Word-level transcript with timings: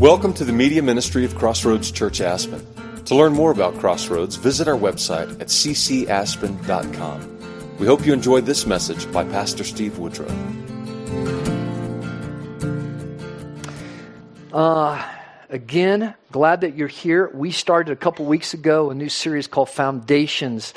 Welcome 0.00 0.32
to 0.34 0.46
the 0.46 0.52
media 0.54 0.82
ministry 0.82 1.26
of 1.26 1.34
Crossroads 1.34 1.90
Church 1.90 2.22
Aspen. 2.22 2.66
To 3.04 3.14
learn 3.14 3.34
more 3.34 3.50
about 3.50 3.78
Crossroads, 3.80 4.36
visit 4.36 4.66
our 4.66 4.74
website 4.74 5.30
at 5.42 5.48
ccaspen.com. 5.48 7.38
We 7.78 7.86
hope 7.86 8.06
you 8.06 8.14
enjoyed 8.14 8.46
this 8.46 8.64
message 8.64 9.12
by 9.12 9.24
Pastor 9.24 9.62
Steve 9.62 9.98
Woodrow. 9.98 10.26
Uh, 14.50 15.06
again, 15.50 16.14
glad 16.32 16.62
that 16.62 16.76
you're 16.76 16.88
here. 16.88 17.30
We 17.34 17.50
started 17.50 17.92
a 17.92 17.96
couple 17.96 18.24
weeks 18.24 18.54
ago 18.54 18.88
a 18.88 18.94
new 18.94 19.10
series 19.10 19.46
called 19.46 19.68
Foundations, 19.68 20.72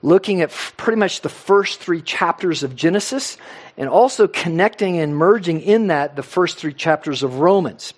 looking 0.00 0.42
at 0.42 0.52
pretty 0.76 1.00
much 1.00 1.22
the 1.22 1.28
first 1.28 1.80
three 1.80 2.02
chapters 2.02 2.62
of 2.62 2.76
Genesis 2.76 3.36
and 3.76 3.88
also 3.88 4.28
connecting 4.28 5.00
and 5.00 5.16
merging 5.16 5.60
in 5.60 5.88
that 5.88 6.14
the 6.14 6.22
first 6.22 6.56
three 6.56 6.72
chapters 6.72 7.24
of 7.24 7.40
Romans. 7.40 7.94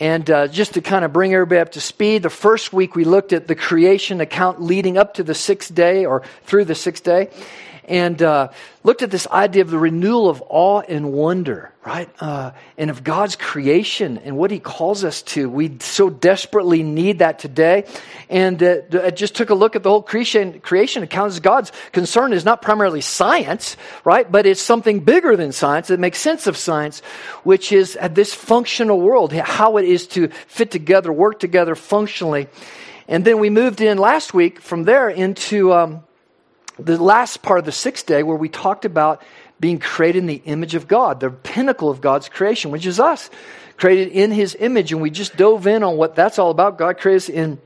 And 0.00 0.30
uh, 0.30 0.46
just 0.46 0.74
to 0.74 0.80
kind 0.80 1.04
of 1.04 1.12
bring 1.12 1.34
everybody 1.34 1.60
up 1.60 1.72
to 1.72 1.80
speed, 1.80 2.22
the 2.22 2.30
first 2.30 2.72
week 2.72 2.94
we 2.94 3.04
looked 3.04 3.32
at 3.32 3.48
the 3.48 3.56
creation 3.56 4.20
account 4.20 4.62
leading 4.62 4.96
up 4.96 5.14
to 5.14 5.24
the 5.24 5.34
sixth 5.34 5.74
day 5.74 6.06
or 6.06 6.22
through 6.44 6.66
the 6.66 6.76
sixth 6.76 7.02
day 7.02 7.30
and 7.88 8.22
uh, 8.22 8.48
looked 8.84 9.02
at 9.02 9.10
this 9.10 9.26
idea 9.28 9.62
of 9.62 9.70
the 9.70 9.78
renewal 9.78 10.28
of 10.28 10.42
awe 10.46 10.82
and 10.86 11.12
wonder, 11.12 11.72
right? 11.84 12.08
Uh, 12.20 12.52
and 12.76 12.90
of 12.90 13.02
God's 13.02 13.34
creation 13.34 14.18
and 14.18 14.36
what 14.36 14.50
He 14.50 14.60
calls 14.60 15.04
us 15.04 15.22
to. 15.22 15.48
We 15.48 15.78
so 15.80 16.10
desperately 16.10 16.82
need 16.82 17.20
that 17.20 17.38
today. 17.38 17.84
And 18.28 18.62
uh, 18.62 18.76
I 19.02 19.10
just 19.10 19.34
took 19.34 19.48
a 19.50 19.54
look 19.54 19.74
at 19.74 19.82
the 19.82 19.88
whole 19.88 20.02
creation, 20.02 20.60
creation 20.60 21.02
account 21.02 21.40
God's 21.42 21.72
concern 21.92 22.32
is 22.32 22.44
not 22.44 22.62
primarily 22.62 23.00
science, 23.00 23.76
right? 24.04 24.30
But 24.30 24.46
it's 24.46 24.60
something 24.60 25.00
bigger 25.00 25.36
than 25.36 25.52
science 25.52 25.88
that 25.88 25.98
makes 25.98 26.18
sense 26.18 26.46
of 26.46 26.56
science, 26.56 27.00
which 27.42 27.72
is 27.72 27.98
this 28.10 28.34
functional 28.34 29.00
world, 29.00 29.32
how 29.32 29.78
it 29.78 29.86
is 29.86 30.06
to 30.08 30.28
fit 30.46 30.70
together, 30.70 31.12
work 31.12 31.40
together 31.40 31.74
functionally. 31.74 32.48
And 33.08 33.24
then 33.24 33.38
we 33.38 33.48
moved 33.48 33.80
in 33.80 33.96
last 33.96 34.34
week 34.34 34.60
from 34.60 34.84
there 34.84 35.08
into. 35.08 35.72
Um, 35.72 36.04
the 36.78 37.02
last 37.02 37.42
part 37.42 37.58
of 37.58 37.64
the 37.64 37.72
sixth 37.72 38.06
day 38.06 38.22
where 38.22 38.36
we 38.36 38.48
talked 38.48 38.84
about 38.84 39.22
being 39.60 39.78
created 39.78 40.18
in 40.18 40.26
the 40.26 40.42
image 40.44 40.74
of 40.74 40.86
God, 40.86 41.20
the 41.20 41.30
pinnacle 41.30 41.90
of 41.90 42.00
God's 42.00 42.28
creation, 42.28 42.70
which 42.70 42.86
is 42.86 43.00
us, 43.00 43.30
created 43.76 44.08
in 44.08 44.30
his 44.30 44.56
image. 44.58 44.92
And 44.92 45.02
we 45.02 45.10
just 45.10 45.36
dove 45.36 45.66
in 45.66 45.82
on 45.82 45.96
what 45.96 46.14
that's 46.14 46.38
all 46.38 46.50
about. 46.50 46.78
God 46.78 46.98
created 46.98 47.16
us 47.16 47.28
in 47.28 47.60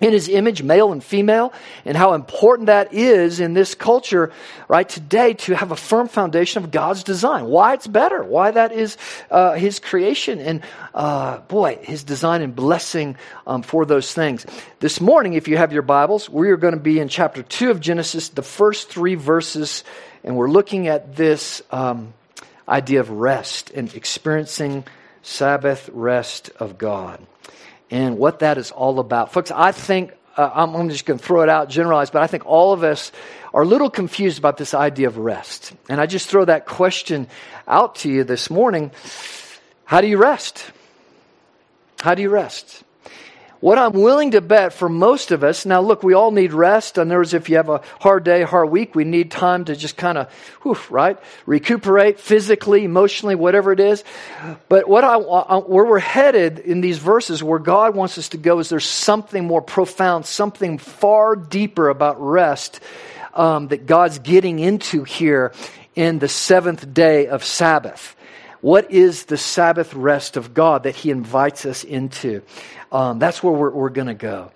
in 0.00 0.12
his 0.12 0.28
image, 0.28 0.62
male 0.62 0.92
and 0.92 1.04
female, 1.04 1.52
and 1.84 1.96
how 1.96 2.14
important 2.14 2.66
that 2.66 2.92
is 2.92 3.38
in 3.38 3.52
this 3.52 3.74
culture, 3.74 4.32
right, 4.68 4.88
today 4.88 5.34
to 5.34 5.54
have 5.54 5.70
a 5.70 5.76
firm 5.76 6.08
foundation 6.08 6.64
of 6.64 6.70
God's 6.70 7.04
design. 7.04 7.44
Why 7.44 7.74
it's 7.74 7.86
better, 7.86 8.24
why 8.24 8.50
that 8.50 8.72
is 8.72 8.96
uh, 9.30 9.54
his 9.54 9.78
creation, 9.78 10.40
and 10.40 10.62
uh, 10.94 11.38
boy, 11.40 11.78
his 11.82 12.02
design 12.02 12.42
and 12.42 12.56
blessing 12.56 13.16
um, 13.46 13.62
for 13.62 13.84
those 13.84 14.12
things. 14.12 14.46
This 14.80 15.00
morning, 15.00 15.34
if 15.34 15.48
you 15.48 15.56
have 15.58 15.72
your 15.72 15.82
Bibles, 15.82 16.30
we 16.30 16.50
are 16.50 16.56
going 16.56 16.74
to 16.74 16.80
be 16.80 16.98
in 16.98 17.08
chapter 17.08 17.42
2 17.42 17.70
of 17.70 17.80
Genesis, 17.80 18.30
the 18.30 18.42
first 18.42 18.88
three 18.88 19.16
verses, 19.16 19.84
and 20.24 20.36
we're 20.36 20.50
looking 20.50 20.88
at 20.88 21.16
this 21.16 21.62
um, 21.70 22.14
idea 22.68 23.00
of 23.00 23.10
rest 23.10 23.70
and 23.70 23.94
experiencing 23.94 24.84
Sabbath 25.22 25.90
rest 25.92 26.50
of 26.58 26.78
God 26.78 27.20
and 27.90 28.18
what 28.18 28.40
that 28.40 28.58
is 28.58 28.70
all 28.70 29.00
about. 29.00 29.32
Folks, 29.32 29.50
I 29.50 29.72
think, 29.72 30.12
uh, 30.36 30.50
I'm, 30.54 30.74
I'm 30.74 30.88
just 30.88 31.06
going 31.06 31.18
to 31.18 31.24
throw 31.24 31.42
it 31.42 31.48
out, 31.48 31.68
generalize, 31.68 32.10
but 32.10 32.22
I 32.22 32.26
think 32.26 32.46
all 32.46 32.72
of 32.72 32.84
us 32.84 33.12
are 33.52 33.62
a 33.62 33.66
little 33.66 33.90
confused 33.90 34.38
about 34.38 34.56
this 34.56 34.74
idea 34.74 35.08
of 35.08 35.18
rest. 35.18 35.72
And 35.88 36.00
I 36.00 36.06
just 36.06 36.28
throw 36.28 36.44
that 36.44 36.66
question 36.66 37.26
out 37.66 37.96
to 37.96 38.08
you 38.10 38.24
this 38.24 38.48
morning. 38.48 38.92
How 39.84 40.00
do 40.00 40.06
you 40.06 40.18
rest? 40.18 40.70
How 42.00 42.14
do 42.14 42.22
you 42.22 42.30
rest? 42.30 42.84
What 43.60 43.76
I'm 43.76 43.92
willing 43.92 44.30
to 44.30 44.40
bet 44.40 44.72
for 44.72 44.88
most 44.88 45.30
of 45.32 45.44
us, 45.44 45.66
now 45.66 45.82
look, 45.82 46.02
we 46.02 46.14
all 46.14 46.30
need 46.30 46.54
rest. 46.54 46.96
In 46.96 47.08
other 47.08 47.18
words, 47.18 47.34
if 47.34 47.50
you 47.50 47.56
have 47.56 47.68
a 47.68 47.82
hard 48.00 48.24
day, 48.24 48.42
hard 48.42 48.70
week, 48.70 48.94
we 48.94 49.04
need 49.04 49.30
time 49.30 49.66
to 49.66 49.76
just 49.76 49.98
kind 49.98 50.16
of, 50.16 50.90
right? 50.90 51.18
Recuperate 51.44 52.18
physically, 52.18 52.84
emotionally, 52.84 53.34
whatever 53.34 53.70
it 53.70 53.80
is. 53.80 54.02
But 54.70 54.88
what 54.88 55.04
I, 55.04 55.16
where 55.16 55.84
we're 55.84 55.98
headed 55.98 56.58
in 56.58 56.80
these 56.80 56.96
verses, 56.96 57.42
where 57.42 57.58
God 57.58 57.94
wants 57.94 58.16
us 58.16 58.30
to 58.30 58.38
go, 58.38 58.60
is 58.60 58.70
there's 58.70 58.88
something 58.88 59.44
more 59.44 59.60
profound, 59.60 60.24
something 60.24 60.78
far 60.78 61.36
deeper 61.36 61.90
about 61.90 62.18
rest 62.18 62.80
um, 63.34 63.68
that 63.68 63.84
God's 63.84 64.20
getting 64.20 64.58
into 64.58 65.04
here 65.04 65.52
in 65.94 66.18
the 66.18 66.28
seventh 66.28 66.94
day 66.94 67.26
of 67.26 67.44
Sabbath. 67.44 68.16
What 68.60 68.90
is 68.90 69.24
the 69.24 69.38
Sabbath 69.38 69.94
rest 69.94 70.36
of 70.36 70.52
God 70.52 70.82
that 70.82 70.94
He 70.94 71.10
invites 71.10 71.64
us 71.64 71.84
into? 71.84 72.42
Um, 72.92 73.18
that's 73.18 73.42
where 73.42 73.52
we're, 73.52 73.70
we're 73.70 73.88
going 73.90 74.08
to 74.08 74.14
go. 74.14 74.52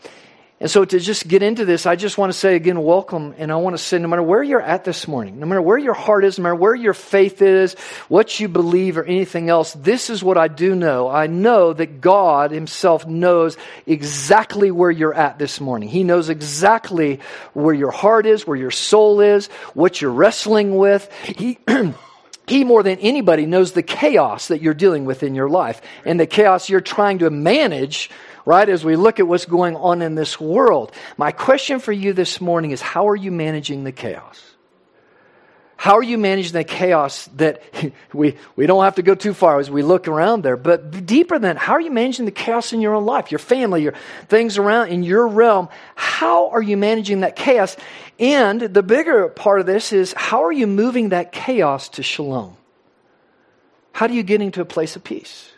And 0.61 0.71
so, 0.71 0.85
to 0.85 1.01
just 1.01 1.27
get 1.27 1.43
into 1.43 1.65
this, 1.65 1.85
I 1.85 1.97
just 1.97 2.17
want 2.17 2.33
to 2.33 2.39
say 2.39 2.55
again, 2.55 2.83
welcome. 2.83 3.35
And 3.39 3.51
I 3.51 3.57
want 3.57 3.77
to 3.77 3.83
say, 3.83 3.99
no 3.99 4.07
matter 4.09 4.23
where 4.23 4.43
you're 4.43 4.63
at 4.63 4.85
this 4.85 5.09
morning, 5.09 5.41
no 5.41 5.47
matter 5.47 5.61
where 5.61 5.77
your 5.77 5.95
heart 5.95 6.25
is, 6.25 6.39
no 6.39 6.45
matter 6.45 6.55
where 6.55 6.75
your 6.75 6.95
faith 6.95 7.43
is, 7.43 7.75
what 8.09 8.39
you 8.39 8.47
believe, 8.49 8.97
or 8.97 9.05
anything 9.05 9.51
else, 9.51 9.73
this 9.73 10.11
is 10.11 10.23
what 10.23 10.39
I 10.39 10.49
do 10.49 10.75
know. 10.75 11.09
I 11.09 11.27
know 11.27 11.73
that 11.73 12.01
God 12.01 12.51
Himself 12.51 13.07
knows 13.07 13.57
exactly 13.85 14.71
where 14.71 14.93
you're 14.93 15.13
at 15.13 15.39
this 15.39 15.61
morning. 15.61 15.89
He 15.89 16.05
knows 16.05 16.29
exactly 16.29 17.21
where 17.53 17.75
your 17.75 17.91
heart 17.91 18.25
is, 18.25 18.47
where 18.47 18.57
your 18.57 18.71
soul 18.71 19.21
is, 19.21 19.49
what 19.75 20.01
you're 20.01 20.13
wrestling 20.13 20.77
with. 20.77 21.13
He. 21.25 21.59
He, 22.47 22.65
more 22.65 22.83
than 22.83 22.99
anybody, 22.99 23.47
knows 23.47 23.73
the 23.73 23.83
chaos 23.83 24.49
that 24.49 24.61
you're 24.61 24.75
dealing 24.75 25.05
with 25.05 25.23
in 25.23 25.35
your 25.35 25.49
life 25.49 25.81
and 26.05 26.21
the 26.21 26.27
chaos 26.27 26.69
you're 26.69 26.81
trying 26.81 27.21
to 27.21 27.31
manage, 27.31 28.11
right, 28.45 28.69
as 28.69 28.85
we 28.85 28.97
look 28.97 29.19
at 29.19 29.27
what's 29.27 29.47
going 29.47 29.77
on 29.77 30.03
in 30.03 30.15
this 30.15 30.39
world. 30.39 30.93
My 31.17 31.33
question 31.33 31.79
for 31.79 31.93
you 31.93 32.13
this 32.13 32.41
morning 32.41 32.71
is 32.71 32.83
how 32.83 33.09
are 33.09 33.17
you 33.17 33.31
managing 33.31 33.85
the 33.85 33.93
chaos? 33.93 34.54
How 35.77 35.97
are 35.97 36.03
you 36.03 36.19
managing 36.19 36.53
the 36.53 36.65
chaos 36.65 37.27
that 37.37 37.63
we, 38.13 38.37
we 38.57 38.67
don't 38.67 38.85
have 38.85 38.95
to 38.97 39.03
go 39.03 39.15
too 39.15 39.35
far 39.35 39.59
as 39.59 39.71
we 39.71 39.83
look 39.83 40.09
around 40.09 40.43
there, 40.43 40.57
but 40.57 41.05
deeper 41.05 41.39
than 41.39 41.57
how 41.57 41.75
are 41.75 41.81
you 41.81 41.91
managing 41.91 42.25
the 42.25 42.31
chaos 42.31 42.73
in 42.73 42.81
your 42.81 42.95
own 42.95 43.05
life, 43.05 43.31
your 43.31 43.39
family, 43.39 43.83
your 43.83 43.95
things 44.29 44.57
around 44.57 44.89
in 44.89 45.03
your 45.03 45.27
realm? 45.27 45.69
How 45.95 46.51
are 46.51 46.63
you 46.63 46.77
managing 46.77 47.21
that 47.21 47.37
chaos? 47.37 47.77
And 48.19 48.61
the 48.61 48.83
bigger 48.83 49.29
part 49.29 49.61
of 49.61 49.67
this 49.67 49.93
is 49.93 50.15
how 50.17 50.45
are 50.45 50.53
you 50.53 50.67
moving 50.67 51.11
that 51.11 51.33
chaos 51.33 51.89
to 51.91 52.03
shalom? 52.03 52.57
How 53.93 54.07
do 54.07 54.15
you 54.15 54.23
get 54.23 54.41
into 54.41 54.61
a 54.61 54.65
place 54.65 54.97
of 54.97 55.05
peace? 55.05 55.51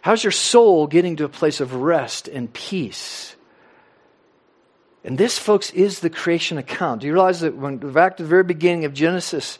How's 0.00 0.22
your 0.22 0.32
soul 0.32 0.86
getting 0.86 1.16
to 1.16 1.24
a 1.24 1.28
place 1.28 1.60
of 1.60 1.74
rest 1.74 2.28
and 2.28 2.52
peace? 2.52 3.34
And 5.08 5.16
this, 5.16 5.38
folks, 5.38 5.70
is 5.70 6.00
the 6.00 6.10
creation 6.10 6.58
account. 6.58 7.00
Do 7.00 7.06
you 7.06 7.14
realize 7.14 7.40
that 7.40 7.56
when 7.56 7.78
back 7.78 8.18
to 8.18 8.24
the 8.24 8.28
very 8.28 8.44
beginning 8.44 8.84
of 8.84 8.92
Genesis, 8.92 9.58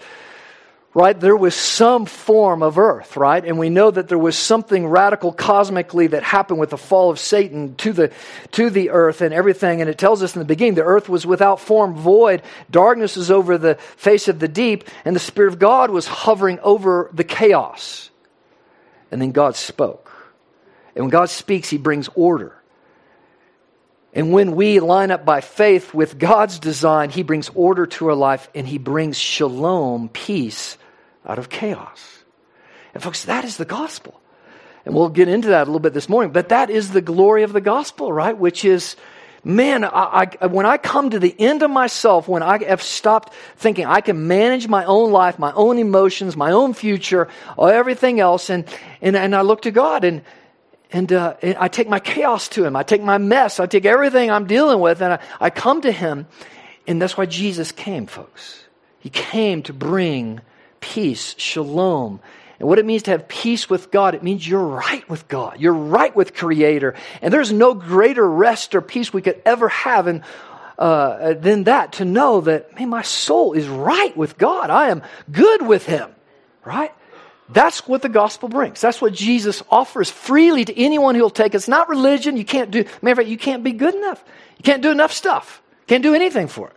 right, 0.93 1.19
there 1.19 1.39
was 1.39 1.55
some 1.55 2.05
form 2.05 2.63
of 2.63 2.77
earth, 2.77 3.17
right? 3.17 3.43
And 3.43 3.59
we 3.59 3.71
know 3.71 3.91
that 3.91 4.09
there 4.09 4.19
was 4.19 4.37
something 4.37 4.87
radical 4.87 5.33
cosmically 5.33 6.09
that 6.09 6.23
happened 6.23 6.61
with 6.61 6.69
the 6.69 6.77
fall 6.77 7.09
of 7.09 7.19
Satan 7.19 7.77
to 7.77 7.95
the, 7.95 8.13
to 8.53 8.69
the 8.69 8.91
earth 8.91 9.23
and 9.23 9.33
everything. 9.33 9.81
And 9.81 9.89
it 9.89 9.97
tells 9.97 10.23
us 10.23 10.37
in 10.37 10.41
the 10.41 10.45
beginning 10.45 10.75
the 10.75 10.85
earth 10.85 11.09
was 11.09 11.25
without 11.25 11.61
form, 11.61 11.95
void, 11.95 12.43
darkness 12.71 13.17
was 13.17 13.31
over 13.31 13.57
the 13.57 13.77
face 13.77 14.29
of 14.29 14.41
the 14.41 14.49
deep, 14.49 14.85
and 15.07 15.17
the 15.17 15.21
Spirit 15.21 15.55
of 15.55 15.59
God 15.59 15.89
was 15.89 16.07
hovering 16.07 16.59
over 16.59 17.09
the 17.15 17.25
chaos. 17.25 18.11
And 19.11 19.19
then 19.23 19.33
God 19.33 19.57
spoke. 19.57 20.13
And 20.95 21.05
when 21.05 21.11
God 21.11 21.31
speaks, 21.31 21.71
He 21.71 21.79
brings 21.79 22.11
order. 22.15 22.58
And 24.19 24.33
when 24.33 24.57
we 24.57 24.81
line 24.81 25.13
up 25.13 25.25
by 25.25 25.41
faith 25.41 25.95
with 25.95 26.19
God's 26.19 26.59
design, 26.59 27.11
He 27.11 27.23
brings 27.23 27.51
order 27.51 27.87
to 27.87 28.09
our 28.09 28.17
life 28.17 28.51
and 28.53 28.67
He 28.67 28.77
brings 28.77 29.17
shalom, 29.17 30.09
peace, 30.09 30.77
out 31.25 31.39
of 31.39 31.49
chaos. 31.49 32.25
And, 32.95 33.01
folks, 33.01 33.27
that 33.27 33.45
is 33.45 33.59
the 33.59 33.65
gospel. 33.65 34.21
And 34.85 34.93
we'll 34.93 35.09
get 35.09 35.29
into 35.29 35.51
that 35.51 35.63
a 35.63 35.67
little 35.67 35.79
bit 35.79 35.95
this 35.95 36.09
morning, 36.09 36.33
but 36.33 36.49
that 36.49 36.69
is 36.69 36.91
the 36.91 37.01
glory 37.01 37.45
of 37.45 37.53
the 37.53 37.61
gospel, 37.61 38.13
right? 38.13 38.37
Which 38.37 38.65
is, 38.65 38.97
man, 39.45 39.85
I, 39.85 40.29
I, 40.41 40.47
when 40.47 40.67
I 40.67 40.79
come 40.79 41.11
to 41.11 41.21
the 41.21 41.37
end 41.39 41.63
of 41.63 41.71
myself, 41.71 42.27
when 42.27 42.43
I 42.43 42.65
have 42.65 42.83
stopped 42.83 43.33
thinking 43.55 43.87
I 43.87 44.01
can 44.01 44.27
manage 44.27 44.67
my 44.67 44.85
own 44.85 45.13
life, 45.13 45.39
my 45.39 45.53
own 45.53 45.79
emotions, 45.79 46.37
my 46.37 46.51
own 46.51 46.75
future, 46.75 47.29
everything 47.57 48.19
else, 48.19 48.51
and, 48.51 48.65
and, 49.01 49.15
and 49.15 49.37
I 49.37 49.43
look 49.43 49.63
to 49.63 49.71
God 49.71 50.03
and, 50.03 50.23
and, 50.91 51.13
uh, 51.13 51.35
I 51.43 51.69
take 51.69 51.89
my 51.89 52.01
chaos 52.01 52.49
to 52.51 52.65
Him. 52.65 52.75
I 52.75 52.83
take 52.83 53.03
my 53.03 53.19
mess. 53.19 53.61
I 53.61 53.67
take 53.67 53.85
everything 53.85 54.31
I'm 54.31 54.47
dealing 54.47 54.81
with 54.81 55.03
and 55.03 55.15
I, 55.15 55.19
I 55.41 55.51
come 55.51 55.83
to 55.83 55.93
Him. 55.93 56.27
And 56.87 57.01
that's 57.01 57.17
why 57.17 57.27
Jesus 57.27 57.73
came, 57.73 58.07
folks. 58.07 58.65
He 58.99 59.11
came 59.11 59.63
to 59.65 59.73
bring 59.73 60.41
peace, 60.81 61.35
shalom. 61.39 62.21
And 62.59 62.69
what 62.69 62.79
it 62.79 62.87
means 62.87 63.05
to 63.05 63.13
have 63.13 63.29
peace 63.29 63.71
with 63.71 63.91
God, 63.91 64.15
it 64.15 64.23
means 64.23 64.49
you're 64.49 64.61
right 64.61 65.09
with 65.09 65.29
God. 65.29 65.61
You're 65.61 65.75
right 65.75 66.15
with 66.17 66.35
Creator. 66.35 66.95
And 67.23 67.33
there's 67.33 67.53
no 67.53 67.75
greater 67.75 68.29
rest 68.29 68.75
or 68.75 68.81
peace 68.81 69.13
we 69.13 69.23
could 69.23 69.41
ever 69.45 69.69
have 69.69 70.09
in, 70.09 70.25
uh, 70.79 71.35
than 71.35 71.65
that 71.65 71.93
to 71.95 72.05
know 72.05 72.41
that, 72.41 72.75
man, 72.79 72.89
my 72.89 73.03
soul 73.03 73.53
is 73.53 73.69
right 73.69 74.17
with 74.17 74.39
God. 74.39 74.71
I 74.71 74.89
am 74.89 75.03
good 75.31 75.63
with 75.63 75.87
Him, 75.87 76.11
right? 76.65 76.93
That's 77.51 77.87
what 77.89 78.03
the 78.03 78.09
gospel 78.09 78.49
brings. 78.49 78.81
That's 78.81 79.01
what 79.01 79.15
Jesus 79.15 79.63
offers 79.71 80.11
freely 80.11 80.65
to 80.67 80.79
anyone 80.79 81.15
who'll 81.15 81.31
take 81.31 81.55
it. 81.55 81.57
It's 81.57 81.69
not 81.69 81.89
religion. 81.89 82.37
You 82.37 82.45
can't 82.45 82.71
do, 82.71 82.85
matter 83.01 83.13
of 83.13 83.17
fact, 83.19 83.29
you 83.29 83.39
can't 83.39 83.65
be 83.65 83.73
good 83.73 83.95
enough. 83.95 84.23
You 84.59 84.65
can't 84.65 84.83
do 84.83 84.91
enough 84.91 85.13
stuff. 85.13 85.63
Can't 85.87 86.03
do 86.03 86.15
anything 86.15 86.49
for 86.49 86.69
it. 86.69 86.77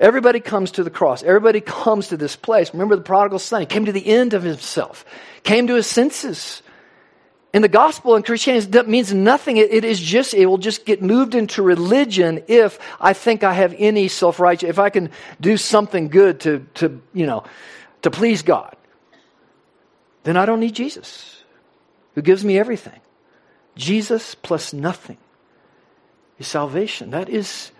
Everybody 0.00 0.40
comes 0.40 0.72
to 0.72 0.82
the 0.82 0.90
cross. 0.90 1.22
Everybody 1.22 1.60
comes 1.60 2.08
to 2.08 2.16
this 2.16 2.34
place. 2.34 2.72
Remember 2.72 2.96
the 2.96 3.02
prodigal 3.02 3.38
son. 3.38 3.60
He 3.60 3.66
came 3.66 3.84
to 3.84 3.92
the 3.92 4.04
end 4.04 4.34
of 4.34 4.42
himself, 4.42 5.04
came 5.44 5.68
to 5.68 5.74
his 5.74 5.86
senses. 5.86 6.62
And 7.52 7.62
the 7.62 7.68
gospel 7.68 8.16
and 8.16 8.24
Christianity 8.24 8.82
means 8.82 9.14
nothing. 9.14 9.58
It, 9.58 9.72
it 9.72 9.84
is 9.84 10.00
just, 10.00 10.34
it 10.34 10.46
will 10.46 10.58
just 10.58 10.84
get 10.84 11.00
moved 11.00 11.36
into 11.36 11.62
religion 11.62 12.42
if 12.48 12.80
I 13.00 13.12
think 13.12 13.44
I 13.44 13.52
have 13.52 13.72
any 13.78 14.08
self 14.08 14.40
righteous, 14.40 14.68
if 14.68 14.80
I 14.80 14.90
can 14.90 15.10
do 15.40 15.56
something 15.56 16.08
good 16.08 16.40
to, 16.40 16.66
to, 16.74 17.00
you 17.12 17.26
know, 17.26 17.44
to 18.02 18.10
please 18.10 18.42
God. 18.42 18.74
Then 20.24 20.36
I 20.36 20.46
don't 20.46 20.60
need 20.60 20.74
Jesus, 20.74 21.42
who 22.14 22.22
gives 22.22 22.44
me 22.44 22.58
everything. 22.58 23.00
Jesus 23.76 24.34
plus 24.34 24.72
nothing 24.72 25.18
is 26.38 26.46
salvation. 26.46 27.10
That 27.10 27.28
is 27.28 27.70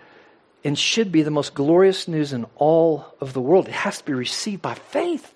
and 0.63 0.77
should 0.77 1.11
be 1.11 1.21
the 1.21 1.31
most 1.31 1.53
glorious 1.53 2.07
news 2.07 2.33
in 2.33 2.45
all 2.55 3.05
of 3.21 3.33
the 3.33 3.41
world. 3.41 3.67
It 3.67 3.73
has 3.73 3.99
to 3.99 4.03
be 4.03 4.13
received 4.13 4.63
by 4.63 4.73
faith. 4.73 5.31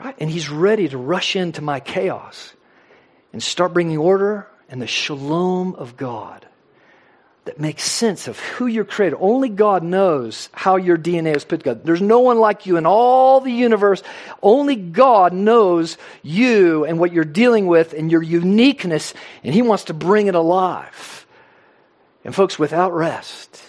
Right? 0.00 0.16
And 0.18 0.28
he's 0.28 0.50
ready 0.50 0.88
to 0.88 0.98
rush 0.98 1.36
into 1.36 1.62
my 1.62 1.78
chaos 1.78 2.52
and 3.32 3.42
start 3.42 3.72
bringing 3.72 3.98
order 3.98 4.48
and 4.68 4.82
the 4.82 4.86
shalom 4.86 5.76
of 5.76 5.96
God 5.96 6.46
that 7.46 7.58
makes 7.58 7.82
sense 7.82 8.28
of 8.28 8.38
who 8.38 8.66
you're 8.66 8.84
created. 8.84 9.16
Only 9.18 9.48
God 9.48 9.82
knows 9.82 10.48
how 10.52 10.76
your 10.76 10.98
DNA 10.98 11.34
is 11.34 11.44
put 11.44 11.60
together. 11.60 11.80
There's 11.82 12.02
no 12.02 12.20
one 12.20 12.38
like 12.38 12.66
you 12.66 12.76
in 12.76 12.86
all 12.86 13.40
the 13.40 13.52
universe. 13.52 14.02
Only 14.42 14.76
God 14.76 15.32
knows 15.32 15.96
you 16.22 16.84
and 16.84 16.98
what 16.98 17.12
you're 17.12 17.24
dealing 17.24 17.66
with 17.66 17.94
and 17.94 18.10
your 18.10 18.22
uniqueness, 18.22 19.14
and 19.42 19.54
He 19.54 19.62
wants 19.62 19.84
to 19.84 19.94
bring 19.94 20.26
it 20.26 20.34
alive. 20.34 21.26
And 22.24 22.34
folks, 22.34 22.58
without 22.58 22.92
rest, 22.92 23.62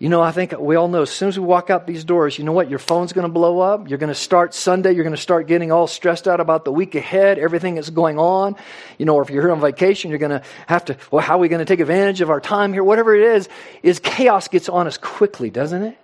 you 0.00 0.08
know, 0.08 0.22
I 0.22 0.32
think 0.32 0.58
we 0.58 0.76
all 0.76 0.88
know 0.88 1.02
as 1.02 1.10
soon 1.10 1.28
as 1.28 1.38
we 1.38 1.44
walk 1.44 1.68
out 1.68 1.86
these 1.86 2.04
doors, 2.04 2.38
you 2.38 2.44
know 2.44 2.52
what? 2.52 2.70
Your 2.70 2.78
phone's 2.78 3.12
going 3.12 3.26
to 3.26 3.32
blow 3.32 3.60
up. 3.60 3.90
You're 3.90 3.98
going 3.98 4.08
to 4.08 4.14
start 4.14 4.54
Sunday. 4.54 4.94
You're 4.94 5.04
going 5.04 5.14
to 5.14 5.20
start 5.20 5.46
getting 5.46 5.70
all 5.70 5.86
stressed 5.86 6.26
out 6.26 6.40
about 6.40 6.64
the 6.64 6.72
week 6.72 6.94
ahead, 6.94 7.38
everything 7.38 7.74
that's 7.74 7.90
going 7.90 8.18
on. 8.18 8.56
You 8.96 9.04
know, 9.04 9.16
or 9.16 9.22
if 9.22 9.28
you're 9.28 9.42
here 9.42 9.52
on 9.52 9.60
vacation, 9.60 10.08
you're 10.08 10.18
going 10.18 10.30
to 10.30 10.42
have 10.66 10.86
to, 10.86 10.96
well, 11.10 11.22
how 11.22 11.36
are 11.36 11.38
we 11.38 11.48
going 11.48 11.58
to 11.58 11.66
take 11.66 11.80
advantage 11.80 12.22
of 12.22 12.30
our 12.30 12.40
time 12.40 12.72
here? 12.72 12.82
Whatever 12.82 13.14
it 13.14 13.36
is, 13.36 13.50
is 13.82 13.98
chaos 13.98 14.48
gets 14.48 14.70
on 14.70 14.86
us 14.86 14.96
quickly, 14.96 15.50
doesn't 15.50 15.82
it? 15.82 15.98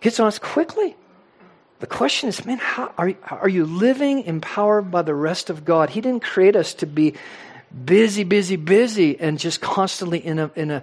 Gets 0.00 0.20
on 0.20 0.26
us 0.26 0.38
quickly. 0.38 0.94
The 1.80 1.86
question 1.86 2.28
is, 2.28 2.44
man, 2.44 2.58
how 2.58 2.92
are, 2.98 3.14
are 3.26 3.48
you 3.48 3.64
living 3.64 4.24
empowered 4.24 4.90
by 4.90 5.00
the 5.00 5.14
rest 5.14 5.48
of 5.48 5.64
God? 5.64 5.88
He 5.88 6.02
didn't 6.02 6.24
create 6.24 6.56
us 6.56 6.74
to 6.74 6.86
be 6.86 7.14
busy, 7.86 8.24
busy, 8.24 8.56
busy 8.56 9.18
and 9.18 9.38
just 9.38 9.62
constantly 9.62 10.18
in 10.18 10.38
a, 10.38 10.50
in 10.54 10.70
a, 10.70 10.82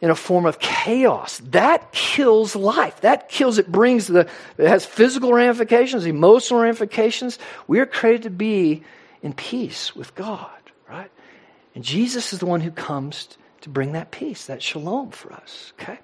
in 0.00 0.10
a 0.10 0.14
form 0.14 0.46
of 0.46 0.58
chaos. 0.58 1.38
That 1.50 1.92
kills 1.92 2.54
life. 2.54 3.00
That 3.00 3.28
kills, 3.28 3.58
it 3.58 3.70
brings 3.70 4.06
the, 4.06 4.28
it 4.58 4.68
has 4.68 4.84
physical 4.84 5.32
ramifications, 5.32 6.04
emotional 6.04 6.60
ramifications. 6.60 7.38
We 7.66 7.80
are 7.80 7.86
created 7.86 8.24
to 8.24 8.30
be 8.30 8.84
in 9.22 9.32
peace 9.32 9.96
with 9.96 10.14
God, 10.14 10.50
right? 10.88 11.10
And 11.74 11.82
Jesus 11.82 12.32
is 12.32 12.40
the 12.40 12.46
one 12.46 12.60
who 12.60 12.70
comes 12.70 13.36
to 13.62 13.68
bring 13.68 13.92
that 13.92 14.10
peace, 14.10 14.46
that 14.46 14.62
shalom 14.62 15.10
for 15.10 15.32
us, 15.32 15.72
okay? 15.80 15.98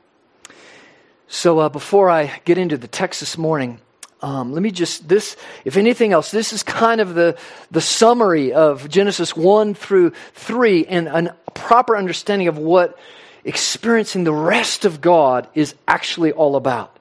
So 1.28 1.60
uh, 1.60 1.68
before 1.68 2.10
I 2.10 2.40
get 2.44 2.58
into 2.58 2.76
the 2.76 2.88
text 2.88 3.20
this 3.20 3.38
morning, 3.38 3.80
um, 4.22 4.52
let 4.52 4.62
me 4.62 4.70
just 4.70 5.08
this 5.08 5.36
if 5.64 5.76
anything 5.76 6.12
else 6.12 6.30
this 6.30 6.52
is 6.52 6.62
kind 6.62 7.00
of 7.00 7.14
the 7.14 7.36
the 7.72 7.80
summary 7.80 8.52
of 8.52 8.88
genesis 8.88 9.36
1 9.36 9.74
through 9.74 10.12
3 10.34 10.86
and 10.86 11.08
a 11.08 11.36
proper 11.54 11.96
understanding 11.96 12.46
of 12.46 12.56
what 12.56 12.96
experiencing 13.44 14.24
the 14.24 14.32
rest 14.32 14.84
of 14.84 15.00
God 15.00 15.48
is 15.54 15.74
actually 15.86 16.32
all 16.32 16.56
about. 16.56 16.98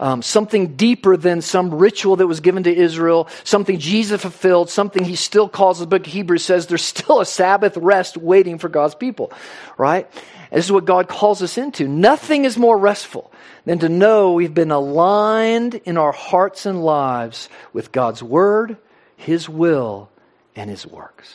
Um, 0.00 0.22
something 0.22 0.74
deeper 0.74 1.16
than 1.16 1.40
some 1.40 1.74
ritual 1.74 2.16
that 2.16 2.26
was 2.26 2.40
given 2.40 2.64
to 2.64 2.74
Israel, 2.74 3.28
something 3.44 3.78
Jesus 3.78 4.20
fulfilled, 4.20 4.68
something 4.68 5.04
he 5.04 5.14
still 5.14 5.48
calls 5.48 5.78
the 5.78 5.86
book 5.86 6.06
of 6.06 6.12
Hebrews 6.12 6.44
says 6.44 6.66
there's 6.66 6.82
still 6.82 7.20
a 7.20 7.26
Sabbath 7.26 7.76
rest 7.76 8.16
waiting 8.16 8.58
for 8.58 8.68
God's 8.68 8.96
people, 8.96 9.32
right? 9.78 10.10
This 10.50 10.64
is 10.64 10.72
what 10.72 10.84
God 10.84 11.08
calls 11.08 11.42
us 11.42 11.58
into. 11.58 11.88
Nothing 11.88 12.44
is 12.44 12.58
more 12.58 12.76
restful 12.76 13.32
than 13.64 13.78
to 13.80 13.88
know 13.88 14.32
we've 14.32 14.54
been 14.54 14.70
aligned 14.70 15.74
in 15.84 15.96
our 15.96 16.12
hearts 16.12 16.66
and 16.66 16.84
lives 16.84 17.48
with 17.72 17.92
God's 17.92 18.22
Word, 18.22 18.76
His 19.16 19.48
will, 19.48 20.10
and 20.54 20.68
His 20.68 20.86
works. 20.86 21.34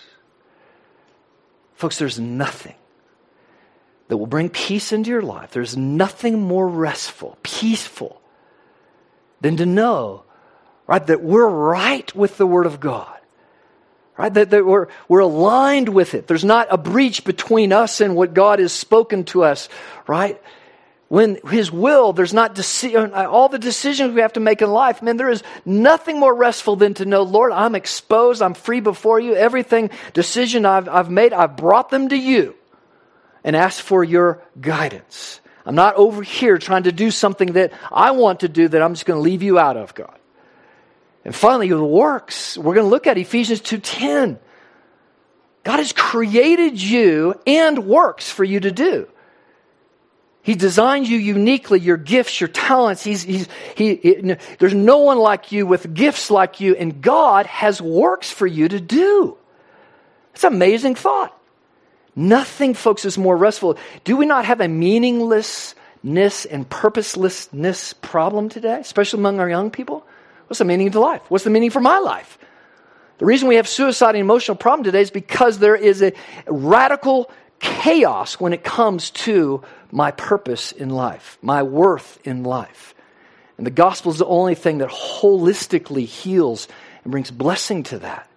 Folks, 1.76 1.98
there's 1.98 2.20
nothing 2.20 2.76
that 4.10 4.18
will 4.18 4.28
bring 4.28 4.50
peace 4.50 4.92
into 4.92 5.10
your 5.12 5.22
life. 5.22 5.52
There's 5.52 5.78
nothing 5.78 6.42
more 6.42 6.68
restful, 6.68 7.38
peaceful 7.44 8.20
than 9.40 9.56
to 9.58 9.66
know, 9.66 10.24
right, 10.88 11.06
that 11.08 11.22
we're 11.22 11.48
right 11.48 12.14
with 12.16 12.38
the 12.38 12.48
Word 12.48 12.66
of 12.66 12.80
God. 12.80 13.16
Right? 14.18 14.34
That, 14.34 14.50
that 14.50 14.66
we're, 14.66 14.88
we're 15.08 15.20
aligned 15.20 15.90
with 15.90 16.14
it. 16.16 16.28
There's 16.28 16.44
not 16.44 16.68
a 16.72 16.78
breach 16.78 17.24
between 17.24 17.72
us 17.72 18.02
and 18.02 18.16
what 18.16 18.34
God 18.34 18.60
has 18.60 18.74
spoken 18.74 19.24
to 19.26 19.44
us, 19.44 19.70
right? 20.08 20.42
When 21.08 21.38
His 21.48 21.72
will, 21.72 22.12
there's 22.12 22.34
not 22.34 22.56
deci- 22.56 23.16
all 23.16 23.48
the 23.48 23.60
decisions 23.60 24.14
we 24.14 24.22
have 24.22 24.34
to 24.34 24.42
make 24.42 24.62
in 24.62 24.72
life. 24.72 25.02
Man, 25.02 25.18
there 25.18 25.30
is 25.30 25.44
nothing 25.66 26.20
more 26.20 26.36
restful 26.36 26.76
than 26.76 26.96
to 26.96 27.06
know, 27.06 27.22
Lord, 27.22 27.54
I'm 27.54 27.76
exposed, 27.76 28.42
I'm 28.42 28.56
free 28.56 28.80
before 28.82 29.20
you. 29.20 29.36
Everything, 29.36 29.92
decision 30.14 30.66
I've, 30.66 30.90
I've 30.90 31.12
made, 31.12 31.32
I've 31.32 31.56
brought 31.56 31.90
them 31.90 32.10
to 32.10 32.18
you 32.18 32.56
and 33.44 33.56
ask 33.56 33.84
for 33.84 34.04
your 34.04 34.42
guidance. 34.60 35.42
I'm 35.66 35.76
not 35.76 35.96
over 35.96 36.24
here 36.24 36.58
trying 36.58 36.84
to 36.84 36.92
do 36.92 37.12
something 37.12 37.54
that 37.54 37.74
I 37.92 38.12
want 38.12 38.42
to 38.42 38.50
do 38.50 38.68
that 38.68 38.82
I'm 38.82 38.94
just 38.94 39.06
going 39.06 39.18
to 39.18 39.22
leave 39.22 39.44
you 39.44 39.60
out 39.60 39.78
of, 39.78 39.94
God. 39.94 40.18
And 41.26 41.36
finally, 41.36 41.70
the 41.70 41.84
works. 41.84 42.58
We're 42.58 42.74
going 42.74 42.86
to 42.86 42.90
look 42.90 43.08
at 43.08 43.18
Ephesians 43.18 43.62
2:10. 43.62 44.40
God 45.64 45.78
has 45.78 45.94
created 45.94 46.82
you 46.82 47.40
and 47.46 47.86
works 47.86 48.32
for 48.32 48.44
you 48.44 48.60
to 48.62 48.72
do. 48.72 49.08
He 50.42 50.56
designed 50.56 51.08
you 51.08 51.18
uniquely, 51.18 51.80
your 51.80 51.98
gifts, 51.98 52.40
your 52.40 52.48
talents. 52.48 53.04
He's, 53.04 53.22
he's, 53.22 53.48
he, 53.76 53.96
he, 53.96 54.36
there's 54.58 54.74
no 54.74 55.00
one 55.00 55.20
like 55.20 55.52
you 55.52 55.68
with 55.68 55.94
gifts 55.94 56.32
like 56.32 56.60
you, 56.60 56.76
and 56.76 57.02
God 57.02 57.46
has 57.46 57.82
works 57.82 58.32
for 58.32 58.48
you 58.48 58.68
to 58.68 58.80
do. 58.80 59.38
It's 60.34 60.44
an 60.44 60.54
amazing 60.54 60.96
thought. 60.96 61.39
Nothing, 62.20 62.74
folks, 62.74 63.06
is 63.06 63.18
more 63.18 63.38
restful. 63.38 63.78
Do 64.04 64.18
we 64.18 64.26
not 64.26 64.44
have 64.44 64.60
a 64.60 64.68
meaninglessness 64.68 66.44
and 66.44 66.70
purposelessness 66.70 67.94
problem 67.94 68.50
today, 68.50 68.78
especially 68.82 69.22
among 69.22 69.40
our 69.40 69.50
young 69.50 69.72
people? 69.72 70.06
What's 70.48 70.60
the 70.60 70.66
meaning 70.66 70.92
to 70.92 71.00
life? 71.00 71.22
What's 71.30 71.46
the 71.46 71.50
meaning 71.50 71.70
for 71.70 71.80
my 71.80 72.00
life? 72.00 72.38
The 73.20 73.26
reason 73.26 73.48
we 73.48 73.56
have 73.56 73.70
suicide 73.70 74.16
and 74.16 74.18
emotional 74.18 74.58
problem 74.58 74.84
today 74.84 75.00
is 75.00 75.12
because 75.12 75.60
there 75.60 75.78
is 75.78 76.02
a 76.02 76.12
radical 76.46 77.32
chaos 77.62 78.38
when 78.38 78.52
it 78.52 78.66
comes 78.66 79.12
to 79.12 79.64
my 79.90 80.12
purpose 80.12 80.74
in 80.74 80.90
life, 80.90 81.38
my 81.42 81.64
worth 81.64 82.20
in 82.26 82.44
life. 82.44 82.96
And 83.58 83.66
the 83.66 83.72
gospel 83.72 84.12
is 84.12 84.18
the 84.18 84.26
only 84.26 84.56
thing 84.56 84.80
that 84.80 84.90
holistically 84.90 86.06
heals 86.06 86.68
and 87.06 87.12
brings 87.12 87.32
blessing 87.32 87.84
to 87.84 88.00
that. 88.00 88.29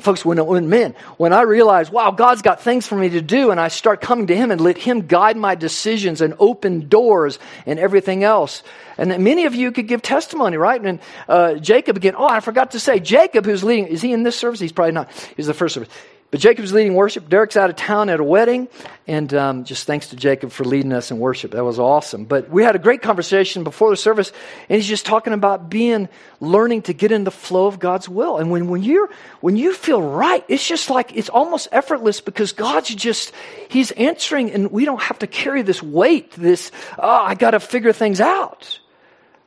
Folks, 0.00 0.24
when, 0.24 0.44
when 0.46 0.68
men, 0.68 0.94
when 1.16 1.32
I 1.32 1.42
realize, 1.42 1.90
wow, 1.90 2.12
God's 2.12 2.40
got 2.40 2.60
things 2.60 2.86
for 2.86 2.94
me 2.94 3.08
to 3.10 3.20
do, 3.20 3.50
and 3.50 3.58
I 3.58 3.66
start 3.66 4.00
coming 4.00 4.28
to 4.28 4.36
Him 4.36 4.52
and 4.52 4.60
let 4.60 4.78
Him 4.78 5.06
guide 5.08 5.36
my 5.36 5.56
decisions 5.56 6.20
and 6.20 6.34
open 6.38 6.88
doors 6.88 7.40
and 7.66 7.80
everything 7.80 8.22
else. 8.22 8.62
And 8.96 9.10
that 9.10 9.20
many 9.20 9.46
of 9.46 9.56
you 9.56 9.72
could 9.72 9.88
give 9.88 10.00
testimony, 10.00 10.56
right? 10.56 10.80
And 10.80 11.00
uh, 11.28 11.54
Jacob 11.54 11.96
again, 11.96 12.14
oh, 12.16 12.28
I 12.28 12.38
forgot 12.40 12.72
to 12.72 12.80
say, 12.80 13.00
Jacob, 13.00 13.44
who's 13.44 13.64
leading, 13.64 13.88
is 13.88 14.00
he 14.00 14.12
in 14.12 14.22
this 14.22 14.36
service? 14.36 14.60
He's 14.60 14.72
probably 14.72 14.92
not. 14.92 15.10
He's 15.36 15.46
the 15.46 15.54
first 15.54 15.74
service. 15.74 15.88
But 16.30 16.40
Jacob's 16.40 16.74
leading 16.74 16.92
worship. 16.92 17.30
Derek's 17.30 17.56
out 17.56 17.70
of 17.70 17.76
town 17.76 18.10
at 18.10 18.20
a 18.20 18.24
wedding. 18.24 18.68
And 19.06 19.32
um, 19.32 19.64
just 19.64 19.86
thanks 19.86 20.08
to 20.08 20.16
Jacob 20.16 20.50
for 20.50 20.62
leading 20.62 20.92
us 20.92 21.10
in 21.10 21.18
worship. 21.18 21.52
That 21.52 21.64
was 21.64 21.78
awesome. 21.78 22.26
But 22.26 22.50
we 22.50 22.62
had 22.62 22.76
a 22.76 22.78
great 22.78 23.00
conversation 23.00 23.64
before 23.64 23.88
the 23.88 23.96
service. 23.96 24.30
And 24.68 24.76
he's 24.76 24.86
just 24.86 25.06
talking 25.06 25.32
about 25.32 25.70
being, 25.70 26.06
learning 26.40 26.82
to 26.82 26.92
get 26.92 27.12
in 27.12 27.24
the 27.24 27.30
flow 27.30 27.66
of 27.66 27.78
God's 27.78 28.10
will. 28.10 28.36
And 28.36 28.50
when, 28.50 28.68
when, 28.68 28.82
you're, 28.82 29.08
when 29.40 29.56
you 29.56 29.72
feel 29.72 30.02
right, 30.02 30.44
it's 30.48 30.66
just 30.66 30.90
like, 30.90 31.16
it's 31.16 31.30
almost 31.30 31.68
effortless 31.72 32.20
because 32.20 32.52
God's 32.52 32.94
just, 32.94 33.32
he's 33.70 33.90
answering 33.92 34.50
and 34.50 34.70
we 34.70 34.84
don't 34.84 35.00
have 35.00 35.20
to 35.20 35.26
carry 35.26 35.62
this 35.62 35.82
weight, 35.82 36.32
this, 36.32 36.70
oh, 36.98 37.08
I 37.08 37.36
got 37.36 37.52
to 37.52 37.60
figure 37.60 37.94
things 37.94 38.20
out. 38.20 38.78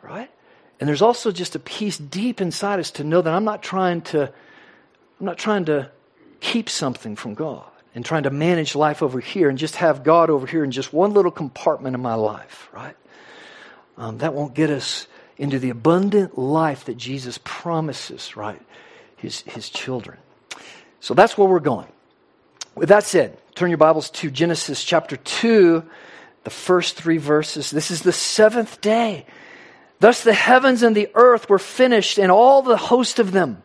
Right? 0.01 0.31
And 0.79 0.89
there's 0.89 1.03
also 1.03 1.31
just 1.31 1.55
a 1.55 1.59
peace 1.59 1.99
deep 1.99 2.41
inside 2.41 2.79
us 2.79 2.89
to 2.91 3.03
know 3.03 3.21
that 3.21 3.31
I'm 3.31 3.43
not 3.43 3.61
trying 3.61 4.01
to, 4.01 4.33
I'm 5.19 5.25
not 5.27 5.37
trying 5.37 5.65
to 5.65 5.91
keep 6.41 6.69
something 6.69 7.15
from 7.15 7.33
God 7.33 7.63
and 7.95 8.03
trying 8.03 8.23
to 8.23 8.29
manage 8.29 8.75
life 8.75 9.01
over 9.01 9.21
here 9.21 9.47
and 9.47 9.57
just 9.57 9.77
have 9.77 10.03
God 10.03 10.29
over 10.29 10.45
here 10.45 10.65
in 10.65 10.71
just 10.71 10.91
one 10.91 11.13
little 11.13 11.31
compartment 11.31 11.95
of 11.95 12.01
my 12.01 12.15
life, 12.15 12.67
right? 12.73 12.97
Um, 13.97 14.17
that 14.17 14.33
won't 14.33 14.53
get 14.53 14.69
us 14.69 15.07
into 15.37 15.59
the 15.59 15.69
abundant 15.69 16.37
life 16.37 16.85
that 16.85 16.97
Jesus 16.97 17.39
promises, 17.43 18.35
right? 18.35 18.61
his, 19.21 19.41
his 19.41 19.69
children. 19.69 20.17
So 20.99 21.13
that's 21.13 21.37
where 21.37 21.47
we're 21.47 21.59
going. 21.59 21.87
With 22.75 22.89
that 22.89 23.03
said, 23.03 23.37
turn 23.55 23.69
your 23.69 23.77
Bibles 23.77 24.09
to 24.11 24.31
Genesis 24.31 24.83
chapter 24.83 25.15
2, 25.17 25.83
the 26.43 26.49
first 26.49 26.95
three 26.95 27.17
verses. 27.17 27.69
This 27.69 27.91
is 27.91 28.01
the 28.01 28.11
seventh 28.11 28.81
day. 28.81 29.25
Thus 29.99 30.23
the 30.23 30.33
heavens 30.33 30.81
and 30.81 30.95
the 30.95 31.09
earth 31.13 31.49
were 31.49 31.59
finished, 31.59 32.17
and 32.17 32.31
all 32.31 32.63
the 32.63 32.77
host 32.77 33.19
of 33.19 33.31
them. 33.31 33.61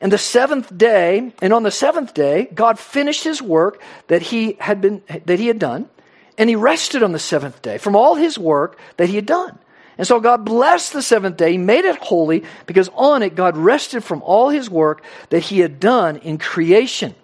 And 0.00 0.12
the 0.12 0.18
seventh 0.18 0.76
day, 0.76 1.32
and 1.40 1.52
on 1.52 1.62
the 1.62 1.70
seventh 1.70 2.14
day, 2.14 2.48
God 2.54 2.78
finished 2.78 3.24
his 3.24 3.40
work 3.40 3.80
that 4.08 4.22
he 4.22 4.56
had 4.60 4.80
been 4.80 5.02
that 5.26 5.38
he 5.38 5.46
had 5.46 5.58
done, 5.58 5.88
and 6.36 6.48
he 6.48 6.56
rested 6.56 7.02
on 7.02 7.12
the 7.12 7.18
seventh 7.18 7.62
day 7.62 7.78
from 7.78 7.96
all 7.96 8.14
his 8.14 8.38
work 8.38 8.78
that 8.96 9.08
he 9.08 9.16
had 9.16 9.26
done. 9.26 9.58
And 9.96 10.06
so 10.06 10.18
God 10.18 10.44
blessed 10.44 10.92
the 10.92 11.02
seventh 11.02 11.36
day, 11.36 11.52
he 11.52 11.58
made 11.58 11.84
it 11.84 11.96
holy, 11.96 12.44
because 12.66 12.90
on 12.94 13.22
it 13.22 13.36
God 13.36 13.56
rested 13.56 14.02
from 14.02 14.22
all 14.22 14.48
his 14.48 14.68
work 14.68 15.02
that 15.30 15.40
he 15.40 15.60
had 15.60 15.78
done 15.78 16.16
in 16.16 16.38
creation. 16.38 17.14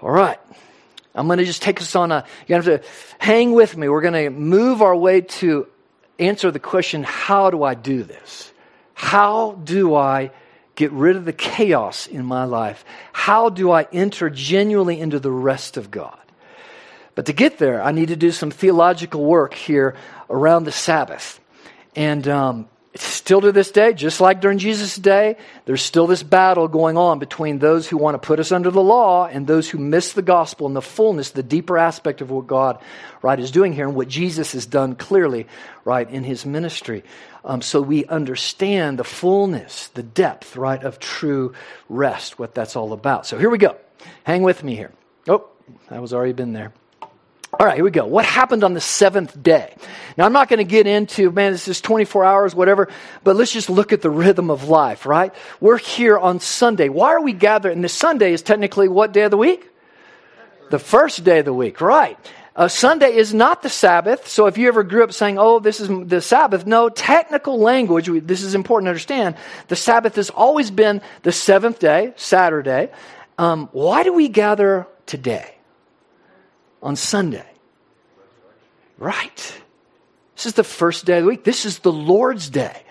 All 0.00 0.10
right. 0.10 0.38
I'm 1.14 1.26
going 1.26 1.40
to 1.40 1.44
just 1.44 1.62
take 1.62 1.80
us 1.80 1.96
on 1.96 2.12
a, 2.12 2.24
you 2.46 2.54
have 2.54 2.66
to 2.66 2.82
hang 3.18 3.52
with 3.52 3.76
me. 3.76 3.88
We're 3.88 4.02
going 4.02 4.24
to 4.24 4.30
move 4.30 4.82
our 4.82 4.94
way 4.94 5.22
to 5.22 5.66
answer 6.20 6.52
the 6.52 6.60
question 6.60 7.02
how 7.02 7.50
do 7.50 7.64
I 7.64 7.74
do 7.74 8.04
this? 8.04 8.52
How 8.94 9.52
do 9.64 9.96
I 9.96 10.30
get 10.78 10.92
rid 10.92 11.16
of 11.16 11.24
the 11.24 11.32
chaos 11.32 12.06
in 12.06 12.24
my 12.24 12.44
life? 12.44 12.84
How 13.12 13.50
do 13.50 13.72
I 13.72 13.88
enter 13.92 14.30
genuinely 14.30 15.00
into 15.00 15.18
the 15.18 15.30
rest 15.30 15.76
of 15.76 15.90
God? 15.90 16.16
But 17.16 17.26
to 17.26 17.32
get 17.32 17.58
there, 17.58 17.82
I 17.82 17.90
need 17.90 18.08
to 18.08 18.16
do 18.16 18.30
some 18.30 18.52
theological 18.52 19.24
work 19.24 19.54
here 19.54 19.96
around 20.30 20.64
the 20.64 20.72
Sabbath. 20.72 21.40
And 21.96 22.28
um, 22.28 22.68
still 23.02 23.40
to 23.40 23.52
this 23.52 23.70
day, 23.70 23.92
just 23.92 24.20
like 24.20 24.40
during 24.40 24.58
Jesus' 24.58 24.96
day, 24.96 25.36
there's 25.64 25.82
still 25.82 26.06
this 26.06 26.22
battle 26.22 26.68
going 26.68 26.96
on 26.96 27.18
between 27.18 27.58
those 27.58 27.88
who 27.88 27.96
want 27.96 28.14
to 28.14 28.26
put 28.26 28.40
us 28.40 28.52
under 28.52 28.70
the 28.70 28.82
law 28.82 29.26
and 29.26 29.46
those 29.46 29.68
who 29.68 29.78
miss 29.78 30.12
the 30.12 30.22
gospel 30.22 30.66
and 30.66 30.74
the 30.74 30.82
fullness, 30.82 31.30
the 31.30 31.42
deeper 31.42 31.78
aspect 31.78 32.20
of 32.20 32.30
what 32.30 32.46
God, 32.46 32.80
right, 33.22 33.38
is 33.38 33.50
doing 33.50 33.72
here 33.72 33.86
and 33.86 33.96
what 33.96 34.08
Jesus 34.08 34.52
has 34.52 34.66
done 34.66 34.94
clearly, 34.94 35.46
right, 35.84 36.08
in 36.08 36.24
his 36.24 36.46
ministry. 36.46 37.04
Um, 37.44 37.62
so 37.62 37.80
we 37.80 38.04
understand 38.06 38.98
the 38.98 39.04
fullness, 39.04 39.88
the 39.88 40.02
depth, 40.02 40.56
right, 40.56 40.82
of 40.82 40.98
true 40.98 41.54
rest, 41.88 42.38
what 42.38 42.54
that's 42.54 42.76
all 42.76 42.92
about. 42.92 43.26
So 43.26 43.38
here 43.38 43.50
we 43.50 43.58
go. 43.58 43.76
Hang 44.24 44.42
with 44.42 44.62
me 44.62 44.74
here. 44.74 44.92
Oh, 45.26 45.48
I 45.90 46.00
was 46.00 46.12
already 46.12 46.32
been 46.32 46.52
there. 46.52 46.72
All 47.52 47.66
right, 47.66 47.76
here 47.76 47.84
we 47.84 47.90
go. 47.90 48.04
What 48.04 48.26
happened 48.26 48.62
on 48.62 48.74
the 48.74 48.80
seventh 48.80 49.42
day? 49.42 49.74
Now, 50.16 50.26
I'm 50.26 50.32
not 50.32 50.48
going 50.48 50.58
to 50.58 50.64
get 50.64 50.86
into, 50.86 51.30
man, 51.30 51.52
this 51.52 51.66
is 51.66 51.80
24 51.80 52.24
hours, 52.24 52.54
whatever, 52.54 52.88
but 53.24 53.36
let's 53.36 53.52
just 53.52 53.70
look 53.70 53.92
at 53.92 54.02
the 54.02 54.10
rhythm 54.10 54.50
of 54.50 54.68
life, 54.68 55.06
right? 55.06 55.34
We're 55.58 55.78
here 55.78 56.18
on 56.18 56.40
Sunday. 56.40 56.90
Why 56.90 57.08
are 57.08 57.22
we 57.22 57.32
gathered? 57.32 57.72
And 57.72 57.90
Sunday 57.90 58.32
is 58.32 58.42
technically 58.42 58.88
what 58.88 59.12
day 59.12 59.22
of 59.22 59.30
the 59.30 59.38
week? 59.38 59.70
The 60.70 60.78
first 60.78 61.24
day 61.24 61.38
of 61.38 61.46
the 61.46 61.54
week, 61.54 61.80
right? 61.80 62.18
Uh, 62.54 62.68
Sunday 62.68 63.14
is 63.14 63.32
not 63.32 63.62
the 63.62 63.70
Sabbath. 63.70 64.28
So 64.28 64.46
if 64.46 64.58
you 64.58 64.68
ever 64.68 64.82
grew 64.82 65.02
up 65.02 65.12
saying, 65.12 65.38
oh, 65.38 65.58
this 65.58 65.80
is 65.80 65.88
the 65.88 66.20
Sabbath, 66.20 66.66
no, 66.66 66.90
technical 66.90 67.58
language, 67.58 68.10
this 68.26 68.42
is 68.42 68.54
important 68.54 68.86
to 68.86 68.90
understand. 68.90 69.36
The 69.68 69.76
Sabbath 69.76 70.16
has 70.16 70.28
always 70.28 70.70
been 70.70 71.00
the 71.22 71.32
seventh 71.32 71.78
day, 71.78 72.12
Saturday. 72.16 72.90
Um, 73.38 73.68
why 73.72 74.02
do 74.02 74.12
we 74.12 74.28
gather 74.28 74.86
today? 75.06 75.57
On 76.82 76.96
Sunday. 76.96 77.46
Right. 78.98 79.60
This 80.36 80.46
is 80.46 80.54
the 80.54 80.64
first 80.64 81.04
day 81.04 81.18
of 81.18 81.24
the 81.24 81.28
week. 81.28 81.44
This 81.44 81.64
is 81.64 81.80
the 81.80 81.92
Lord's 81.92 82.50
Day. 82.50 82.82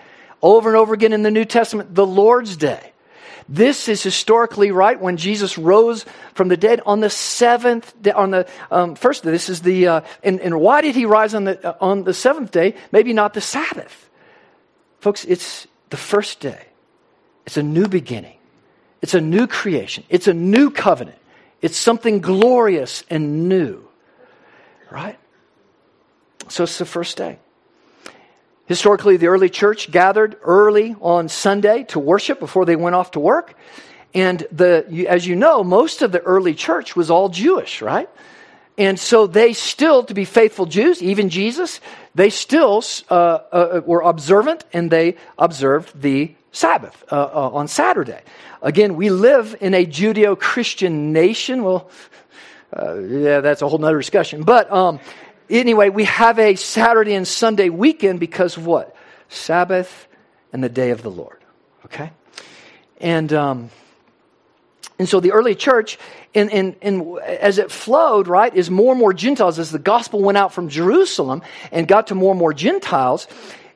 Over 0.42 0.68
and 0.68 0.76
over 0.76 0.94
again 0.94 1.12
in 1.12 1.22
the 1.22 1.30
New 1.30 1.44
Testament, 1.44 1.94
the 1.94 2.06
Lord's 2.06 2.56
Day. 2.56 2.92
This 3.48 3.88
is 3.88 4.02
historically 4.02 4.70
right 4.70 5.00
when 5.00 5.16
Jesus 5.16 5.56
rose 5.56 6.04
from 6.34 6.48
the 6.48 6.56
dead 6.56 6.82
on 6.84 7.00
the 7.00 7.08
seventh 7.08 8.00
day, 8.02 8.12
on 8.12 8.30
the 8.30 8.46
um, 8.70 8.94
first 8.94 9.24
day. 9.24 9.30
This 9.30 9.48
is 9.48 9.62
the, 9.62 9.86
uh, 9.86 10.00
and, 10.22 10.40
and 10.40 10.60
why 10.60 10.82
did 10.82 10.94
he 10.94 11.06
rise 11.06 11.34
on 11.34 11.44
the, 11.44 11.66
uh, 11.66 11.76
on 11.80 12.04
the 12.04 12.12
seventh 12.12 12.50
day? 12.50 12.74
Maybe 12.92 13.14
not 13.14 13.32
the 13.32 13.40
Sabbath. 13.40 14.10
Folks, 15.00 15.24
it's 15.24 15.66
the 15.88 15.96
first 15.96 16.40
day. 16.40 16.66
It's 17.46 17.56
a 17.56 17.62
new 17.62 17.88
beginning. 17.88 18.36
It's 19.00 19.14
a 19.14 19.20
new 19.20 19.46
creation. 19.46 20.04
It's 20.10 20.28
a 20.28 20.34
new 20.34 20.70
covenant. 20.70 21.18
It's 21.60 21.76
something 21.76 22.20
glorious 22.20 23.04
and 23.10 23.48
new, 23.48 23.88
right? 24.90 25.18
So 26.48 26.64
it's 26.64 26.78
the 26.78 26.86
first 26.86 27.16
day. 27.16 27.38
Historically, 28.66 29.16
the 29.16 29.28
early 29.28 29.48
church 29.48 29.90
gathered 29.90 30.36
early 30.42 30.94
on 31.00 31.28
Sunday 31.28 31.84
to 31.84 31.98
worship 31.98 32.38
before 32.38 32.64
they 32.64 32.76
went 32.76 32.94
off 32.94 33.12
to 33.12 33.20
work. 33.20 33.54
And 34.14 34.46
the, 34.52 35.06
as 35.08 35.26
you 35.26 35.36
know, 35.36 35.64
most 35.64 36.02
of 36.02 36.12
the 36.12 36.20
early 36.20 36.54
church 36.54 36.94
was 36.94 37.10
all 37.10 37.28
Jewish, 37.28 37.82
right? 37.82 38.08
And 38.76 38.98
so 38.98 39.26
they 39.26 39.54
still, 39.54 40.04
to 40.04 40.14
be 40.14 40.24
faithful 40.24 40.66
Jews, 40.66 41.02
even 41.02 41.30
Jesus, 41.30 41.80
they 42.14 42.30
still 42.30 42.82
uh, 43.10 43.14
uh, 43.14 43.80
were 43.84 44.02
observant 44.02 44.64
and 44.72 44.90
they 44.90 45.16
observed 45.36 46.00
the 46.00 46.34
Sabbath 46.52 47.04
uh, 47.10 47.16
uh, 47.16 47.50
on 47.50 47.68
Saturday. 47.68 48.22
Again, 48.62 48.96
we 48.96 49.10
live 49.10 49.56
in 49.60 49.74
a 49.74 49.86
Judeo 49.86 50.38
Christian 50.38 51.12
nation. 51.12 51.62
Well, 51.62 51.90
uh, 52.76 52.98
yeah, 52.98 53.40
that's 53.40 53.62
a 53.62 53.68
whole 53.68 53.78
nother 53.78 53.98
discussion. 53.98 54.42
But 54.42 54.70
um, 54.72 55.00
anyway, 55.48 55.88
we 55.88 56.04
have 56.04 56.38
a 56.38 56.56
Saturday 56.56 57.14
and 57.14 57.26
Sunday 57.26 57.68
weekend 57.68 58.20
because 58.20 58.56
of 58.56 58.66
what? 58.66 58.96
Sabbath 59.28 60.08
and 60.52 60.64
the 60.64 60.68
day 60.68 60.90
of 60.90 61.02
the 61.02 61.10
Lord. 61.10 61.38
Okay? 61.84 62.10
And. 63.00 63.32
Um, 63.32 63.70
and 64.98 65.08
so 65.08 65.20
the 65.20 65.30
early 65.30 65.54
church, 65.54 65.96
and 66.34 66.76
as 66.82 67.58
it 67.58 67.70
flowed, 67.70 68.26
right, 68.26 68.52
is 68.52 68.68
more 68.68 68.92
and 68.92 68.98
more 68.98 69.12
Gentiles, 69.12 69.58
as 69.60 69.70
the 69.70 69.78
gospel 69.78 70.20
went 70.20 70.36
out 70.36 70.52
from 70.52 70.68
Jerusalem 70.68 71.42
and 71.70 71.86
got 71.86 72.08
to 72.08 72.16
more 72.16 72.32
and 72.32 72.38
more 72.38 72.52
Gentiles, 72.52 73.28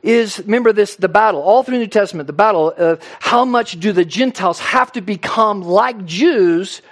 is 0.02 0.38
remember 0.40 0.72
this 0.72 0.96
the 0.96 1.08
battle 1.08 1.40
all 1.40 1.62
through 1.62 1.76
the 1.76 1.84
new 1.84 1.86
testament 1.86 2.26
the 2.26 2.32
battle 2.32 2.72
of 2.76 3.02
how 3.20 3.44
much 3.44 3.78
do 3.78 3.92
the 3.92 4.04
gentiles 4.04 4.58
have 4.58 4.90
to 4.92 5.00
become 5.00 5.62
like 5.62 6.04
jews 6.04 6.82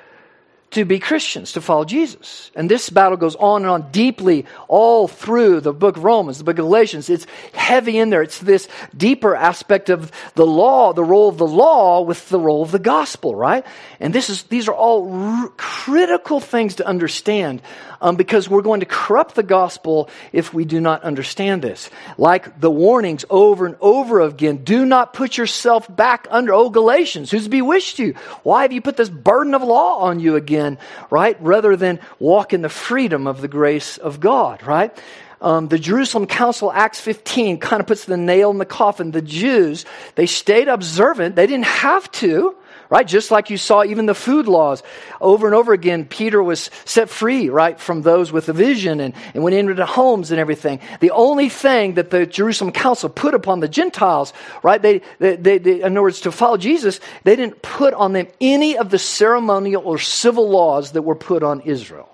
to 0.71 0.85
be 0.85 1.01
Christians, 1.01 1.53
to 1.53 1.61
follow 1.61 1.85
Jesus. 1.85 2.51
And 2.55 2.71
this 2.71 2.91
battle 2.91 3.17
goes 3.17 3.35
on 3.37 3.63
and 3.63 3.71
on 3.71 3.91
deeply 3.91 4.47
all 4.69 5.09
through 5.09 5.61
the 5.61 5.73
book 5.73 5.97
of 5.97 6.05
Romans, 6.05 6.39
the 6.39 6.45
book 6.45 6.59
of 6.59 6.65
Galatians. 6.65 7.11
It's 7.11 7.27
heavy 7.53 7.99
in 7.99 8.11
there. 8.11 8.23
It's 8.23 8.39
this 8.39 8.69
deeper 8.97 9.35
aspect 9.35 9.91
of 9.91 10.13
the 10.35 10.47
law, 10.47 10.93
the 10.93 11.03
role 11.03 11.29
of 11.29 11.39
the 11.39 11.47
law 11.47 12.03
with 12.03 12.29
the 12.29 12.39
role 12.39 12.63
of 12.63 12.71
the 12.71 12.79
gospel, 12.79 13.35
right? 13.35 13.67
And 13.99 14.15
this 14.15 14.31
is, 14.31 14.45
these 14.45 14.69
are 14.69 14.75
all 14.75 15.13
r- 15.13 15.49
critical 15.57 16.39
things 16.39 16.77
to 16.77 16.87
understand 16.87 17.63
um, 18.01 18.17
because 18.17 18.49
we're 18.49 18.63
going 18.63 18.81
to 18.81 18.87
corrupt 18.87 19.35
the 19.35 19.43
gospel 19.43 20.09
if 20.33 20.55
we 20.55 20.65
do 20.65 20.81
not 20.81 21.03
understand 21.03 21.63
this. 21.63 21.91
Like 22.19 22.61
the 22.61 22.71
warnings 22.71 23.25
over 23.31 23.67
and 23.67 23.77
over 23.81 24.21
again 24.21 24.65
do 24.65 24.85
not 24.85 25.13
put 25.13 25.37
yourself 25.37 25.95
back 25.95 26.27
under, 26.31 26.55
oh, 26.55 26.71
Galatians, 26.71 27.31
who's 27.31 27.49
bewitched 27.49 27.99
you? 27.99 28.15
Why 28.43 28.63
have 28.63 28.73
you 28.73 28.81
put 28.81 28.97
this 28.97 29.11
burden 29.11 29.55
of 29.55 29.63
law 29.63 29.99
on 29.99 30.21
you 30.21 30.37
again, 30.37 30.79
right? 31.11 31.37
Rather 31.41 31.77
than 31.77 32.01
walk 32.19 32.53
in 32.53 32.63
the 32.63 32.69
freedom 32.69 33.27
of 33.27 33.41
the 33.41 33.49
grace 33.49 33.99
of 33.99 34.21
God, 34.21 34.63
right? 34.63 34.97
Um, 35.41 35.69
the 35.69 35.79
Jerusalem 35.79 36.27
Council, 36.27 36.71
Acts 36.71 37.01
15, 37.01 37.59
kind 37.59 37.81
of 37.81 37.87
puts 37.87 38.05
the 38.05 38.19
nail 38.19 38.51
in 38.51 38.59
the 38.59 38.67
coffin. 38.67 39.11
The 39.11 39.23
Jews, 39.23 39.87
they 40.15 40.27
stayed 40.27 40.69
observant. 40.69 41.35
They 41.35 41.47
didn't 41.47 41.65
have 41.65 42.11
to, 42.13 42.57
right? 42.91 43.07
Just 43.07 43.31
like 43.31 43.49
you 43.49 43.57
saw 43.57 43.85
even 43.85 44.07
the 44.07 44.15
food 44.15 44.49
laws 44.49 44.83
over 45.21 45.47
and 45.47 45.55
over 45.55 45.73
again, 45.73 46.05
Peter 46.05 46.43
was 46.43 46.71
set 46.85 47.09
free, 47.09 47.49
right, 47.49 47.79
from 47.79 48.03
those 48.03 48.33
with 48.33 48.49
a 48.49 48.53
vision 48.53 48.99
and, 49.01 49.15
and 49.33 49.45
went 49.45 49.55
into 49.55 49.75
the 49.75 49.87
homes 49.87 50.33
and 50.33 50.41
everything. 50.41 50.81
The 50.99 51.13
only 51.13 51.49
thing 51.49 51.95
that 51.95 52.11
the 52.11 52.27
Jerusalem 52.27 52.73
council 52.73 53.09
put 53.09 53.33
upon 53.33 53.61
the 53.61 53.69
Gentiles, 53.69 54.33
right, 54.65 54.83
they, 54.83 55.03
they, 55.21 55.37
they, 55.37 55.59
they 55.59 55.77
in 55.83 55.93
other 55.93 56.03
words, 56.03 56.21
to 56.23 56.33
follow 56.33 56.57
Jesus, 56.57 57.01
they 57.23 57.37
didn't 57.37 57.63
put 57.63 57.95
on 57.95 58.13
them 58.13 58.27
any 58.41 58.77
of 58.77 58.91
the 58.91 58.99
ceremonial 58.99 59.83
or 59.85 59.99
civil 59.99 60.51
laws 60.51 60.93
that 60.93 61.03
were 61.03 61.15
put 61.15 61.45
on 61.45 61.61
Israel. 61.61 62.09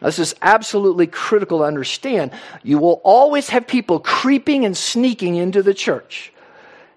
This 0.00 0.18
is 0.18 0.34
absolutely 0.42 1.06
critical 1.06 1.58
to 1.58 1.64
understand. 1.64 2.32
You 2.64 2.78
will 2.78 3.00
always 3.04 3.48
have 3.50 3.68
people 3.68 4.00
creeping 4.00 4.64
and 4.64 4.76
sneaking 4.76 5.36
into 5.36 5.62
the 5.62 5.74
church 5.74 6.32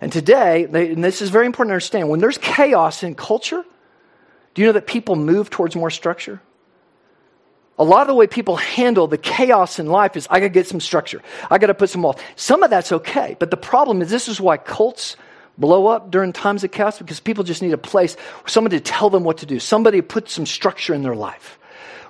and 0.02 0.12
today, 0.12 0.66
they, 0.66 0.92
and 0.92 1.04
this 1.04 1.22
is 1.22 1.30
very 1.30 1.46
important 1.46 1.70
to 1.70 1.74
understand, 1.74 2.10
when 2.10 2.20
there's 2.20 2.38
chaos 2.38 3.04
in 3.04 3.16
culture, 3.16 3.64
do 4.54 4.62
you 4.62 4.68
know 4.68 4.74
that 4.74 4.88
people 4.88 5.16
move 5.16 5.50
towards 5.50 5.76
more 5.76 5.90
structure? 5.90 6.42
A 7.78 7.84
lot 7.84 8.02
of 8.02 8.08
the 8.08 8.14
way 8.14 8.28
people 8.28 8.56
handle 8.56 9.08
the 9.08 9.18
chaos 9.18 9.80
in 9.80 9.88
life 9.88 10.16
is 10.16 10.28
I 10.30 10.40
got 10.40 10.46
to 10.46 10.50
get 10.50 10.68
some 10.68 10.80
structure. 10.80 11.22
I 11.50 11.58
got 11.58 11.68
to 11.68 11.74
put 11.74 11.90
some 11.90 12.02
walls. 12.02 12.18
Some 12.38 12.64
of 12.64 12.70
that's 12.70 12.92
okay, 12.92 13.36
but 13.38 13.52
the 13.52 13.58
problem 13.58 14.02
is 14.02 14.10
this 14.10 14.30
is 14.30 14.40
why 14.40 14.58
cults 14.58 15.18
blow 15.58 15.88
up 15.88 16.12
during 16.12 16.34
times 16.34 16.64
of 16.64 16.72
chaos 16.72 16.98
because 16.98 17.20
people 17.20 17.44
just 17.44 17.62
need 17.62 17.74
a 17.74 17.78
place, 17.78 18.16
somebody 18.46 18.78
to 18.78 18.84
tell 18.84 19.10
them 19.10 19.24
what 19.24 19.40
to 19.40 19.46
do, 19.46 19.60
somebody 19.60 20.00
to 20.00 20.04
put 20.04 20.30
some 20.30 20.46
structure 20.46 20.94
in 20.94 21.04
their 21.04 21.16
life. 21.16 21.60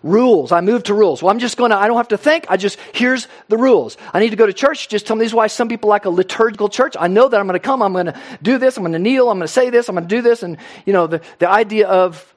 Rules. 0.06 0.52
I 0.52 0.62
moved 0.62 0.86
to 0.86 0.94
rules. 0.94 1.24
Well, 1.24 1.32
I'm 1.32 1.40
just 1.40 1.58
going 1.58 1.72
to, 1.72 1.78
I 1.78 1.88
don't 1.88 1.98
have 1.98 2.10
to 2.10 2.18
think. 2.18 2.46
I 2.48 2.58
just, 2.58 2.78
here's 2.94 3.28
the 3.50 3.58
rules. 3.58 3.98
I 4.14 4.20
need 4.20 4.30
to 4.30 4.36
go 4.36 4.46
to 4.46 4.54
church. 4.54 4.88
Just 4.88 5.08
tell 5.08 5.16
me 5.16 5.22
this 5.26 5.32
is 5.32 5.34
why 5.34 5.48
some 5.48 5.68
people 5.68 5.90
like 5.90 6.06
a 6.06 6.12
liturgical 6.12 6.70
church. 6.70 6.96
I 6.98 7.08
know 7.08 7.28
that 7.28 7.40
I'm 7.40 7.48
going 7.48 7.60
to 7.60 7.60
come. 7.60 7.82
I'm 7.82 7.92
going 7.92 8.06
to 8.06 8.20
do 8.42 8.60
this. 8.60 8.78
I'm 8.78 8.84
going 8.84 8.94
to 8.94 9.00
kneel. 9.00 9.30
I'm 9.30 9.40
going 9.40 9.48
to 9.48 9.52
say 9.52 9.72
this. 9.72 9.90
I'm 9.90 9.96
going 9.96 10.08
to 10.08 10.16
do 10.16 10.22
this. 10.22 10.44
And, 10.44 10.58
you 10.86 10.94
know, 10.94 11.08
the, 11.08 11.22
the 11.40 11.50
idea 11.50 11.88
of 11.88 12.34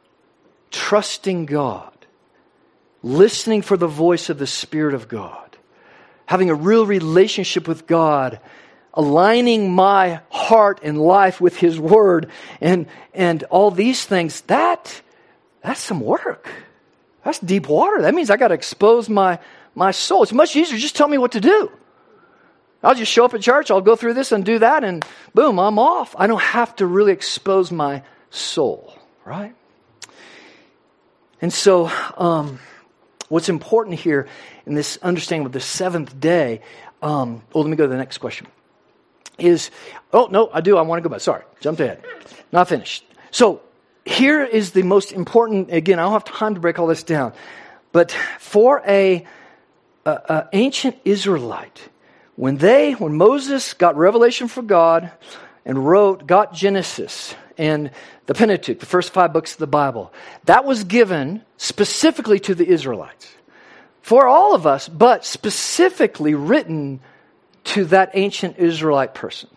trusting 0.70 1.44
God, 1.44 1.92
listening 3.02 3.60
for 3.60 3.76
the 3.76 3.86
voice 3.86 4.30
of 4.30 4.38
the 4.38 4.46
Spirit 4.46 4.94
of 4.94 5.06
God, 5.06 5.58
having 6.24 6.48
a 6.48 6.54
real 6.54 6.86
relationship 6.86 7.68
with 7.68 7.86
God 7.86 8.40
aligning 8.94 9.70
my 9.70 10.20
heart 10.30 10.80
and 10.82 10.98
life 10.98 11.38
with 11.38 11.56
His 11.56 11.78
Word 11.78 12.30
and, 12.62 12.86
and 13.12 13.44
all 13.44 13.70
these 13.70 14.04
things, 14.06 14.40
that, 14.42 15.02
that's 15.62 15.80
some 15.80 16.00
work. 16.00 16.48
That's 17.28 17.40
deep 17.40 17.68
water. 17.68 18.00
That 18.00 18.14
means 18.14 18.30
I 18.30 18.38
got 18.38 18.48
to 18.48 18.54
expose 18.54 19.10
my, 19.10 19.38
my 19.74 19.90
soul. 19.90 20.22
It's 20.22 20.32
much 20.32 20.56
easier. 20.56 20.78
Just 20.78 20.96
tell 20.96 21.08
me 21.08 21.18
what 21.18 21.32
to 21.32 21.42
do. 21.42 21.70
I'll 22.82 22.94
just 22.94 23.12
show 23.12 23.26
up 23.26 23.34
at 23.34 23.42
church, 23.42 23.70
I'll 23.70 23.82
go 23.82 23.96
through 23.96 24.14
this 24.14 24.32
and 24.32 24.46
do 24.46 24.60
that, 24.60 24.82
and 24.82 25.04
boom, 25.34 25.58
I'm 25.58 25.78
off. 25.78 26.16
I 26.18 26.26
don't 26.26 26.40
have 26.40 26.74
to 26.76 26.86
really 26.86 27.12
expose 27.12 27.70
my 27.70 28.02
soul, 28.30 28.94
right? 29.26 29.54
And 31.42 31.52
so, 31.52 31.90
um, 32.16 32.60
what's 33.28 33.50
important 33.50 34.00
here 34.00 34.26
in 34.64 34.72
this 34.72 34.96
understanding 35.02 35.44
of 35.44 35.52
the 35.52 35.60
seventh 35.60 36.18
day, 36.18 36.62
um, 37.02 37.42
well, 37.52 37.62
let 37.62 37.68
me 37.68 37.76
go 37.76 37.84
to 37.84 37.90
the 37.90 37.98
next 37.98 38.18
question 38.18 38.46
is, 39.36 39.70
oh, 40.14 40.28
no, 40.30 40.48
I 40.50 40.62
do. 40.62 40.78
I 40.78 40.80
want 40.80 41.02
to 41.02 41.06
go 41.06 41.12
back. 41.12 41.20
Sorry, 41.20 41.44
jumped 41.60 41.82
ahead. 41.82 42.02
Not 42.52 42.70
finished. 42.70 43.04
So 43.32 43.60
here 44.08 44.42
is 44.42 44.72
the 44.72 44.82
most 44.82 45.12
important, 45.12 45.70
again, 45.72 45.98
I 45.98 46.02
don't 46.02 46.12
have 46.12 46.24
time 46.24 46.54
to 46.54 46.60
break 46.60 46.78
all 46.78 46.86
this 46.86 47.02
down, 47.02 47.34
but 47.92 48.10
for 48.38 48.82
a, 48.86 49.26
a, 50.04 50.10
a 50.10 50.48
ancient 50.52 50.96
Israelite, 51.04 51.88
when 52.34 52.56
they, 52.56 52.92
when 52.92 53.16
Moses 53.16 53.74
got 53.74 53.96
revelation 53.96 54.48
from 54.48 54.66
God 54.66 55.12
and 55.64 55.86
wrote, 55.86 56.26
got 56.26 56.54
Genesis 56.54 57.34
and 57.58 57.90
the 58.26 58.34
Pentateuch, 58.34 58.80
the 58.80 58.86
first 58.86 59.12
five 59.12 59.32
books 59.32 59.52
of 59.52 59.58
the 59.58 59.66
Bible, 59.66 60.12
that 60.44 60.64
was 60.64 60.84
given 60.84 61.42
specifically 61.56 62.40
to 62.40 62.54
the 62.54 62.66
Israelites. 62.66 63.28
For 64.00 64.26
all 64.26 64.54
of 64.54 64.66
us, 64.66 64.88
but 64.88 65.26
specifically 65.26 66.34
written 66.34 67.00
to 67.64 67.84
that 67.86 68.12
ancient 68.14 68.56
Israelite 68.58 69.12
person 69.12 69.50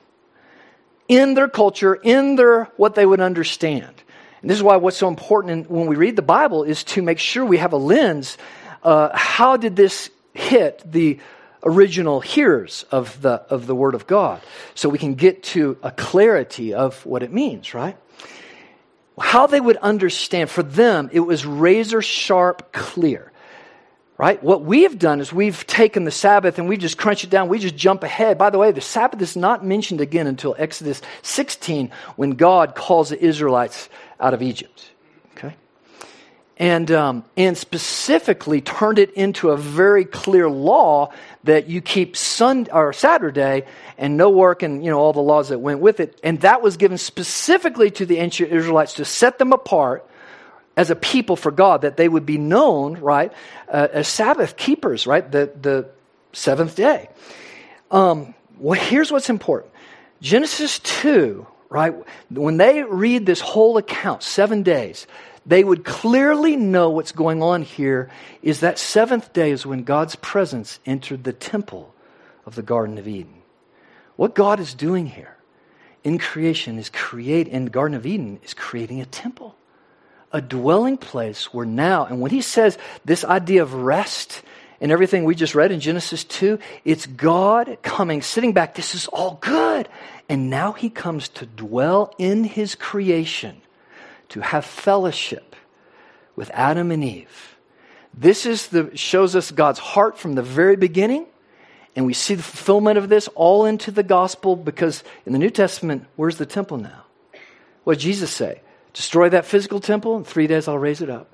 in 1.07 1.35
their 1.35 1.47
culture, 1.47 1.93
in 1.93 2.35
their 2.35 2.65
what 2.75 2.95
they 2.95 3.05
would 3.05 3.21
understand. 3.21 4.00
And 4.41 4.49
this 4.49 4.57
is 4.57 4.63
why 4.63 4.77
what's 4.77 4.97
so 4.97 5.07
important 5.07 5.69
when 5.69 5.87
we 5.87 5.95
read 5.95 6.15
the 6.15 6.21
Bible 6.21 6.63
is 6.63 6.83
to 6.85 7.01
make 7.01 7.19
sure 7.19 7.45
we 7.45 7.57
have 7.57 7.73
a 7.73 7.77
lens. 7.77 8.37
Uh, 8.83 9.09
how 9.13 9.57
did 9.57 9.75
this 9.75 10.09
hit 10.33 10.81
the 10.89 11.19
original 11.63 12.21
hearers 12.21 12.85
of 12.91 13.21
the 13.21 13.33
of 13.49 13.67
the 13.67 13.75
Word 13.75 13.93
of 13.93 14.07
God, 14.07 14.41
so 14.73 14.89
we 14.89 14.97
can 14.97 15.13
get 15.13 15.43
to 15.43 15.77
a 15.83 15.91
clarity 15.91 16.73
of 16.73 17.05
what 17.05 17.21
it 17.21 17.31
means, 17.31 17.73
right? 17.73 17.95
How 19.19 19.45
they 19.45 19.61
would 19.61 19.77
understand 19.77 20.49
for 20.49 20.63
them, 20.63 21.09
it 21.13 21.19
was 21.19 21.45
razor 21.45 22.01
sharp, 22.01 22.71
clear 22.71 23.30
right? 24.21 24.43
What 24.43 24.61
we've 24.61 24.99
done 24.99 25.19
is 25.19 25.33
we've 25.33 25.65
taken 25.65 26.03
the 26.03 26.11
Sabbath 26.11 26.59
and 26.59 26.69
we 26.69 26.77
just 26.77 26.95
crunch 26.95 27.23
it 27.23 27.31
down. 27.31 27.49
We 27.49 27.57
just 27.57 27.75
jump 27.75 28.03
ahead. 28.03 28.37
By 28.37 28.51
the 28.51 28.59
way, 28.59 28.71
the 28.71 28.79
Sabbath 28.79 29.19
is 29.19 29.35
not 29.35 29.65
mentioned 29.65 29.99
again 29.99 30.27
until 30.27 30.55
Exodus 30.59 31.01
16 31.23 31.89
when 32.17 32.31
God 32.31 32.75
calls 32.75 33.09
the 33.09 33.19
Israelites 33.19 33.89
out 34.19 34.35
of 34.35 34.43
Egypt. 34.43 34.91
Okay? 35.35 35.55
And, 36.57 36.91
um, 36.91 37.25
and 37.35 37.57
specifically 37.57 38.61
turned 38.61 38.99
it 38.99 39.09
into 39.13 39.49
a 39.49 39.57
very 39.57 40.05
clear 40.05 40.47
law 40.47 41.11
that 41.45 41.67
you 41.67 41.81
keep 41.81 42.15
Sunday 42.15 42.71
or 42.71 42.93
Saturday 42.93 43.65
and 43.97 44.17
no 44.17 44.29
work 44.29 44.61
and 44.61 44.85
you 44.85 44.91
know 44.91 44.99
all 44.99 45.13
the 45.13 45.19
laws 45.19 45.49
that 45.49 45.57
went 45.57 45.79
with 45.79 45.99
it. 45.99 46.19
And 46.23 46.39
that 46.41 46.61
was 46.61 46.77
given 46.77 46.99
specifically 46.99 47.89
to 47.89 48.05
the 48.05 48.19
ancient 48.19 48.51
Israelites 48.51 48.93
to 48.93 49.05
set 49.05 49.39
them 49.39 49.51
apart 49.51 50.07
as 50.77 50.89
a 50.89 50.95
people 50.95 51.35
for 51.35 51.51
God, 51.51 51.81
that 51.81 51.97
they 51.97 52.07
would 52.07 52.25
be 52.25 52.37
known, 52.37 52.95
right, 52.95 53.31
uh, 53.69 53.87
as 53.91 54.07
Sabbath 54.07 54.55
keepers, 54.57 55.05
right, 55.05 55.29
the, 55.29 55.51
the 55.61 55.89
seventh 56.33 56.75
day. 56.75 57.09
Um, 57.89 58.33
well, 58.57 58.79
here's 58.79 59.11
what's 59.11 59.29
important 59.29 59.71
Genesis 60.21 60.79
2, 60.79 61.45
right, 61.69 61.93
when 62.29 62.57
they 62.57 62.83
read 62.83 63.25
this 63.25 63.41
whole 63.41 63.77
account, 63.77 64.23
seven 64.23 64.63
days, 64.63 65.07
they 65.45 65.63
would 65.63 65.83
clearly 65.83 66.55
know 66.55 66.89
what's 66.91 67.11
going 67.11 67.41
on 67.41 67.63
here 67.63 68.09
is 68.43 68.59
that 68.59 68.77
seventh 68.77 69.33
day 69.33 69.51
is 69.51 69.65
when 69.65 69.83
God's 69.83 70.15
presence 70.15 70.79
entered 70.85 71.23
the 71.23 71.33
temple 71.33 71.93
of 72.45 72.55
the 72.55 72.61
Garden 72.61 72.97
of 72.97 73.07
Eden. 73.07 73.41
What 74.15 74.35
God 74.35 74.59
is 74.59 74.75
doing 74.75 75.07
here 75.07 75.35
in 76.03 76.19
creation 76.19 76.77
is 76.77 76.89
create 76.89 77.47
in 77.47 77.65
the 77.65 77.71
Garden 77.71 77.97
of 77.97 78.05
Eden 78.05 78.39
is 78.43 78.53
creating 78.53 79.01
a 79.01 79.05
temple 79.05 79.55
a 80.33 80.41
dwelling 80.41 80.97
place 80.97 81.53
where 81.53 81.65
now, 81.65 82.05
and 82.05 82.21
when 82.21 82.31
he 82.31 82.41
says 82.41 82.77
this 83.05 83.23
idea 83.23 83.61
of 83.61 83.73
rest 83.73 84.41
and 84.79 84.91
everything 84.91 85.25
we 85.25 85.35
just 85.35 85.55
read 85.55 85.71
in 85.71 85.79
Genesis 85.79 86.23
2, 86.23 86.57
it's 86.85 87.05
God 87.05 87.77
coming, 87.81 88.21
sitting 88.21 88.53
back. 88.53 88.75
This 88.75 88.95
is 88.95 89.07
all 89.07 89.37
good. 89.41 89.87
And 90.29 90.49
now 90.49 90.71
he 90.71 90.89
comes 90.89 91.29
to 91.29 91.45
dwell 91.45 92.13
in 92.17 92.43
his 92.43 92.75
creation, 92.75 93.61
to 94.29 94.41
have 94.41 94.65
fellowship 94.65 95.55
with 96.35 96.49
Adam 96.51 96.91
and 96.91 97.03
Eve. 97.03 97.57
This 98.13 98.45
is 98.45 98.67
the, 98.67 98.95
shows 98.95 99.35
us 99.35 99.51
God's 99.51 99.79
heart 99.79 100.17
from 100.17 100.35
the 100.35 100.41
very 100.41 100.75
beginning. 100.75 101.25
And 101.95 102.05
we 102.05 102.13
see 102.13 102.35
the 102.35 102.43
fulfillment 102.43 102.97
of 102.97 103.09
this 103.09 103.27
all 103.35 103.65
into 103.65 103.91
the 103.91 104.03
gospel 104.03 104.55
because 104.55 105.03
in 105.25 105.33
the 105.33 105.39
New 105.39 105.49
Testament, 105.49 106.05
where's 106.15 106.37
the 106.37 106.45
temple 106.45 106.77
now? 106.77 107.03
What 107.83 107.95
did 107.95 108.03
Jesus 108.03 108.31
say? 108.31 108.61
Destroy 108.93 109.29
that 109.29 109.45
physical 109.45 109.79
temple, 109.79 110.17
in 110.17 110.23
three 110.23 110.47
days 110.47 110.67
I'll 110.67 110.77
raise 110.77 111.01
it 111.01 111.09
up. 111.09 111.29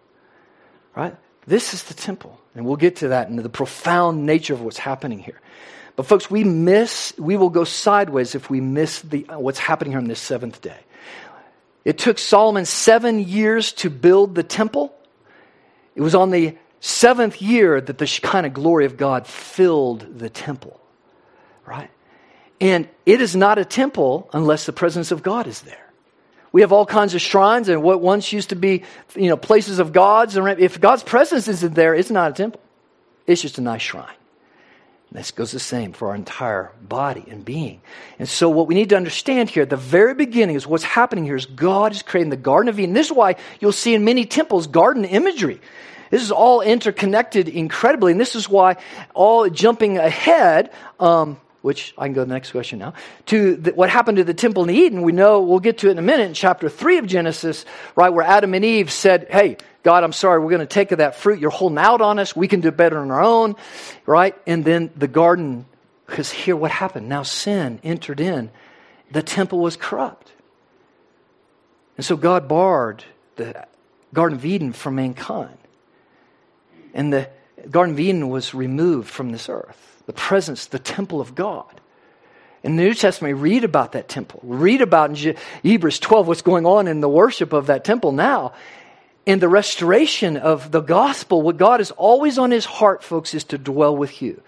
Right? 0.96 1.16
This 1.46 1.74
is 1.74 1.84
the 1.84 1.94
temple. 1.94 2.40
And 2.56 2.66
we'll 2.66 2.76
get 2.76 2.98
to 2.98 3.10
that 3.10 3.30
and 3.30 3.38
the 3.40 3.50
profound 3.50 4.26
nature 4.26 4.54
of 4.54 4.62
what's 4.62 4.78
happening 4.78 5.20
here. 5.20 5.40
But 5.96 6.06
folks, 6.06 6.30
we 6.30 6.44
miss, 6.44 7.14
we 7.18 7.38
will 7.38 7.50
go 7.50 7.64
sideways 7.64 8.36
if 8.36 8.50
we 8.50 8.62
miss 8.62 9.02
the, 9.02 9.28
uh, 9.28 9.40
what's 9.40 9.60
happening 9.60 9.94
here 9.94 10.00
on 10.00 10.08
this 10.08 10.20
seventh 10.20 10.62
day. 10.62 10.78
It 11.86 11.98
took 11.98 12.20
Solomon 12.20 12.66
seven 12.66 13.20
years 13.20 13.72
to 13.74 13.90
build 13.90 14.36
the 14.36 14.44
temple. 14.44 14.94
It 15.96 16.02
was 16.02 16.14
on 16.14 16.30
the 16.32 16.58
seventh 16.82 17.42
year 17.42 17.82
that 17.82 17.98
the 17.98 18.06
Shekinah 18.06 18.50
glory 18.50 18.86
of 18.86 18.98
God 18.98 19.26
filled 19.26 20.20
the 20.20 20.30
temple. 20.30 20.80
Right? 21.66 21.90
And 22.60 22.88
it 23.06 23.22
is 23.22 23.36
not 23.36 23.58
a 23.58 23.66
temple 23.66 24.30
unless 24.34 24.66
the 24.66 24.74
presence 24.74 25.12
of 25.12 25.24
God 25.24 25.48
is 25.48 25.62
there. 25.62 25.87
We 26.52 26.62
have 26.62 26.72
all 26.72 26.86
kinds 26.86 27.14
of 27.14 27.22
shrines 27.22 27.70
and 27.70 27.84
what 27.84 28.02
once 28.02 28.32
used 28.32 28.50
to 28.50 28.56
be, 28.56 28.84
you 29.16 29.30
know, 29.30 29.38
places 29.38 29.80
of 29.80 29.94
gods. 29.94 30.38
If 30.38 30.80
God's 30.80 31.04
presence 31.04 31.48
isn't 31.48 31.76
there, 31.76 31.94
it's 31.94 32.12
not 32.12 32.32
a 32.32 32.34
temple. 32.34 32.62
It's 33.26 33.42
just 33.42 33.58
a 33.58 33.62
nice 33.62 33.82
shrine. 33.82 34.16
And 35.10 35.20
this 35.20 35.32
goes 35.32 35.52
the 35.52 35.60
same 35.60 35.94
for 35.94 36.10
our 36.10 36.16
entire 36.16 36.72
body 36.82 37.24
and 37.30 37.44
being. 37.44 37.82
And 38.20 38.28
so, 38.28 38.50
what 38.50 38.68
we 38.68 38.76
need 38.76 38.90
to 38.90 38.98
understand 38.98 39.50
here 39.50 39.64
at 39.64 39.70
the 39.70 39.78
very 39.78 40.14
beginning 40.14 40.56
is 40.56 40.68
what's 40.68 40.84
happening 40.84 41.24
here 41.24 41.36
is 41.36 41.46
God 41.46 41.94
is 41.94 42.02
creating 42.02 42.30
the 42.30 42.38
Garden 42.38 42.70
of 42.70 42.80
Eden. 42.80 42.94
This 42.94 43.08
is 43.08 43.14
why 43.14 43.36
you'll 43.60 43.72
see 43.72 43.94
in 43.94 44.04
many 44.04 44.26
temples 44.26 44.68
garden 44.68 45.06
imagery. 45.06 45.62
This 46.10 46.22
is 46.22 46.32
all 46.32 46.62
interconnected 46.62 47.50
incredibly, 47.50 48.12
and 48.12 48.20
this 48.20 48.36
is 48.36 48.50
why 48.50 48.78
all 49.14 49.50
jumping 49.50 49.98
ahead. 49.98 50.72
Um, 51.00 51.40
which 51.68 51.94
I 51.98 52.06
can 52.06 52.14
go 52.14 52.22
to 52.22 52.26
the 52.26 52.34
next 52.34 52.52
question 52.52 52.80
now, 52.80 52.94
to 53.26 53.58
the, 53.58 53.74
what 53.74 53.90
happened 53.90 54.20
to 54.20 54.24
the 54.24 54.34
temple 54.34 54.64
in 54.64 54.70
Eden. 54.70 55.02
We 55.02 55.12
know, 55.12 55.42
we'll 55.42 55.60
get 55.60 55.80
to 55.80 55.90
it 55.90 55.92
in 55.92 56.00
a 56.00 56.02
minute, 56.02 56.28
in 56.28 56.34
chapter 56.34 56.70
3 56.70 57.00
of 57.00 57.08
Genesis, 57.08 57.66
right, 57.94 58.08
where 58.10 58.24
Adam 58.24 58.54
and 58.54 58.64
Eve 58.64 58.90
said, 58.90 59.28
Hey, 59.30 59.58
God, 59.84 60.06
I'm 60.06 60.14
sorry, 60.14 60.40
we're 60.40 60.52
going 60.52 60.62
to 60.62 60.66
take 60.66 60.94
of 60.94 61.00
that 61.00 61.16
fruit. 61.16 61.42
You're 61.42 61.50
holding 61.50 61.78
out 61.78 62.00
on 62.00 62.20
us. 62.20 62.34
We 62.34 62.48
can 62.48 62.62
do 62.62 62.72
better 62.72 63.00
on 63.00 63.12
our 63.12 63.22
own, 63.22 63.58
right? 64.06 64.34
And 64.48 64.64
then 64.64 64.92
the 64.96 65.10
garden, 65.10 65.66
because 66.06 66.32
here 66.32 66.56
what 66.56 66.72
happened? 66.72 67.10
Now 67.10 67.24
sin 67.24 67.82
entered 67.84 68.22
in. 68.22 68.50
The 69.12 69.22
temple 69.22 69.60
was 69.60 69.76
corrupt. 69.76 70.32
And 71.98 72.06
so 72.06 72.16
God 72.16 72.48
barred 72.48 73.04
the 73.36 73.68
Garden 74.14 74.38
of 74.38 74.46
Eden 74.46 74.72
from 74.72 74.96
mankind. 74.96 75.58
And 76.94 77.12
the 77.12 77.30
Garden 77.70 77.94
of 77.94 78.00
Eden 78.00 78.30
was 78.30 78.54
removed 78.54 79.10
from 79.10 79.34
this 79.34 79.50
earth 79.50 79.97
the 80.08 80.14
presence, 80.14 80.66
the 80.66 80.80
temple 80.80 81.22
of 81.22 81.36
God. 81.36 81.80
In 82.64 82.76
the 82.76 82.84
New 82.84 82.96
Testament, 82.96 83.36
we 83.36 83.42
read 83.42 83.64
about 83.64 83.92
that 83.92 84.10
temple. 84.10 84.40
We 84.44 84.58
read 84.58 84.82
about 84.82 85.24
in 85.24 85.38
Hebrews 85.64 86.00
12 86.00 86.28
what's 86.28 86.42
going 86.42 86.66
on 86.66 86.88
in 86.88 87.02
the 87.02 87.10
worship 87.10 87.54
of 87.54 87.68
that 87.68 87.86
temple 87.86 88.12
now. 88.12 88.54
In 89.26 89.40
the 89.40 89.50
restoration 89.50 90.38
of 90.38 90.72
the 90.72 90.82
gospel, 90.82 91.42
what 91.42 91.58
God 91.58 91.82
is 91.82 91.92
always 91.92 92.40
on 92.40 92.52
his 92.52 92.66
heart, 92.66 93.04
folks, 93.04 93.36
is 93.36 93.44
to 93.46 93.58
dwell 93.58 93.96
with 93.96 94.22
you. 94.22 94.42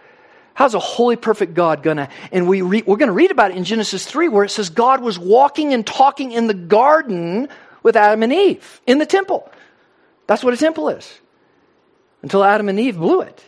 How's 0.54 0.74
a 0.74 0.80
holy, 0.80 1.16
perfect 1.16 1.54
God 1.54 1.84
gonna? 1.84 2.10
And 2.32 2.48
we 2.48 2.62
re, 2.62 2.84
we're 2.86 2.98
gonna 2.98 3.14
read 3.14 3.32
about 3.32 3.52
it 3.52 3.58
in 3.58 3.64
Genesis 3.64 4.06
3 4.06 4.28
where 4.30 4.44
it 4.44 4.50
says 4.50 4.70
God 4.70 5.02
was 5.02 5.20
walking 5.20 5.74
and 5.74 5.86
talking 5.86 6.32
in 6.32 6.48
the 6.48 6.54
garden 6.54 7.48
with 7.84 7.96
Adam 7.96 8.24
and 8.24 8.34
Eve 8.34 8.82
in 8.88 8.98
the 8.98 9.06
temple. 9.06 9.50
That's 10.28 10.44
what 10.44 10.54
a 10.54 10.58
temple 10.58 10.90
is. 10.90 11.20
until 12.22 12.44
Adam 12.44 12.68
and 12.70 12.80
Eve 12.80 12.98
blew 12.98 13.22
it. 13.22 13.44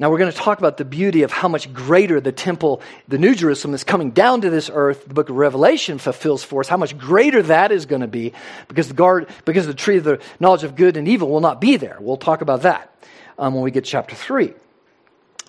Now, 0.00 0.10
we're 0.10 0.16
going 0.16 0.32
to 0.32 0.38
talk 0.38 0.58
about 0.58 0.78
the 0.78 0.86
beauty 0.86 1.24
of 1.24 1.30
how 1.30 1.46
much 1.46 1.70
greater 1.74 2.22
the 2.22 2.32
temple, 2.32 2.80
the 3.06 3.18
New 3.18 3.34
Jerusalem, 3.34 3.74
is 3.74 3.84
coming 3.84 4.12
down 4.12 4.40
to 4.40 4.48
this 4.48 4.70
earth. 4.72 5.04
The 5.06 5.12
book 5.12 5.28
of 5.28 5.36
Revelation 5.36 5.98
fulfills 5.98 6.42
for 6.42 6.60
us 6.60 6.68
how 6.68 6.78
much 6.78 6.96
greater 6.96 7.42
that 7.42 7.70
is 7.70 7.84
going 7.84 8.00
to 8.00 8.08
be 8.08 8.32
because 8.66 8.88
the, 8.88 8.94
guard, 8.94 9.28
because 9.44 9.66
the 9.66 9.74
tree 9.74 9.98
of 9.98 10.04
the 10.04 10.18
knowledge 10.40 10.64
of 10.64 10.74
good 10.74 10.96
and 10.96 11.06
evil 11.06 11.28
will 11.28 11.42
not 11.42 11.60
be 11.60 11.76
there. 11.76 11.98
We'll 12.00 12.16
talk 12.16 12.40
about 12.40 12.62
that 12.62 12.90
um, 13.38 13.52
when 13.52 13.62
we 13.62 13.70
get 13.70 13.84
to 13.84 13.90
chapter 13.90 14.16
3. 14.16 14.54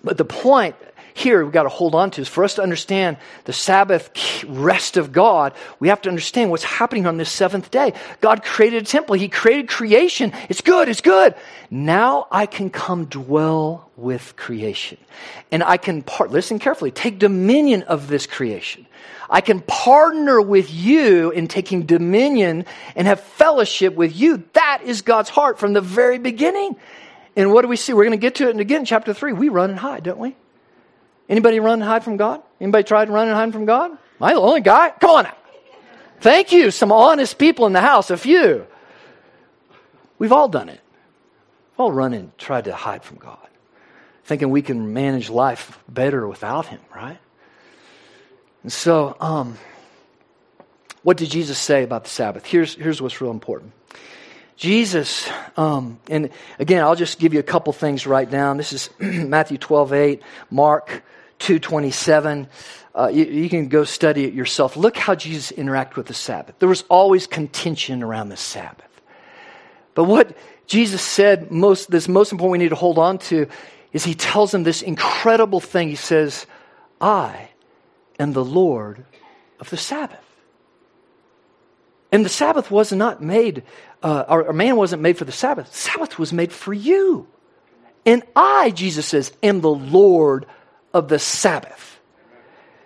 But 0.04 0.18
the 0.18 0.26
point 0.26 0.76
here 1.14 1.42
we've 1.44 1.52
got 1.52 1.64
to 1.64 1.68
hold 1.68 1.94
on 1.94 2.10
to 2.12 2.20
is 2.20 2.28
for 2.28 2.44
us 2.44 2.54
to 2.54 2.62
understand 2.62 3.16
the 3.44 3.52
Sabbath 3.52 4.44
rest 4.44 4.96
of 4.96 5.12
God, 5.12 5.54
we 5.80 5.88
have 5.88 6.02
to 6.02 6.08
understand 6.08 6.50
what's 6.50 6.64
happening 6.64 7.06
on 7.06 7.16
this 7.16 7.30
seventh 7.30 7.70
day. 7.70 7.92
God 8.20 8.44
created 8.44 8.82
a 8.82 8.86
temple, 8.86 9.14
He 9.14 9.28
created 9.28 9.68
creation. 9.68 10.32
It's 10.48 10.60
good, 10.60 10.88
it's 10.88 11.00
good. 11.00 11.34
Now 11.70 12.26
I 12.30 12.46
can 12.46 12.70
come 12.70 13.06
dwell 13.06 13.90
with 13.96 14.36
creation. 14.36 14.98
And 15.50 15.62
I 15.62 15.76
can, 15.76 16.02
part, 16.02 16.30
listen 16.30 16.58
carefully, 16.58 16.90
take 16.90 17.18
dominion 17.18 17.82
of 17.84 18.08
this 18.08 18.26
creation. 18.26 18.86
I 19.28 19.40
can 19.40 19.60
partner 19.60 20.40
with 20.42 20.72
you 20.72 21.30
in 21.30 21.48
taking 21.48 21.86
dominion 21.86 22.66
and 22.94 23.06
have 23.06 23.20
fellowship 23.20 23.94
with 23.94 24.14
you. 24.14 24.44
That 24.52 24.82
is 24.84 25.00
God's 25.00 25.30
heart 25.30 25.58
from 25.58 25.72
the 25.72 25.80
very 25.80 26.18
beginning. 26.18 26.76
And 27.34 27.50
what 27.50 27.62
do 27.62 27.68
we 27.68 27.76
see? 27.76 27.94
We're 27.94 28.04
going 28.04 28.18
to 28.18 28.18
get 28.18 28.34
to 28.36 28.50
it 28.50 28.60
again 28.60 28.84
chapter 28.84 29.14
3. 29.14 29.32
We 29.32 29.48
run 29.48 29.70
and 29.70 29.78
hide, 29.78 30.04
don't 30.04 30.18
we? 30.18 30.36
Anybody 31.32 31.60
run 31.60 31.80
and 31.80 31.82
hide 31.82 32.04
from 32.04 32.18
God? 32.18 32.42
Anybody 32.60 32.84
tried 32.84 33.06
to 33.06 33.12
run 33.12 33.26
and 33.26 33.34
hide 33.34 33.54
from 33.54 33.64
God? 33.64 33.90
Am 33.90 33.98
I 34.20 34.34
the 34.34 34.40
only 34.40 34.60
guy? 34.60 34.90
Come 34.90 35.08
on 35.08 35.24
now. 35.24 35.34
Thank 36.20 36.52
you. 36.52 36.70
Some 36.70 36.92
honest 36.92 37.38
people 37.38 37.64
in 37.64 37.72
the 37.72 37.80
house, 37.80 38.10
a 38.10 38.18
few. 38.18 38.66
We've 40.18 40.30
all 40.30 40.50
done 40.50 40.68
it. 40.68 40.78
We've 41.70 41.80
all 41.80 41.90
run 41.90 42.12
and 42.12 42.36
tried 42.36 42.64
to 42.64 42.74
hide 42.74 43.02
from 43.02 43.16
God, 43.16 43.48
thinking 44.24 44.50
we 44.50 44.60
can 44.60 44.92
manage 44.92 45.30
life 45.30 45.78
better 45.88 46.28
without 46.28 46.66
Him, 46.66 46.80
right? 46.94 47.16
And 48.62 48.70
so, 48.70 49.16
um, 49.18 49.56
what 51.02 51.16
did 51.16 51.30
Jesus 51.30 51.58
say 51.58 51.82
about 51.82 52.04
the 52.04 52.10
Sabbath? 52.10 52.44
Here's, 52.44 52.74
here's 52.74 53.00
what's 53.00 53.22
real 53.22 53.30
important. 53.30 53.72
Jesus, 54.56 55.26
um, 55.56 55.98
and 56.10 56.28
again, 56.58 56.82
I'll 56.82 56.94
just 56.94 57.18
give 57.18 57.32
you 57.32 57.40
a 57.40 57.42
couple 57.42 57.72
things 57.72 58.06
right 58.06 58.30
now. 58.30 58.52
This 58.52 58.74
is 58.74 58.90
Matthew 59.00 59.56
12, 59.56 59.94
8, 59.94 60.22
Mark 60.50 61.02
2, 61.42 61.58
27. 61.58 62.48
Uh, 62.94 63.10
you, 63.12 63.24
you, 63.24 63.48
can 63.48 63.68
go 63.68 63.84
study 63.84 64.24
it 64.24 64.34
yourself. 64.34 64.76
Look 64.76 64.96
how 64.96 65.14
Jesus 65.14 65.50
interacted 65.50 65.96
with 65.96 66.06
the 66.06 66.14
Sabbath. 66.14 66.58
There 66.58 66.68
was 66.68 66.82
always 66.88 67.26
contention 67.26 68.02
around 68.02 68.28
the 68.28 68.36
Sabbath. 68.36 68.88
But 69.94 70.04
what 70.04 70.36
Jesus 70.66 71.02
said, 71.02 71.50
most, 71.50 71.90
this 71.90 72.06
most 72.06 72.32
important 72.32 72.52
we 72.52 72.58
need 72.58 72.70
to 72.70 72.76
hold 72.76 72.98
on 72.98 73.18
to, 73.18 73.48
is 73.92 74.04
he 74.04 74.14
tells 74.14 74.52
them 74.52 74.62
this 74.62 74.82
incredible 74.82 75.60
thing. 75.60 75.88
He 75.88 75.96
says, 75.96 76.46
I 77.00 77.50
am 78.18 78.32
the 78.32 78.44
Lord 78.44 79.04
of 79.58 79.68
the 79.70 79.76
Sabbath. 79.76 80.18
And 82.12 82.24
the 82.24 82.30
Sabbath 82.30 82.70
was 82.70 82.92
not 82.92 83.22
made, 83.22 83.64
uh, 84.02 84.24
or, 84.28 84.44
or 84.44 84.52
man 84.52 84.76
wasn't 84.76 85.02
made 85.02 85.18
for 85.18 85.24
the 85.24 85.32
Sabbath. 85.32 85.74
Sabbath 85.74 86.18
was 86.18 86.32
made 86.32 86.52
for 86.52 86.72
you. 86.72 87.26
And 88.04 88.22
I, 88.36 88.70
Jesus 88.70 89.06
says, 89.06 89.32
am 89.42 89.60
the 89.60 89.70
Lord 89.70 90.46
of 90.94 91.08
the 91.08 91.18
Sabbath. 91.18 91.92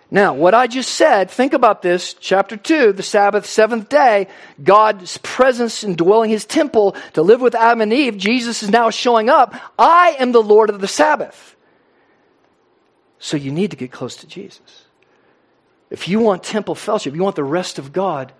Now, 0.09 0.33
what 0.33 0.53
I 0.53 0.67
just 0.67 0.93
said, 0.93 1.29
think 1.29 1.51
about 1.51 1.81
this. 1.81 2.13
Chapter 2.13 2.55
2, 2.55 2.93
the 2.93 3.03
Sabbath, 3.03 3.45
seventh 3.45 3.89
day, 3.89 4.27
God's 4.63 5.17
presence 5.17 5.83
indwelling 5.83 6.29
his 6.29 6.45
temple 6.45 6.95
to 7.13 7.21
live 7.21 7.41
with 7.41 7.55
Adam 7.55 7.81
and 7.81 7.91
Eve. 7.91 8.17
Jesus 8.17 8.63
is 8.63 8.69
now 8.69 8.89
showing 8.89 9.29
up. 9.29 9.53
I 9.77 10.15
am 10.19 10.31
the 10.31 10.41
Lord 10.41 10.69
of 10.69 10.79
the 10.79 10.87
Sabbath. 10.87 11.55
So 13.19 13.35
you 13.35 13.51
need 13.51 13.71
to 13.71 13.77
get 13.77 13.91
close 13.91 14.15
to 14.17 14.27
Jesus. 14.27 14.85
If 15.89 16.07
you 16.07 16.19
want 16.19 16.43
temple 16.43 16.75
fellowship, 16.75 17.13
you 17.13 17.23
want 17.23 17.35
the 17.35 17.43
rest 17.43 17.77
of 17.77 17.91
God, 17.91 18.31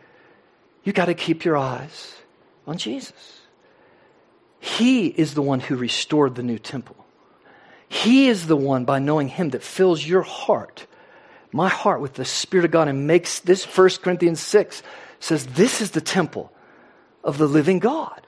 you 0.83 0.93
got 0.93 1.05
to 1.05 1.13
keep 1.13 1.43
your 1.43 1.57
eyes 1.57 2.15
on 2.65 2.77
Jesus. 2.77 3.41
He 4.59 5.07
is 5.07 5.33
the 5.33 5.41
one 5.41 5.59
who 5.59 5.75
restored 5.75 6.35
the 6.35 6.43
new 6.43 6.59
temple. 6.59 7.06
He 7.89 8.27
is 8.27 8.47
the 8.47 8.57
one, 8.57 8.85
by 8.85 8.99
knowing 8.99 9.27
Him, 9.27 9.49
that 9.51 9.63
fills 9.63 10.05
your 10.05 10.21
heart, 10.21 10.87
my 11.51 11.69
heart, 11.69 12.01
with 12.01 12.13
the 12.13 12.25
Spirit 12.25 12.65
of 12.65 12.71
God 12.71 12.87
and 12.87 13.07
makes 13.07 13.39
this, 13.39 13.65
1 13.65 13.89
Corinthians 14.01 14.39
6 14.41 14.83
says, 15.19 15.45
This 15.45 15.81
is 15.81 15.91
the 15.91 16.01
temple 16.01 16.51
of 17.23 17.37
the 17.37 17.47
living 17.47 17.79
God. 17.79 18.21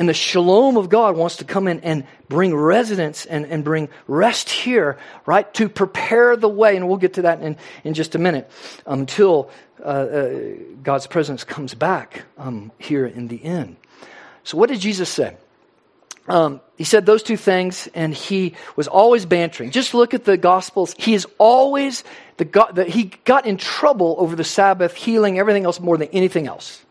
And 0.00 0.08
the 0.08 0.14
shalom 0.14 0.78
of 0.78 0.88
God 0.88 1.14
wants 1.14 1.36
to 1.36 1.44
come 1.44 1.68
in 1.68 1.80
and 1.80 2.06
bring 2.26 2.54
residence 2.54 3.26
and, 3.26 3.44
and 3.44 3.62
bring 3.62 3.90
rest 4.08 4.48
here, 4.48 4.98
right? 5.26 5.52
To 5.54 5.68
prepare 5.68 6.36
the 6.36 6.48
way. 6.48 6.74
And 6.74 6.88
we'll 6.88 6.96
get 6.96 7.14
to 7.14 7.22
that 7.22 7.42
in, 7.42 7.58
in 7.84 7.92
just 7.92 8.14
a 8.14 8.18
minute 8.18 8.50
until 8.86 9.50
uh, 9.78 9.82
uh, 9.82 10.38
God's 10.82 11.06
presence 11.06 11.44
comes 11.44 11.74
back 11.74 12.24
um, 12.38 12.72
here 12.78 13.04
in 13.04 13.28
the 13.28 13.44
end. 13.44 13.76
So, 14.42 14.56
what 14.56 14.70
did 14.70 14.80
Jesus 14.80 15.10
say? 15.10 15.36
Um, 16.30 16.60
he 16.78 16.84
said 16.84 17.06
those 17.06 17.24
two 17.24 17.36
things, 17.36 17.88
and 17.92 18.14
he 18.14 18.54
was 18.76 18.86
always 18.86 19.26
bantering. 19.26 19.72
Just 19.72 19.94
look 19.94 20.14
at 20.14 20.24
the 20.24 20.36
Gospels. 20.36 20.94
He 20.96 21.12
is 21.12 21.26
always 21.38 22.04
the, 22.36 22.44
God, 22.44 22.76
the 22.76 22.84
he 22.84 23.12
got 23.24 23.46
in 23.46 23.56
trouble 23.56 24.14
over 24.16 24.36
the 24.36 24.44
Sabbath, 24.44 24.94
healing, 24.94 25.40
everything 25.40 25.64
else 25.64 25.80
more 25.80 25.98
than 25.98 26.06
anything 26.12 26.46
else, 26.46 26.84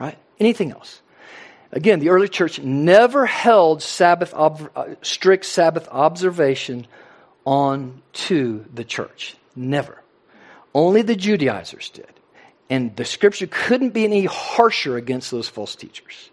right? 0.00 0.16
Anything 0.40 0.72
else. 0.72 1.02
Again, 1.72 2.00
the 2.00 2.08
early 2.08 2.26
church 2.26 2.58
never 2.58 3.26
held 3.26 3.82
Sabbath 3.82 4.32
ob- 4.32 4.70
uh, 4.74 4.94
strict 5.02 5.44
Sabbath 5.44 5.86
observation 5.90 6.86
on 7.44 8.00
to 8.14 8.64
the 8.72 8.82
church. 8.82 9.36
Never. 9.54 10.02
Only 10.74 11.02
the 11.02 11.16
Judaizers 11.16 11.90
did. 11.90 12.12
And 12.70 12.96
the 12.96 13.04
scripture 13.04 13.46
couldn't 13.46 13.90
be 13.90 14.04
any 14.04 14.24
harsher 14.24 14.96
against 14.96 15.30
those 15.30 15.50
false 15.50 15.76
teachers? 15.76 16.30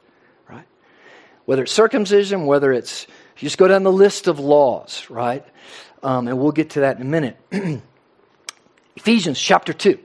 Whether 1.45 1.63
it's 1.63 1.71
circumcision, 1.71 2.45
whether 2.45 2.71
it's, 2.71 3.05
you 3.37 3.45
just 3.45 3.57
go 3.57 3.67
down 3.67 3.83
the 3.83 3.91
list 3.91 4.27
of 4.27 4.39
laws, 4.39 5.05
right? 5.09 5.45
Um, 6.01 6.27
and 6.27 6.39
we'll 6.39 6.51
get 6.51 6.71
to 6.71 6.81
that 6.81 6.97
in 6.97 7.01
a 7.01 7.05
minute. 7.05 7.37
Ephesians 8.95 9.39
chapter 9.39 9.73
2. 9.73 9.99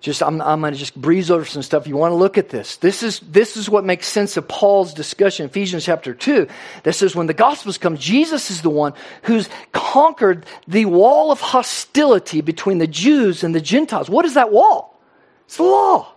Just, 0.00 0.22
I'm, 0.22 0.42
I'm 0.42 0.60
going 0.60 0.74
to 0.74 0.78
just 0.78 0.94
breeze 0.94 1.30
over 1.30 1.46
some 1.46 1.62
stuff. 1.62 1.86
You 1.86 1.96
want 1.96 2.12
to 2.12 2.16
look 2.16 2.36
at 2.36 2.50
this. 2.50 2.76
This 2.76 3.02
is, 3.02 3.20
this 3.20 3.56
is 3.56 3.70
what 3.70 3.84
makes 3.84 4.06
sense 4.06 4.36
of 4.36 4.46
Paul's 4.46 4.92
discussion, 4.92 5.46
Ephesians 5.46 5.86
chapter 5.86 6.12
2. 6.12 6.46
That 6.82 6.92
says 6.92 7.16
when 7.16 7.26
the 7.26 7.32
Gospels 7.32 7.78
come, 7.78 7.96
Jesus 7.96 8.50
is 8.50 8.60
the 8.60 8.68
one 8.68 8.92
who's 9.22 9.48
conquered 9.72 10.44
the 10.68 10.84
wall 10.84 11.32
of 11.32 11.40
hostility 11.40 12.42
between 12.42 12.78
the 12.78 12.86
Jews 12.86 13.44
and 13.44 13.54
the 13.54 13.62
Gentiles. 13.62 14.10
What 14.10 14.26
is 14.26 14.34
that 14.34 14.52
wall? 14.52 15.00
It's 15.46 15.56
the 15.56 15.62
law. 15.62 16.12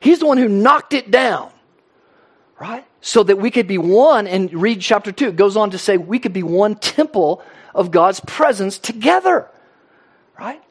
He's 0.00 0.20
the 0.20 0.26
one 0.26 0.38
who 0.38 0.48
knocked 0.48 0.94
it 0.94 1.10
down, 1.10 1.50
right? 2.62 2.86
So 3.00 3.24
that 3.24 3.38
we 3.38 3.50
could 3.50 3.66
be 3.66 3.76
one, 3.76 4.28
and 4.28 4.54
read 4.54 4.80
chapter 4.80 5.10
2. 5.10 5.26
It 5.26 5.36
goes 5.36 5.56
on 5.56 5.70
to 5.70 5.78
say 5.78 5.96
we 5.96 6.20
could 6.20 6.32
be 6.32 6.44
one 6.44 6.76
temple 6.76 7.42
of 7.74 7.90
God's 7.90 8.20
presence 8.20 8.78
together, 8.78 9.48
right? 10.38 10.62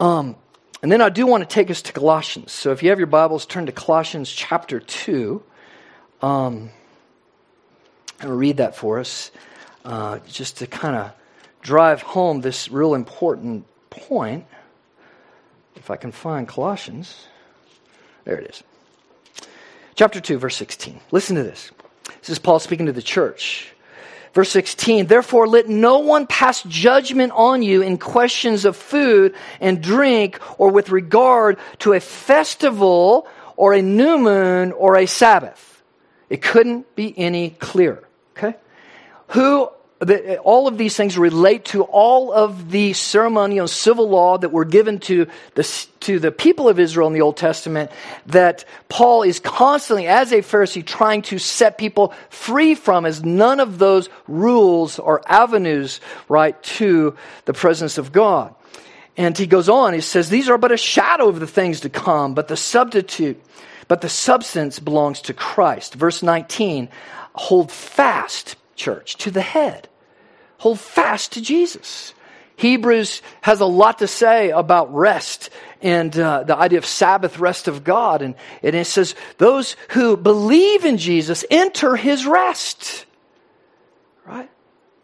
Um, 0.00 0.34
and 0.82 0.90
then 0.90 1.02
I 1.02 1.10
do 1.10 1.26
want 1.26 1.46
to 1.46 1.54
take 1.54 1.70
us 1.70 1.82
to 1.82 1.92
Colossians. 1.92 2.52
So 2.52 2.72
if 2.72 2.82
you 2.82 2.88
have 2.88 2.98
your 2.98 3.06
Bibles, 3.06 3.44
turn 3.44 3.66
to 3.66 3.72
Colossians 3.72 4.32
chapter 4.32 4.80
2. 4.80 5.42
Um, 6.22 6.70
I'll 8.22 8.30
read 8.30 8.56
that 8.56 8.74
for 8.74 8.98
us 8.98 9.30
uh, 9.84 10.20
just 10.26 10.56
to 10.58 10.66
kind 10.66 10.96
of 10.96 11.12
drive 11.60 12.00
home 12.00 12.40
this 12.40 12.70
real 12.70 12.94
important 12.94 13.66
point. 13.90 14.46
If 15.76 15.90
I 15.90 15.96
can 15.96 16.12
find 16.12 16.48
Colossians. 16.48 17.26
There 18.24 18.38
it 18.38 18.48
is. 18.48 18.62
Chapter 20.00 20.18
2, 20.18 20.38
verse 20.38 20.56
16. 20.56 20.98
Listen 21.10 21.36
to 21.36 21.42
this. 21.42 21.72
This 22.20 22.30
is 22.30 22.38
Paul 22.38 22.58
speaking 22.58 22.86
to 22.86 22.92
the 22.92 23.02
church. 23.02 23.70
Verse 24.32 24.48
16, 24.48 25.08
therefore 25.08 25.46
let 25.46 25.68
no 25.68 25.98
one 25.98 26.26
pass 26.26 26.62
judgment 26.62 27.32
on 27.34 27.62
you 27.62 27.82
in 27.82 27.98
questions 27.98 28.64
of 28.64 28.76
food 28.76 29.34
and 29.60 29.82
drink 29.82 30.40
or 30.58 30.70
with 30.70 30.88
regard 30.88 31.58
to 31.80 31.92
a 31.92 32.00
festival 32.00 33.28
or 33.56 33.74
a 33.74 33.82
new 33.82 34.16
moon 34.16 34.72
or 34.72 34.96
a 34.96 35.04
Sabbath. 35.04 35.82
It 36.30 36.40
couldn't 36.40 36.96
be 36.96 37.12
any 37.18 37.50
clearer. 37.50 38.08
Okay? 38.38 38.56
Who 39.28 39.68
the, 40.00 40.38
all 40.38 40.66
of 40.66 40.78
these 40.78 40.96
things 40.96 41.18
relate 41.18 41.66
to 41.66 41.82
all 41.82 42.32
of 42.32 42.70
the 42.70 42.94
ceremonial 42.94 43.68
civil 43.68 44.08
law 44.08 44.38
that 44.38 44.48
were 44.48 44.64
given 44.64 44.98
to 45.00 45.26
the, 45.54 45.86
to 46.00 46.18
the 46.18 46.32
people 46.32 46.70
of 46.70 46.80
Israel 46.80 47.06
in 47.06 47.12
the 47.12 47.20
Old 47.20 47.36
Testament 47.36 47.90
that 48.26 48.64
Paul 48.88 49.22
is 49.22 49.40
constantly, 49.40 50.06
as 50.06 50.32
a 50.32 50.38
Pharisee, 50.38 50.84
trying 50.84 51.20
to 51.22 51.38
set 51.38 51.76
people 51.76 52.14
free 52.30 52.74
from, 52.74 53.04
as 53.04 53.22
none 53.22 53.60
of 53.60 53.78
those 53.78 54.08
rules 54.26 54.98
or 54.98 55.20
avenues, 55.30 56.00
right, 56.30 56.60
to 56.62 57.14
the 57.44 57.52
presence 57.52 57.98
of 57.98 58.10
God. 58.10 58.54
And 59.18 59.36
he 59.36 59.46
goes 59.46 59.68
on, 59.68 59.92
he 59.92 60.00
says, 60.00 60.30
These 60.30 60.48
are 60.48 60.56
but 60.56 60.72
a 60.72 60.78
shadow 60.78 61.28
of 61.28 61.40
the 61.40 61.46
things 61.46 61.80
to 61.80 61.90
come, 61.90 62.32
but 62.32 62.48
the 62.48 62.56
substitute, 62.56 63.38
but 63.86 64.00
the 64.00 64.08
substance 64.08 64.78
belongs 64.78 65.20
to 65.22 65.34
Christ. 65.34 65.94
Verse 65.94 66.22
19, 66.22 66.88
hold 67.34 67.70
fast 67.70 68.56
church, 68.76 69.16
to 69.16 69.30
the 69.30 69.42
head. 69.42 69.89
Hold 70.60 70.78
fast 70.78 71.32
to 71.32 71.40
Jesus. 71.40 72.12
Hebrews 72.56 73.22
has 73.40 73.60
a 73.60 73.64
lot 73.64 74.00
to 74.00 74.06
say 74.06 74.50
about 74.50 74.94
rest 74.94 75.48
and 75.80 76.14
uh, 76.18 76.42
the 76.42 76.54
idea 76.54 76.76
of 76.76 76.84
Sabbath 76.84 77.38
rest 77.38 77.66
of 77.66 77.82
God. 77.82 78.20
And, 78.20 78.34
and 78.62 78.76
it 78.76 78.84
says, 78.84 79.14
those 79.38 79.74
who 79.92 80.18
believe 80.18 80.84
in 80.84 80.98
Jesus 80.98 81.46
enter 81.50 81.96
his 81.96 82.26
rest. 82.26 83.06
Right? 84.26 84.50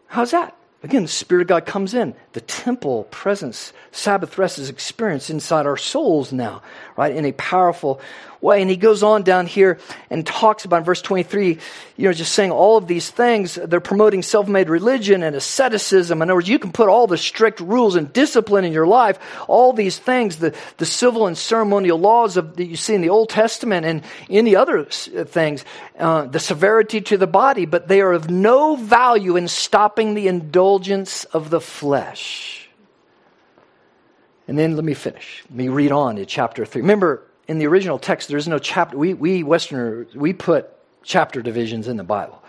How's 0.05 0.29
that? 0.29 0.55
Again, 0.83 1.01
the 1.01 1.07
Spirit 1.07 1.41
of 1.41 1.47
God 1.47 1.65
comes 1.65 1.95
in. 1.95 2.13
The 2.37 2.41
temple 2.41 3.05
presence, 3.05 3.73
Sabbath 3.91 4.37
rest 4.37 4.59
is 4.59 4.69
experienced 4.69 5.31
inside 5.31 5.65
our 5.65 5.75
souls 5.75 6.31
now, 6.31 6.61
right? 6.95 7.15
In 7.15 7.25
a 7.25 7.31
powerful 7.31 7.99
way. 8.41 8.61
And 8.61 8.69
he 8.69 8.77
goes 8.77 9.03
on 9.03 9.23
down 9.23 9.47
here 9.47 9.79
and 10.09 10.25
talks 10.25 10.65
about 10.65 10.77
in 10.77 10.83
verse 10.83 11.01
23, 11.01 11.57
you 11.97 12.05
know, 12.07 12.13
just 12.13 12.33
saying 12.33 12.51
all 12.51 12.77
of 12.77 12.87
these 12.87 13.09
things. 13.09 13.55
They're 13.55 13.79
promoting 13.79 14.21
self 14.21 14.47
made 14.47 14.69
religion 14.69 15.23
and 15.23 15.35
asceticism. 15.35 16.21
In 16.21 16.29
other 16.29 16.35
words, 16.35 16.49
you 16.49 16.59
can 16.59 16.71
put 16.71 16.89
all 16.89 17.07
the 17.07 17.17
strict 17.17 17.59
rules 17.59 17.95
and 17.95 18.11
discipline 18.13 18.65
in 18.65 18.73
your 18.73 18.87
life, 18.87 19.17
all 19.47 19.73
these 19.73 19.97
things, 19.97 20.37
the, 20.37 20.55
the 20.77 20.85
civil 20.85 21.27
and 21.27 21.37
ceremonial 21.37 21.97
laws 21.97 22.37
of, 22.37 22.55
that 22.57 22.65
you 22.65 22.75
see 22.75 22.93
in 22.93 23.01
the 23.01 23.09
Old 23.09 23.29
Testament 23.29 23.85
and 23.85 24.03
any 24.29 24.55
other 24.55 24.83
things, 24.83 25.65
uh, 25.97 26.25
the 26.25 26.39
severity 26.39 27.01
to 27.01 27.17
the 27.17 27.27
body, 27.27 27.65
but 27.65 27.87
they 27.87 28.01
are 28.01 28.13
of 28.13 28.29
no 28.29 28.75
value 28.75 29.37
in 29.37 29.47
stopping 29.47 30.13
the 30.13 30.27
indulgence 30.27 31.23
of 31.25 31.49
the 31.49 31.61
flesh. 31.61 32.26
And 34.47 34.57
then 34.57 34.75
let 34.75 34.85
me 34.85 34.93
finish. 34.93 35.43
Let 35.49 35.57
me 35.57 35.67
read 35.67 35.91
on 35.91 36.15
to 36.15 36.25
chapter 36.25 36.65
3. 36.65 36.81
Remember, 36.81 37.23
in 37.47 37.59
the 37.59 37.67
original 37.67 37.99
text, 37.99 38.29
there's 38.29 38.47
no 38.47 38.59
chapter. 38.59 38.97
We, 38.97 39.13
we 39.13 39.43
Westerners, 39.43 40.15
we 40.15 40.33
put 40.33 40.69
chapter 41.03 41.41
divisions 41.41 41.87
in 41.87 41.97
the 41.97 42.03
Bible. 42.03 42.41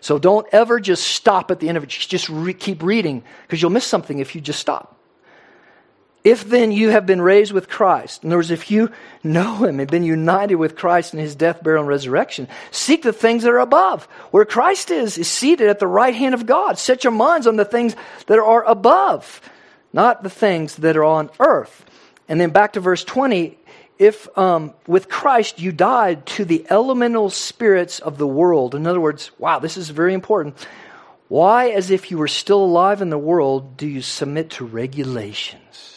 So 0.00 0.18
don't 0.18 0.46
ever 0.52 0.80
just 0.80 1.06
stop 1.06 1.50
at 1.50 1.60
the 1.60 1.68
end 1.68 1.78
of 1.78 1.84
it. 1.84 1.88
Just 1.88 2.28
re- 2.28 2.54
keep 2.54 2.82
reading 2.82 3.22
because 3.42 3.62
you'll 3.62 3.70
miss 3.70 3.86
something 3.86 4.18
if 4.18 4.34
you 4.34 4.40
just 4.40 4.60
stop. 4.60 4.98
If 6.24 6.48
then 6.48 6.72
you 6.72 6.88
have 6.88 7.04
been 7.04 7.20
raised 7.20 7.52
with 7.52 7.68
Christ, 7.68 8.24
in 8.24 8.30
other 8.30 8.38
words, 8.38 8.50
if 8.50 8.70
you 8.70 8.90
know 9.22 9.56
Him 9.56 9.78
and 9.78 9.90
been 9.90 10.04
united 10.04 10.54
with 10.54 10.74
Christ 10.74 11.12
in 11.12 11.20
His 11.20 11.34
death, 11.36 11.62
burial, 11.62 11.82
and 11.82 11.88
resurrection, 11.88 12.48
seek 12.70 13.02
the 13.02 13.12
things 13.12 13.42
that 13.42 13.52
are 13.52 13.58
above, 13.58 14.06
where 14.30 14.46
Christ 14.46 14.90
is, 14.90 15.18
is 15.18 15.28
seated 15.28 15.68
at 15.68 15.80
the 15.80 15.86
right 15.86 16.14
hand 16.14 16.34
of 16.34 16.46
God. 16.46 16.78
Set 16.78 17.04
your 17.04 17.12
minds 17.12 17.46
on 17.46 17.56
the 17.56 17.64
things 17.66 17.94
that 18.26 18.38
are 18.38 18.64
above, 18.64 19.42
not 19.92 20.22
the 20.22 20.30
things 20.30 20.76
that 20.76 20.96
are 20.96 21.04
on 21.04 21.28
earth. 21.40 21.84
And 22.26 22.40
then 22.40 22.50
back 22.50 22.72
to 22.72 22.80
verse 22.80 23.04
20, 23.04 23.58
if 23.98 24.26
um, 24.38 24.72
with 24.86 25.10
Christ 25.10 25.60
you 25.60 25.72
died 25.72 26.24
to 26.26 26.46
the 26.46 26.66
elemental 26.70 27.28
spirits 27.28 28.00
of 28.00 28.16
the 28.16 28.26
world, 28.26 28.74
in 28.74 28.86
other 28.86 29.00
words, 29.00 29.30
wow, 29.38 29.58
this 29.58 29.76
is 29.76 29.90
very 29.90 30.14
important. 30.14 30.56
Why, 31.28 31.68
as 31.68 31.90
if 31.90 32.10
you 32.10 32.16
were 32.16 32.28
still 32.28 32.64
alive 32.64 33.02
in 33.02 33.10
the 33.10 33.18
world, 33.18 33.76
do 33.76 33.86
you 33.86 34.00
submit 34.00 34.50
to 34.52 34.64
regulations? 34.64 35.93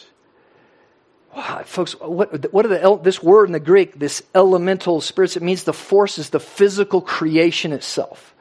Wow, 1.38 1.62
folks, 1.64 1.92
what, 2.00 2.52
what 2.52 2.66
are 2.66 2.68
the, 2.68 3.00
this 3.00 3.22
word 3.22 3.44
in 3.44 3.52
the 3.52 3.60
Greek, 3.60 3.96
this 3.96 4.24
elemental 4.34 5.00
spirits, 5.00 5.36
it 5.36 5.42
means 5.44 5.62
the 5.62 5.72
forces, 5.72 6.30
the 6.30 6.40
physical 6.40 7.00
creation 7.00 7.72
itself. 7.72 8.34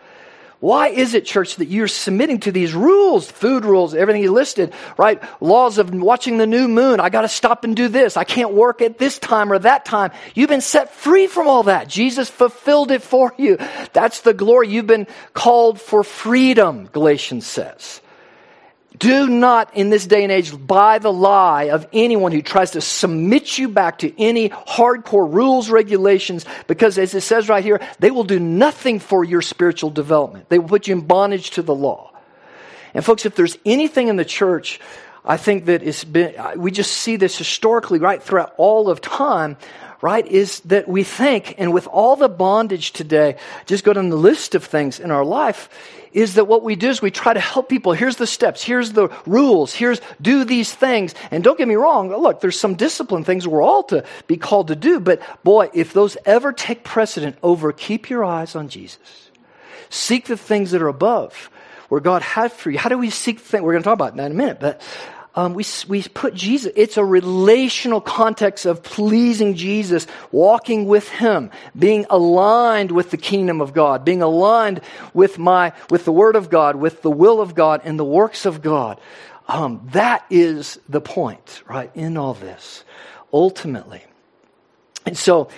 Why 0.62 0.88
is 0.88 1.14
it, 1.14 1.24
church, 1.24 1.58
that 1.58 1.68
you're 1.68 1.88
submitting 1.88 2.40
to 2.40 2.52
these 2.52 2.74
rules, 2.74 3.30
food 3.30 3.66
rules, 3.66 3.94
everything 3.94 4.24
you 4.24 4.32
listed, 4.32 4.74
right? 4.98 5.22
Laws 5.40 5.78
of 5.78 5.94
watching 5.94 6.40
the 6.40 6.48
new 6.48 6.68
moon. 6.68 7.00
I 7.00 7.10
got 7.10 7.22
to 7.22 7.28
stop 7.28 7.64
and 7.64 7.76
do 7.76 7.88
this. 7.88 8.18
I 8.18 8.24
can't 8.24 8.54
work 8.54 8.82
at 8.82 8.98
this 8.98 9.20
time 9.20 9.52
or 9.52 9.60
that 9.60 9.86
time. 9.86 10.10
You've 10.34 10.50
been 10.50 10.60
set 10.62 10.92
free 10.92 11.28
from 11.28 11.48
all 11.48 11.62
that. 11.64 11.88
Jesus 11.88 12.32
fulfilled 12.32 12.90
it 12.90 13.04
for 13.04 13.32
you. 13.38 13.60
That's 13.94 14.22
the 14.22 14.34
glory. 14.34 14.70
You've 14.70 14.88
been 14.88 15.06
called 15.36 15.80
for 15.80 16.04
freedom, 16.04 16.90
Galatians 16.92 17.46
says. 17.46 18.02
Do 18.98 19.28
not, 19.28 19.76
in 19.76 19.90
this 19.90 20.06
day 20.06 20.24
and 20.24 20.32
age, 20.32 20.54
buy 20.66 21.00
the 21.00 21.12
lie 21.12 21.66
of 21.66 21.88
anyone 21.94 22.32
who 22.32 22.42
tries 22.42 22.72
to 22.72 22.82
submit 22.82 23.58
you 23.58 23.70
back 23.70 24.00
to 24.00 24.20
any 24.20 24.50
hardcore 24.50 25.32
rules, 25.32 25.70
regulations, 25.70 26.46
because 26.68 26.98
as 26.98 27.14
it 27.14 27.22
says 27.22 27.50
right 27.50 27.64
here, 27.64 27.80
they 28.00 28.12
will 28.12 28.24
do 28.24 28.40
nothing 28.40 29.00
for 29.00 29.24
your 29.24 29.42
spiritual 29.42 29.90
development. 29.90 30.50
They 30.50 30.58
will 30.58 30.70
put 30.70 30.88
you 30.88 30.96
in 30.96 31.02
bondage 31.02 31.52
to 31.52 31.62
the 31.62 31.76
law. 31.76 32.12
And 32.94 33.06
folks, 33.06 33.26
if 33.26 33.36
there's 33.36 33.58
anything 33.66 34.08
in 34.08 34.16
the 34.16 34.26
church, 34.26 34.80
I 35.28 35.36
think 35.38 35.66
that 35.66 35.84
it's 35.84 36.06
been, 36.06 36.34
we 36.56 36.72
just 36.72 36.92
see 36.92 37.18
this 37.18 37.38
historically, 37.38 38.00
right, 38.00 38.24
throughout 38.24 38.54
all 38.58 38.90
of 38.90 39.02
time, 39.02 39.58
right, 40.00 40.26
is 40.26 40.62
that 40.62 40.88
we 40.88 41.04
think, 41.04 41.56
and 41.58 41.74
with 41.74 41.86
all 41.88 42.16
the 42.16 42.30
bondage 42.30 42.94
today, 42.94 43.36
just 43.66 43.84
go 43.84 43.92
down 43.92 44.10
the 44.10 44.16
list 44.16 44.56
of 44.56 44.64
things 44.64 45.00
in 45.02 45.12
our 45.12 45.26
life, 45.26 45.70
is 46.14 46.36
that 46.36 46.46
what 46.46 46.64
we 46.64 46.78
do 46.78 46.90
is 46.90 47.02
we 47.02 47.12
try 47.12 47.34
to 47.34 47.40
help 47.40 47.68
people. 47.68 47.92
Here's 47.92 48.16
the 48.16 48.26
steps, 48.26 48.64
here's 48.64 48.94
the 48.94 49.10
rules, 49.26 49.74
here's 49.74 50.00
do 50.22 50.46
these 50.46 50.74
things. 50.74 51.14
And 51.30 51.44
don't 51.44 51.58
get 51.58 51.68
me 51.68 51.76
wrong, 51.76 52.10
look, 52.10 52.40
there's 52.40 52.60
some 52.60 52.76
discipline 52.76 53.26
things 53.26 53.46
we're 53.46 53.62
all 53.62 53.84
to 53.84 54.06
be 54.28 54.38
called 54.38 54.70
to 54.70 54.76
do, 54.76 55.02
but 55.02 55.22
boy, 55.44 55.70
if 55.74 55.92
those 55.92 56.16
ever 56.26 56.54
take 56.54 56.86
precedent 56.86 57.38
over, 57.44 57.74
keep 57.74 58.10
your 58.10 58.24
eyes 58.24 58.56
on 58.56 58.70
Jesus. 58.70 59.30
Seek 59.90 60.26
the 60.26 60.38
things 60.38 60.72
that 60.72 60.82
are 60.82 60.88
above, 60.88 61.50
where 61.90 62.02
God 62.02 62.22
had 62.22 62.52
for 62.52 62.70
you. 62.70 62.78
How 62.78 62.90
do 62.90 62.98
we 62.98 63.10
seek 63.10 63.40
things? 63.40 63.64
We're 63.64 63.74
going 63.74 63.84
to 63.84 63.88
talk 63.88 63.94
about 63.94 64.16
that 64.16 64.26
in 64.26 64.32
a 64.32 64.36
minute, 64.36 64.60
but 64.60 64.82
um, 65.38 65.54
we, 65.54 65.64
we 65.88 66.02
put 66.02 66.34
Jesus, 66.34 66.74
it's 66.76 66.98
a 66.98 67.06
relational 67.06 68.02
context 68.02 68.66
of 68.66 68.82
pleasing 68.82 69.54
Jesus, 69.54 70.08
walking 70.32 70.88
with 70.88 71.08
Him, 71.10 71.52
being 71.78 72.08
aligned 72.10 72.92
with 72.92 73.12
the 73.12 73.18
kingdom 73.18 73.62
of 73.62 73.72
God, 73.72 74.04
being 74.04 74.24
aligned 74.24 74.82
with 75.14 75.38
my, 75.38 75.74
with 75.92 76.06
the 76.06 76.12
Word 76.12 76.36
of 76.36 76.50
God, 76.50 76.76
with 76.76 77.04
the 77.04 77.12
will 77.12 77.40
of 77.40 77.54
God 77.54 77.82
and 77.84 78.00
the 78.00 78.04
works 78.04 78.48
of 78.48 78.64
God. 78.64 79.00
Um, 79.48 79.88
that 79.92 80.26
is 80.32 80.80
the 80.90 81.02
point, 81.02 81.62
right, 81.70 81.92
in 81.94 82.18
all 82.18 82.34
this, 82.34 82.84
ultimately. 83.32 84.04
And 85.06 85.16
so, 85.16 85.50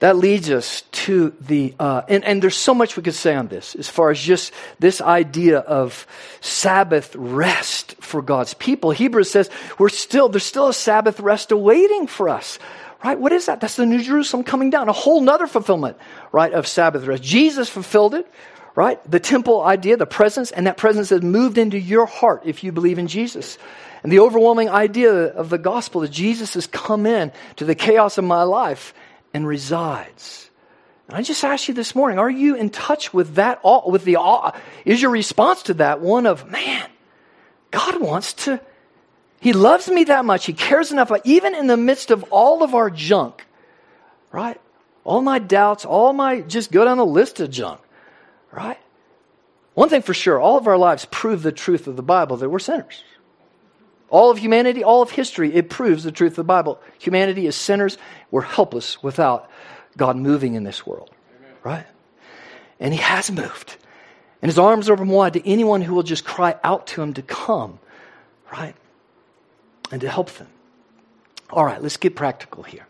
that 0.00 0.16
leads 0.16 0.50
us 0.50 0.82
to 0.92 1.34
the, 1.40 1.74
uh, 1.78 2.02
and, 2.08 2.24
and 2.24 2.42
there's 2.42 2.56
so 2.56 2.72
much 2.74 2.96
we 2.96 3.02
could 3.02 3.14
say 3.14 3.34
on 3.34 3.48
this 3.48 3.74
as 3.74 3.88
far 3.88 4.10
as 4.10 4.20
just 4.20 4.52
this 4.78 5.00
idea 5.00 5.58
of 5.58 6.06
Sabbath 6.40 7.14
rest 7.16 7.96
for 8.00 8.22
God's 8.22 8.54
people. 8.54 8.92
Hebrews 8.92 9.30
says 9.30 9.50
we're 9.78 9.88
still, 9.88 10.28
there's 10.28 10.44
still 10.44 10.68
a 10.68 10.74
Sabbath 10.74 11.18
rest 11.18 11.50
awaiting 11.50 12.06
for 12.06 12.28
us. 12.28 12.58
Right? 13.04 13.18
What 13.18 13.32
is 13.32 13.46
that? 13.46 13.60
That's 13.60 13.76
the 13.76 13.86
New 13.86 14.02
Jerusalem 14.02 14.42
coming 14.42 14.70
down, 14.70 14.88
a 14.88 14.92
whole 14.92 15.20
nother 15.20 15.46
fulfillment, 15.46 15.96
right, 16.32 16.52
of 16.52 16.66
Sabbath 16.66 17.04
rest. 17.06 17.22
Jesus 17.22 17.68
fulfilled 17.68 18.14
it, 18.14 18.28
right? 18.74 18.98
The 19.08 19.20
temple 19.20 19.62
idea, 19.62 19.96
the 19.96 20.06
presence, 20.06 20.50
and 20.50 20.66
that 20.66 20.76
presence 20.76 21.10
has 21.10 21.22
moved 21.22 21.58
into 21.58 21.78
your 21.78 22.06
heart 22.06 22.42
if 22.44 22.64
you 22.64 22.72
believe 22.72 22.98
in 22.98 23.06
Jesus. 23.06 23.56
And 24.02 24.10
the 24.10 24.18
overwhelming 24.18 24.68
idea 24.68 25.12
of 25.12 25.48
the 25.48 25.58
gospel 25.58 26.00
that 26.00 26.10
Jesus 26.10 26.54
has 26.54 26.66
come 26.66 27.06
in 27.06 27.30
to 27.56 27.64
the 27.64 27.76
chaos 27.76 28.18
of 28.18 28.24
my 28.24 28.42
life 28.42 28.94
and 29.34 29.46
resides. 29.46 30.50
And 31.08 31.16
I 31.16 31.22
just 31.22 31.42
ask 31.42 31.68
you 31.68 31.74
this 31.74 31.94
morning, 31.94 32.18
are 32.18 32.30
you 32.30 32.54
in 32.54 32.70
touch 32.70 33.14
with 33.14 33.36
that 33.36 33.60
all, 33.62 33.90
with 33.90 34.04
the 34.04 34.16
awe? 34.16 34.52
Is 34.84 35.00
your 35.00 35.10
response 35.10 35.62
to 35.64 35.74
that 35.74 36.00
one 36.00 36.26
of, 36.26 36.50
man, 36.50 36.88
God 37.70 38.00
wants 38.00 38.34
to, 38.44 38.60
He 39.40 39.52
loves 39.52 39.88
me 39.88 40.04
that 40.04 40.24
much. 40.24 40.44
He 40.44 40.52
cares 40.52 40.92
enough, 40.92 41.10
even 41.24 41.54
in 41.54 41.66
the 41.66 41.76
midst 41.76 42.10
of 42.10 42.24
all 42.24 42.62
of 42.62 42.74
our 42.74 42.90
junk, 42.90 43.46
right? 44.32 44.60
All 45.04 45.22
my 45.22 45.38
doubts, 45.38 45.86
all 45.86 46.12
my, 46.12 46.42
just 46.42 46.70
go 46.70 46.84
down 46.84 46.98
the 46.98 47.06
list 47.06 47.40
of 47.40 47.50
junk, 47.50 47.80
right? 48.52 48.78
One 49.72 49.88
thing 49.88 50.02
for 50.02 50.12
sure, 50.12 50.38
all 50.38 50.58
of 50.58 50.66
our 50.66 50.76
lives 50.76 51.06
prove 51.10 51.42
the 51.42 51.52
truth 51.52 51.86
of 51.86 51.96
the 51.96 52.02
Bible 52.02 52.36
that 52.38 52.50
we're 52.50 52.58
sinners. 52.58 53.02
All 54.10 54.30
of 54.30 54.38
humanity, 54.38 54.82
all 54.82 55.02
of 55.02 55.10
history, 55.10 55.54
it 55.54 55.68
proves 55.68 56.04
the 56.04 56.12
truth 56.12 56.32
of 56.32 56.36
the 56.36 56.44
Bible. 56.44 56.80
Humanity 56.98 57.46
is 57.46 57.56
sinners. 57.56 57.98
We're 58.30 58.42
helpless 58.42 59.02
without 59.02 59.50
God 59.96 60.16
moving 60.16 60.54
in 60.54 60.64
this 60.64 60.86
world. 60.86 61.10
Amen. 61.38 61.52
Right? 61.62 61.86
And 62.80 62.94
He 62.94 63.00
has 63.00 63.30
moved. 63.30 63.76
And 64.40 64.48
His 64.48 64.58
arms 64.58 64.88
are 64.88 64.94
open 64.94 65.08
wide 65.08 65.34
to 65.34 65.46
anyone 65.46 65.82
who 65.82 65.94
will 65.94 66.02
just 66.02 66.24
cry 66.24 66.56
out 66.64 66.86
to 66.88 67.02
Him 67.02 67.14
to 67.14 67.22
come. 67.22 67.78
Right? 68.50 68.74
And 69.90 70.00
to 70.00 70.08
help 70.08 70.30
them. 70.32 70.48
All 71.50 71.64
right, 71.64 71.82
let's 71.82 71.96
get 71.96 72.14
practical 72.14 72.62
here. 72.62 72.86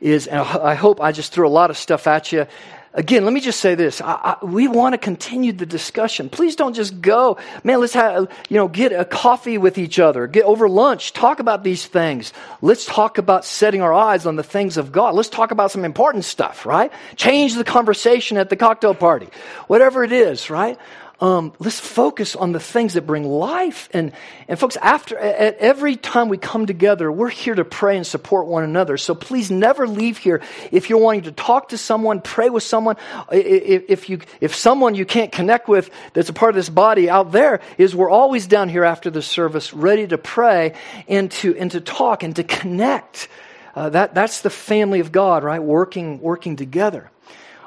Is, 0.00 0.26
and 0.26 0.40
I 0.40 0.74
hope 0.74 1.00
I 1.00 1.12
just 1.12 1.32
threw 1.32 1.46
a 1.46 1.50
lot 1.50 1.70
of 1.70 1.76
stuff 1.76 2.06
at 2.06 2.32
you 2.32 2.46
again, 2.94 3.24
let 3.24 3.32
me 3.32 3.40
just 3.40 3.60
say 3.60 3.74
this. 3.74 4.00
I, 4.00 4.36
I, 4.40 4.44
we 4.44 4.68
want 4.68 4.92
to 4.92 4.98
continue 4.98 5.52
the 5.52 5.66
discussion. 5.66 6.28
Please 6.28 6.56
don't 6.56 6.74
just 6.74 7.00
go, 7.00 7.38
man, 7.64 7.80
let's 7.80 7.94
have, 7.94 8.28
you 8.48 8.56
know, 8.56 8.68
get 8.68 8.92
a 8.92 9.04
coffee 9.04 9.58
with 9.58 9.78
each 9.78 9.98
other, 9.98 10.26
get 10.26 10.44
over 10.44 10.68
lunch, 10.68 11.12
talk 11.12 11.40
about 11.40 11.64
these 11.64 11.86
things. 11.86 12.32
Let's 12.60 12.84
talk 12.84 13.18
about 13.18 13.44
setting 13.44 13.82
our 13.82 13.92
eyes 13.92 14.26
on 14.26 14.36
the 14.36 14.42
things 14.42 14.76
of 14.76 14.92
God. 14.92 15.14
Let's 15.14 15.28
talk 15.28 15.50
about 15.50 15.70
some 15.70 15.84
important 15.84 16.24
stuff, 16.24 16.66
right? 16.66 16.92
Change 17.16 17.54
the 17.54 17.64
conversation 17.64 18.36
at 18.36 18.50
the 18.50 18.56
cocktail 18.56 18.94
party, 18.94 19.28
whatever 19.66 20.04
it 20.04 20.12
is, 20.12 20.50
right? 20.50 20.78
Um, 21.22 21.52
let's 21.60 21.78
focus 21.78 22.34
on 22.34 22.50
the 22.50 22.58
things 22.58 22.94
that 22.94 23.02
bring 23.02 23.22
life. 23.22 23.88
And, 23.92 24.10
and 24.48 24.58
folks, 24.58 24.76
after, 24.76 25.16
at 25.16 25.56
every 25.58 25.94
time 25.94 26.28
we 26.28 26.36
come 26.36 26.66
together, 26.66 27.12
we're 27.12 27.28
here 27.28 27.54
to 27.54 27.64
pray 27.64 27.96
and 27.96 28.04
support 28.04 28.48
one 28.48 28.64
another. 28.64 28.96
So 28.96 29.14
please 29.14 29.48
never 29.48 29.86
leave 29.86 30.18
here. 30.18 30.42
If 30.72 30.90
you're 30.90 30.98
wanting 30.98 31.22
to 31.22 31.32
talk 31.32 31.68
to 31.68 31.78
someone, 31.78 32.22
pray 32.22 32.50
with 32.50 32.64
someone, 32.64 32.96
if, 33.30 34.10
you, 34.10 34.18
if 34.40 34.56
someone 34.56 34.96
you 34.96 35.06
can't 35.06 35.30
connect 35.30 35.68
with 35.68 35.90
that's 36.12 36.28
a 36.28 36.32
part 36.32 36.50
of 36.50 36.56
this 36.56 36.68
body 36.68 37.08
out 37.08 37.30
there 37.30 37.60
is 37.78 37.94
we're 37.94 38.10
always 38.10 38.48
down 38.48 38.68
here 38.68 38.82
after 38.82 39.08
the 39.08 39.22
service 39.22 39.72
ready 39.72 40.08
to 40.08 40.18
pray 40.18 40.74
and 41.06 41.30
to, 41.30 41.56
and 41.56 41.70
to 41.70 41.80
talk 41.80 42.24
and 42.24 42.34
to 42.34 42.42
connect. 42.42 43.28
Uh, 43.76 43.90
that, 43.90 44.12
that's 44.12 44.40
the 44.40 44.50
family 44.50 44.98
of 44.98 45.12
God, 45.12 45.44
right? 45.44 45.62
Working, 45.62 46.20
working 46.20 46.56
together. 46.56 47.12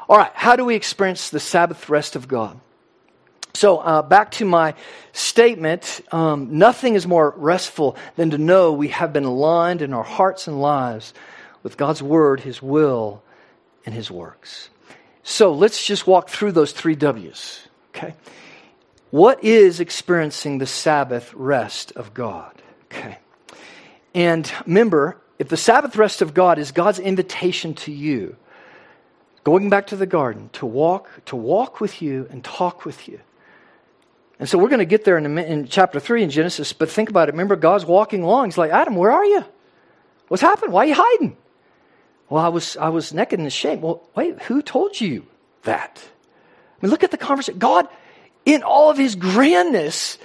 All 0.09 0.17
right, 0.17 0.31
how 0.33 0.57
do 0.57 0.65
we 0.65 0.75
experience 0.75 1.29
the 1.29 1.39
Sabbath 1.39 1.87
rest 1.87 2.17
of 2.17 2.27
God? 2.27 2.59
So, 3.55 3.77
uh, 3.77 4.01
back 4.01 4.31
to 4.31 4.45
my 4.45 4.75
statement 5.13 6.01
um, 6.11 6.57
nothing 6.57 6.95
is 6.95 7.07
more 7.07 7.33
restful 7.37 7.95
than 8.17 8.31
to 8.31 8.37
know 8.37 8.73
we 8.73 8.89
have 8.89 9.13
been 9.13 9.23
aligned 9.23 9.81
in 9.81 9.93
our 9.93 10.03
hearts 10.03 10.47
and 10.47 10.61
lives 10.61 11.13
with 11.63 11.77
God's 11.77 12.03
Word, 12.03 12.41
His 12.41 12.61
will, 12.61 13.23
and 13.85 13.95
His 13.95 14.11
works. 14.11 14.69
So, 15.23 15.53
let's 15.53 15.85
just 15.85 16.05
walk 16.05 16.29
through 16.29 16.51
those 16.51 16.73
three 16.73 16.95
W's. 16.95 17.65
Okay? 17.95 18.13
What 19.09 19.41
is 19.41 19.79
experiencing 19.79 20.57
the 20.57 20.67
Sabbath 20.67 21.33
rest 21.33 21.93
of 21.93 22.13
God? 22.13 22.61
Okay. 22.91 23.19
And 24.13 24.51
remember, 24.65 25.15
if 25.39 25.47
the 25.47 25.55
Sabbath 25.55 25.95
rest 25.95 26.21
of 26.21 26.33
God 26.33 26.59
is 26.59 26.73
God's 26.73 26.99
invitation 26.99 27.73
to 27.75 27.93
you, 27.93 28.35
going 29.45 29.69
back 29.69 29.87
to 29.87 29.95
the 29.95 30.05
garden, 30.05 30.49
to 30.53 30.65
walk, 30.65 31.09
to 31.27 31.37
walk 31.37 31.79
with 31.79 32.01
you 32.01 32.27
and 32.29 32.43
talk 32.43 32.83
with 32.83 33.07
you 33.07 33.21
and 34.39 34.49
so 34.49 34.57
we're 34.57 34.69
going 34.69 34.79
to 34.79 34.85
get 34.85 35.05
there 35.05 35.17
in, 35.17 35.37
in, 35.37 35.67
chapter 35.67 35.99
3 35.99 36.23
in 36.23 36.29
Genesis, 36.29 36.73
but 36.73 36.89
think 36.89 37.09
about 37.09 37.29
it. 37.29 37.33
Remember, 37.33 37.55
God's 37.55 37.85
walking 37.85 38.23
along. 38.23 38.47
He's 38.47 38.57
like, 38.57 38.71
Adam, 38.71 38.95
where 38.95 39.11
are 39.11 39.23
you? 39.23 39.45
What's 40.27 40.41
happened? 40.41 40.73
Why 40.73 40.85
are 40.85 40.87
you 40.87 40.95
hiding? 40.97 41.37
Well, 42.29 42.43
I 42.43 42.49
was, 42.49 42.75
I 42.77 42.89
was 42.89 43.13
naked 43.13 43.39
and 43.39 43.47
ashamed. 43.47 43.81
Well, 43.81 44.07
wait, 44.15 44.41
who 44.43 44.61
told 44.61 44.99
you 44.99 45.25
that? 45.63 46.03
I 46.03 46.85
mean, 46.85 46.91
look 46.91 47.03
at 47.03 47.11
the 47.11 47.17
conversation. 47.17 47.59
God, 47.59 47.87
in 48.45 48.63
all 48.63 48.89
of 48.89 48.97
his 48.97 49.15
grandness, 49.15 50.17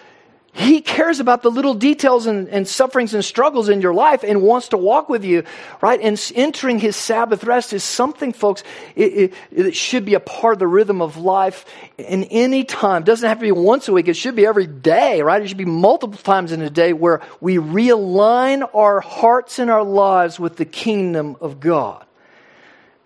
he 0.53 0.81
cares 0.81 1.21
about 1.21 1.43
the 1.43 1.51
little 1.51 1.75
details 1.75 2.27
and, 2.27 2.49
and, 2.49 2.67
sufferings 2.67 3.15
and 3.15 3.25
struggles 3.25 3.69
in 3.69 3.81
your 3.81 3.95
life 3.95 4.25
and 4.25 4.43
wants 4.43 4.69
to 4.69 4.77
walk 4.77 5.09
with 5.09 5.25
you, 5.25 5.45
right? 5.81 6.01
And 6.01 6.21
entering 6.35 6.81
his 6.81 6.97
Sabbath 6.97 7.45
rest 7.45 7.73
is 7.73 7.85
something, 7.85 8.33
folks, 8.33 8.65
it, 8.97 9.13
it, 9.13 9.35
it, 9.53 9.77
should 9.77 10.05
be 10.05 10.15
a 10.15 10.21
part 10.21 10.55
of 10.55 10.59
the 10.59 10.67
rhythm 10.67 11.03
of 11.03 11.17
life 11.17 11.65
in 11.99 12.25
any 12.25 12.65
time. 12.65 13.03
It 13.03 13.07
doesn't 13.07 13.29
have 13.29 13.39
to 13.39 13.43
be 13.43 13.53
once 13.53 13.87
a 13.87 13.93
week. 13.93 14.09
It 14.09 14.15
should 14.15 14.35
be 14.35 14.45
every 14.45 14.67
day, 14.67 15.23
right? 15.23 15.41
It 15.41 15.47
should 15.47 15.57
be 15.57 15.65
multiple 15.65 16.19
times 16.19 16.51
in 16.51 16.63
a 16.63 16.71
day 16.71 16.93
where 16.93 17.23
we 17.41 17.59
realign 17.59 18.69
our 18.75 19.01
hearts 19.01 19.61
and 19.61 19.71
our 19.71 19.85
lives 19.85 20.41
with 20.41 20.57
the 20.57 20.65
kingdom 20.65 21.37
of 21.41 21.61
God. 21.61 22.05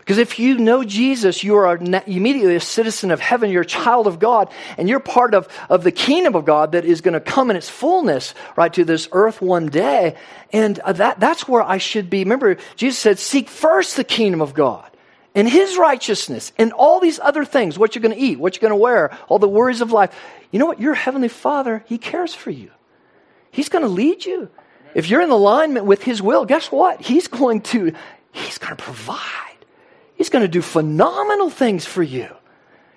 Because 0.04 0.18
if 0.18 0.38
you 0.38 0.58
know 0.58 0.84
Jesus, 0.84 1.42
you 1.42 1.56
are 1.56 1.78
immediately 1.78 2.56
a 2.56 2.60
citizen 2.60 3.10
of 3.10 3.20
heaven, 3.20 3.50
you're 3.50 3.62
a 3.62 3.66
child 3.66 4.06
of 4.06 4.18
God, 4.18 4.50
and 4.76 4.86
you're 4.86 5.00
part 5.00 5.32
of, 5.32 5.48
of 5.70 5.82
the 5.82 5.92
kingdom 5.92 6.34
of 6.34 6.44
God 6.44 6.72
that 6.72 6.84
is 6.84 7.00
going 7.00 7.14
to 7.14 7.20
come 7.20 7.50
in 7.50 7.56
its 7.56 7.70
fullness, 7.70 8.34
right, 8.54 8.70
to 8.74 8.84
this 8.84 9.08
earth 9.12 9.40
one 9.40 9.68
day. 9.68 10.16
And 10.52 10.78
uh, 10.80 10.92
that, 10.92 11.20
that's 11.20 11.48
where 11.48 11.62
I 11.62 11.78
should 11.78 12.10
be. 12.10 12.18
Remember, 12.18 12.58
Jesus 12.76 12.98
said, 12.98 13.18
Seek 13.18 13.48
first 13.48 13.96
the 13.96 14.04
kingdom 14.04 14.42
of 14.42 14.52
God 14.52 14.90
and 15.34 15.48
his 15.48 15.78
righteousness 15.78 16.52
and 16.58 16.74
all 16.74 17.00
these 17.00 17.18
other 17.18 17.46
things 17.46 17.78
what 17.78 17.94
you're 17.94 18.02
going 18.02 18.14
to 18.14 18.20
eat, 18.20 18.38
what 18.38 18.54
you're 18.54 18.68
going 18.68 18.78
to 18.78 18.82
wear, 18.82 19.16
all 19.28 19.38
the 19.38 19.48
worries 19.48 19.80
of 19.80 19.90
life. 19.90 20.14
You 20.50 20.58
know 20.58 20.66
what? 20.66 20.80
Your 20.80 20.92
heavenly 20.92 21.28
Father, 21.28 21.82
he 21.86 21.96
cares 21.96 22.34
for 22.34 22.50
you, 22.50 22.70
he's 23.50 23.70
going 23.70 23.84
to 23.84 23.90
lead 23.90 24.26
you. 24.26 24.50
If 24.94 25.08
you're 25.08 25.22
in 25.22 25.30
alignment 25.30 25.86
with 25.86 26.04
his 26.04 26.22
will, 26.22 26.44
guess 26.44 26.70
what? 26.70 27.00
He's 27.00 27.26
going 27.26 27.62
to, 27.62 27.94
he's 28.30 28.58
going 28.58 28.76
to 28.76 28.82
provide. 28.82 29.53
He's 30.16 30.28
going 30.28 30.42
to 30.42 30.48
do 30.48 30.62
phenomenal 30.62 31.50
things 31.50 31.84
for 31.84 32.02
you. 32.02 32.28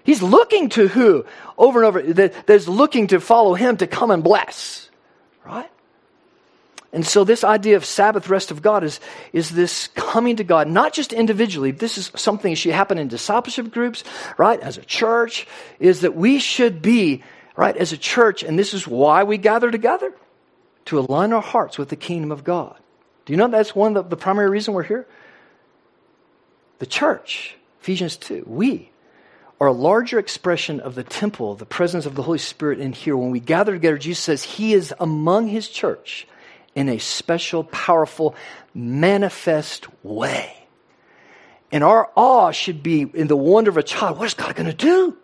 He's 0.03 0.21
looking 0.21 0.69
to 0.69 0.87
who? 0.87 1.25
Over 1.57 1.83
and 1.83 1.87
over. 1.87 2.13
That, 2.13 2.47
that's 2.47 2.67
looking 2.67 3.07
to 3.07 3.19
follow 3.19 3.55
him 3.55 3.77
to 3.77 3.87
come 3.87 4.11
and 4.11 4.23
bless. 4.23 4.89
Right? 5.45 5.69
And 6.93 7.05
so, 7.05 7.25
this 7.25 7.43
idea 7.43 7.75
of 7.75 7.83
Sabbath 7.83 8.29
rest 8.29 8.49
of 8.49 8.61
God 8.61 8.83
is, 8.83 8.99
is 9.33 9.49
this 9.49 9.87
coming 9.89 10.37
to 10.37 10.43
God, 10.43 10.69
not 10.69 10.93
just 10.93 11.11
individually. 11.11 11.71
This 11.71 11.97
is 11.97 12.11
something 12.15 12.53
that 12.53 12.55
should 12.55 12.73
happen 12.73 12.97
in 12.97 13.09
discipleship 13.09 13.71
groups, 13.71 14.05
right? 14.37 14.59
As 14.61 14.77
a 14.77 14.85
church, 14.85 15.47
is 15.79 16.01
that 16.01 16.15
we 16.15 16.39
should 16.39 16.81
be, 16.81 17.23
right, 17.57 17.75
as 17.75 17.91
a 17.91 17.97
church, 17.97 18.41
and 18.41 18.57
this 18.57 18.73
is 18.73 18.87
why 18.87 19.23
we 19.23 19.37
gather 19.37 19.69
together 19.69 20.13
to 20.85 20.99
align 20.99 21.33
our 21.33 21.41
hearts 21.41 21.77
with 21.77 21.89
the 21.89 21.97
kingdom 21.97 22.31
of 22.31 22.45
God. 22.45 22.77
Do 23.25 23.33
you 23.33 23.37
know 23.37 23.49
that's 23.49 23.75
one 23.75 23.97
of 23.97 24.05
the, 24.05 24.15
the 24.15 24.21
primary 24.21 24.49
reason 24.49 24.73
we're 24.73 24.83
here? 24.83 25.05
The 26.79 26.85
church, 26.85 27.55
Ephesians 27.81 28.17
2, 28.17 28.43
we 28.45 28.91
are 29.59 29.67
a 29.67 29.73
larger 29.73 30.19
expression 30.19 30.79
of 30.79 30.95
the 30.95 31.03
temple, 31.03 31.55
the 31.55 31.65
presence 31.65 32.05
of 32.05 32.15
the 32.15 32.23
Holy 32.23 32.37
Spirit 32.37 32.79
in 32.79 32.93
here. 32.93 33.17
When 33.17 33.31
we 33.31 33.39
gather 33.39 33.73
together, 33.73 33.97
Jesus 33.97 34.23
says 34.23 34.43
He 34.43 34.73
is 34.73 34.93
among 34.99 35.47
His 35.47 35.67
church 35.67 36.27
in 36.75 36.89
a 36.89 36.99
special, 36.99 37.63
powerful, 37.63 38.35
manifest 38.73 39.87
way. 40.03 40.53
And 41.71 41.83
our 41.83 42.09
awe 42.15 42.51
should 42.51 42.83
be 42.83 43.01
in 43.01 43.27
the 43.27 43.35
wonder 43.35 43.69
of 43.69 43.77
a 43.77 43.83
child. 43.83 44.19
What 44.19 44.27
is 44.27 44.35
God 44.35 44.55
going 44.55 44.67
to 44.69 44.73
do? 44.73 45.17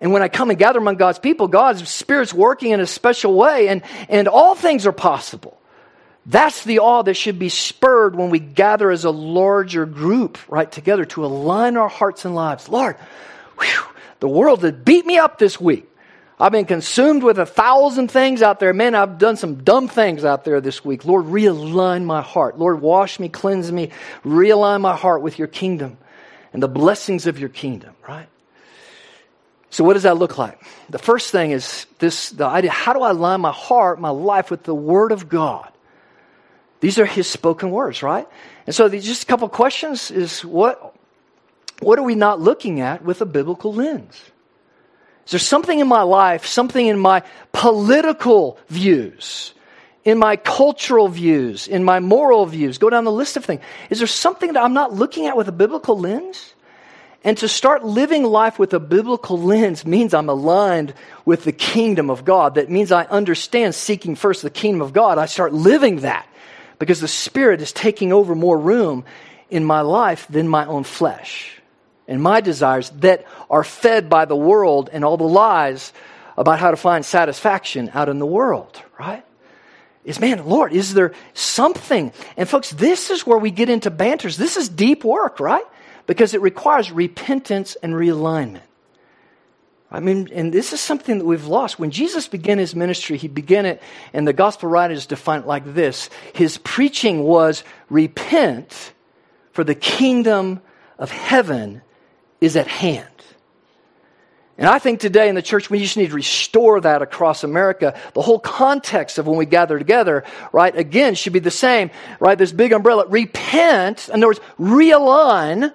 And 0.00 0.12
when 0.12 0.22
I 0.22 0.28
come 0.28 0.50
and 0.50 0.58
gather 0.58 0.78
among 0.78 0.96
God's 0.96 1.18
people, 1.18 1.48
God's 1.48 1.88
Spirit's 1.88 2.34
working 2.34 2.72
in 2.72 2.80
a 2.80 2.86
special 2.86 3.34
way, 3.34 3.68
and, 3.68 3.82
and 4.08 4.26
all 4.26 4.54
things 4.54 4.86
are 4.86 4.92
possible. 4.92 5.60
That's 6.26 6.64
the 6.64 6.78
awe 6.78 7.02
that 7.02 7.14
should 7.14 7.38
be 7.38 7.50
spurred 7.50 8.16
when 8.16 8.30
we 8.30 8.38
gather 8.38 8.90
as 8.90 9.04
a 9.04 9.10
larger 9.10 9.84
group, 9.84 10.38
right, 10.48 10.70
together 10.70 11.04
to 11.06 11.24
align 11.24 11.76
our 11.76 11.88
hearts 11.88 12.24
and 12.24 12.34
lives. 12.34 12.68
Lord, 12.68 12.96
whew, 13.60 13.84
the 14.20 14.28
world 14.28 14.62
has 14.62 14.72
beat 14.72 15.04
me 15.04 15.18
up 15.18 15.38
this 15.38 15.60
week. 15.60 15.86
I've 16.40 16.52
been 16.52 16.64
consumed 16.64 17.22
with 17.22 17.38
a 17.38 17.46
thousand 17.46 18.10
things 18.10 18.42
out 18.42 18.58
there. 18.58 18.72
Man, 18.72 18.94
I've 18.94 19.18
done 19.18 19.36
some 19.36 19.62
dumb 19.62 19.86
things 19.86 20.24
out 20.24 20.44
there 20.44 20.60
this 20.60 20.84
week. 20.84 21.04
Lord, 21.04 21.26
realign 21.26 22.04
my 22.04 22.22
heart. 22.22 22.58
Lord, 22.58 22.80
wash 22.80 23.20
me, 23.20 23.28
cleanse 23.28 23.70
me, 23.70 23.90
realign 24.24 24.80
my 24.80 24.96
heart 24.96 25.22
with 25.22 25.38
your 25.38 25.46
kingdom 25.46 25.98
and 26.52 26.62
the 26.62 26.68
blessings 26.68 27.26
of 27.26 27.38
your 27.38 27.50
kingdom, 27.50 27.94
right? 28.08 28.28
So, 29.70 29.84
what 29.84 29.94
does 29.94 30.04
that 30.04 30.16
look 30.16 30.38
like? 30.38 30.60
The 30.88 30.98
first 30.98 31.30
thing 31.30 31.50
is 31.50 31.86
this 31.98 32.30
the 32.30 32.46
idea 32.46 32.70
how 32.70 32.92
do 32.94 33.02
I 33.02 33.10
align 33.10 33.40
my 33.40 33.52
heart, 33.52 34.00
my 34.00 34.10
life 34.10 34.50
with 34.50 34.62
the 34.62 34.74
Word 34.74 35.12
of 35.12 35.28
God? 35.28 35.73
These 36.84 36.98
are 36.98 37.06
his 37.06 37.26
spoken 37.26 37.70
words, 37.70 38.02
right? 38.02 38.28
And 38.66 38.74
so 38.74 38.90
just 38.90 39.22
a 39.22 39.26
couple 39.26 39.48
questions 39.48 40.10
is 40.10 40.44
what 40.44 40.94
what 41.80 41.98
are 41.98 42.02
we 42.02 42.14
not 42.14 42.42
looking 42.42 42.82
at 42.82 43.02
with 43.02 43.22
a 43.22 43.24
biblical 43.24 43.72
lens? 43.72 44.20
Is 45.24 45.30
there 45.30 45.40
something 45.40 45.80
in 45.80 45.88
my 45.88 46.02
life, 46.02 46.44
something 46.44 46.86
in 46.86 46.98
my 46.98 47.22
political 47.52 48.58
views, 48.68 49.54
in 50.04 50.18
my 50.18 50.36
cultural 50.36 51.08
views, 51.08 51.68
in 51.68 51.84
my 51.84 52.00
moral 52.00 52.44
views? 52.44 52.76
Go 52.76 52.90
down 52.90 53.04
the 53.04 53.10
list 53.10 53.38
of 53.38 53.46
things. 53.46 53.62
Is 53.88 53.96
there 53.96 54.06
something 54.06 54.52
that 54.52 54.62
I'm 54.62 54.74
not 54.74 54.92
looking 54.92 55.24
at 55.24 55.38
with 55.38 55.48
a 55.48 55.52
biblical 55.52 55.98
lens? 55.98 56.52
And 57.26 57.38
to 57.38 57.48
start 57.48 57.82
living 57.82 58.24
life 58.24 58.58
with 58.58 58.74
a 58.74 58.78
biblical 58.78 59.38
lens 59.40 59.86
means 59.86 60.12
I'm 60.12 60.28
aligned 60.28 60.92
with 61.24 61.44
the 61.44 61.52
kingdom 61.52 62.10
of 62.10 62.26
God. 62.26 62.56
That 62.56 62.68
means 62.68 62.92
I 62.92 63.04
understand 63.04 63.74
seeking 63.74 64.16
first 64.16 64.42
the 64.42 64.50
kingdom 64.50 64.82
of 64.82 64.92
God. 64.92 65.16
I 65.16 65.24
start 65.24 65.54
living 65.54 66.00
that 66.00 66.28
because 66.78 67.00
the 67.00 67.08
Spirit 67.08 67.60
is 67.60 67.72
taking 67.72 68.12
over 68.12 68.34
more 68.34 68.58
room 68.58 69.04
in 69.50 69.64
my 69.64 69.80
life 69.82 70.26
than 70.28 70.48
my 70.48 70.66
own 70.66 70.84
flesh 70.84 71.60
and 72.06 72.22
my 72.22 72.40
desires 72.40 72.90
that 72.90 73.26
are 73.48 73.64
fed 73.64 74.10
by 74.10 74.24
the 74.24 74.36
world 74.36 74.90
and 74.92 75.04
all 75.04 75.16
the 75.16 75.24
lies 75.24 75.92
about 76.36 76.58
how 76.58 76.70
to 76.70 76.76
find 76.76 77.04
satisfaction 77.04 77.90
out 77.94 78.08
in 78.08 78.18
the 78.18 78.26
world, 78.26 78.82
right? 78.98 79.24
Is 80.04 80.20
man, 80.20 80.46
Lord, 80.46 80.72
is 80.72 80.92
there 80.92 81.12
something? 81.32 82.12
And 82.36 82.48
folks, 82.48 82.70
this 82.70 83.10
is 83.10 83.26
where 83.26 83.38
we 83.38 83.50
get 83.50 83.70
into 83.70 83.90
banters. 83.90 84.36
This 84.36 84.56
is 84.56 84.68
deep 84.68 85.04
work, 85.04 85.40
right? 85.40 85.64
Because 86.06 86.34
it 86.34 86.42
requires 86.42 86.92
repentance 86.92 87.76
and 87.82 87.94
realignment. 87.94 88.60
I 89.90 90.00
mean, 90.00 90.28
and 90.32 90.52
this 90.52 90.72
is 90.72 90.80
something 90.80 91.18
that 91.18 91.24
we've 91.24 91.46
lost. 91.46 91.78
When 91.78 91.90
Jesus 91.90 92.26
began 92.26 92.58
his 92.58 92.74
ministry, 92.74 93.16
he 93.16 93.28
began 93.28 93.64
it, 93.64 93.82
and 94.12 94.26
the 94.26 94.32
gospel 94.32 94.68
writers 94.68 95.06
define 95.06 95.40
it 95.40 95.46
like 95.46 95.74
this 95.74 96.10
His 96.34 96.58
preaching 96.58 97.22
was 97.22 97.62
repent, 97.88 98.92
for 99.52 99.62
the 99.62 99.74
kingdom 99.74 100.60
of 100.98 101.10
heaven 101.10 101.82
is 102.40 102.56
at 102.56 102.66
hand. 102.66 103.08
And 104.56 104.68
I 104.68 104.78
think 104.78 105.00
today 105.00 105.28
in 105.28 105.34
the 105.34 105.42
church, 105.42 105.68
we 105.68 105.80
just 105.80 105.96
need 105.96 106.10
to 106.10 106.14
restore 106.14 106.80
that 106.80 107.02
across 107.02 107.42
America. 107.42 107.98
The 108.14 108.22
whole 108.22 108.38
context 108.38 109.18
of 109.18 109.26
when 109.26 109.36
we 109.36 109.46
gather 109.46 109.76
together, 109.78 110.22
right, 110.52 110.76
again, 110.76 111.16
should 111.16 111.32
be 111.32 111.40
the 111.40 111.50
same, 111.50 111.90
right? 112.20 112.38
This 112.38 112.52
big 112.52 112.72
umbrella. 112.72 113.06
Repent, 113.08 114.08
in 114.08 114.14
other 114.14 114.28
words, 114.28 114.40
realign 114.60 115.74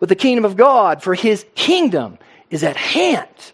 with 0.00 0.08
the 0.08 0.16
kingdom 0.16 0.46
of 0.46 0.56
God, 0.56 1.02
for 1.02 1.14
his 1.14 1.44
kingdom 1.54 2.18
is 2.50 2.62
at 2.62 2.76
hand 2.76 3.52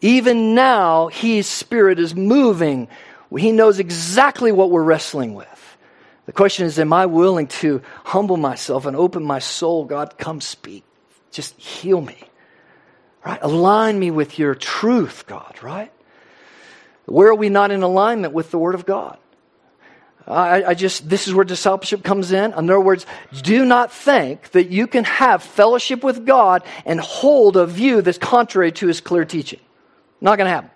Even 0.00 0.54
now, 0.54 1.08
His 1.08 1.46
Spirit 1.46 1.98
is 1.98 2.14
moving. 2.14 2.88
He 3.36 3.52
knows 3.52 3.78
exactly 3.78 4.52
what 4.52 4.70
we're 4.70 4.84
wrestling 4.84 5.34
with. 5.34 5.78
The 6.26 6.32
question 6.32 6.66
is, 6.66 6.78
am 6.78 6.92
I 6.92 7.06
willing 7.06 7.46
to 7.48 7.82
humble 8.04 8.36
myself 8.36 8.86
and 8.86 8.96
open 8.96 9.24
my 9.24 9.38
soul? 9.38 9.86
God, 9.86 10.18
come 10.18 10.42
speak. 10.42 10.84
Just 11.32 11.58
heal 11.58 12.00
me. 12.00 12.18
Right? 13.24 13.38
Align 13.42 13.98
me 13.98 14.10
with 14.10 14.38
your 14.38 14.54
truth, 14.54 15.26
God, 15.26 15.58
right? 15.62 15.90
Where 17.06 17.28
are 17.28 17.34
we 17.34 17.48
not 17.48 17.70
in 17.70 17.82
alignment 17.82 18.34
with 18.34 18.50
the 18.50 18.58
Word 18.58 18.74
of 18.74 18.86
God? 18.86 19.18
I, 20.26 20.64
I, 20.64 20.74
just, 20.74 21.08
this 21.08 21.28
is 21.28 21.34
where 21.34 21.44
discipleship 21.44 22.02
comes 22.02 22.32
in. 22.32 22.52
In 22.52 22.70
other 22.70 22.80
words, 22.80 23.04
do 23.42 23.64
not 23.64 23.92
think 23.92 24.50
that 24.52 24.70
you 24.70 24.86
can 24.86 25.04
have 25.04 25.42
fellowship 25.42 26.02
with 26.02 26.24
God 26.24 26.62
and 26.86 26.98
hold 26.98 27.56
a 27.56 27.66
view 27.66 28.00
that's 28.00 28.16
contrary 28.16 28.72
to 28.72 28.86
His 28.86 29.00
clear 29.00 29.26
teaching. 29.26 29.60
Not 30.20 30.36
going 30.36 30.46
to 30.46 30.50
happen. 30.50 30.70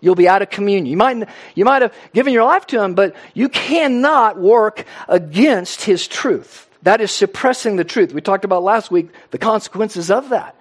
You'll 0.00 0.16
be 0.16 0.28
out 0.28 0.42
of 0.42 0.50
communion. 0.50 0.86
You 0.86 0.96
might, 0.96 1.28
you 1.54 1.64
might 1.64 1.82
have 1.82 1.94
given 2.12 2.32
your 2.32 2.44
life 2.44 2.66
to 2.68 2.82
Him, 2.82 2.94
but 2.94 3.14
you 3.34 3.48
cannot 3.48 4.38
work 4.38 4.84
against 5.08 5.82
His 5.82 6.08
truth. 6.08 6.68
That 6.82 7.00
is 7.00 7.10
suppressing 7.10 7.76
the 7.76 7.84
truth. 7.84 8.12
We 8.12 8.20
talked 8.20 8.44
about 8.44 8.62
last 8.62 8.90
week 8.90 9.10
the 9.30 9.38
consequences 9.38 10.10
of 10.10 10.30
that. 10.30 10.56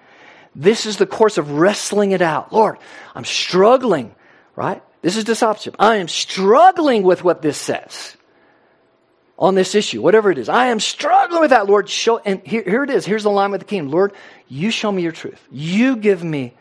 This 0.55 0.85
is 0.87 0.97
the 0.97 1.05
course 1.05 1.37
of 1.37 1.51
wrestling 1.51 2.11
it 2.11 2.21
out. 2.21 2.51
Lord, 2.51 2.77
I'm 3.13 3.25
struggling, 3.25 4.13
right? 4.55 4.83
This 5.03 5.15
is 5.15 5.23
discipleship. 5.23 5.75
I 5.77 5.97
am 5.97 6.07
struggling 6.07 7.03
with 7.03 7.23
what 7.23 7.43
this 7.43 7.57
says 7.57 8.16
on 9.37 9.55
this 9.55 9.75
issue, 9.75 10.01
whatever 10.01 10.31
it 10.31 10.37
is. 10.37 10.49
I 10.49 10.67
am 10.67 10.79
struggling 10.79 11.41
with 11.41 11.51
that, 11.51 11.67
Lord. 11.67 11.89
Show, 11.89 12.17
and 12.19 12.41
here, 12.45 12.63
here 12.63 12.83
it 12.83 12.89
is. 12.89 13.05
Here's 13.05 13.23
the 13.23 13.29
line 13.29 13.51
with 13.51 13.61
the 13.61 13.65
kingdom. 13.65 13.91
Lord, 13.91 14.13
you 14.47 14.71
show 14.71 14.91
me 14.91 15.03
your 15.03 15.11
truth. 15.11 15.41
You 15.51 15.95
give 15.95 16.23
me 16.23 16.53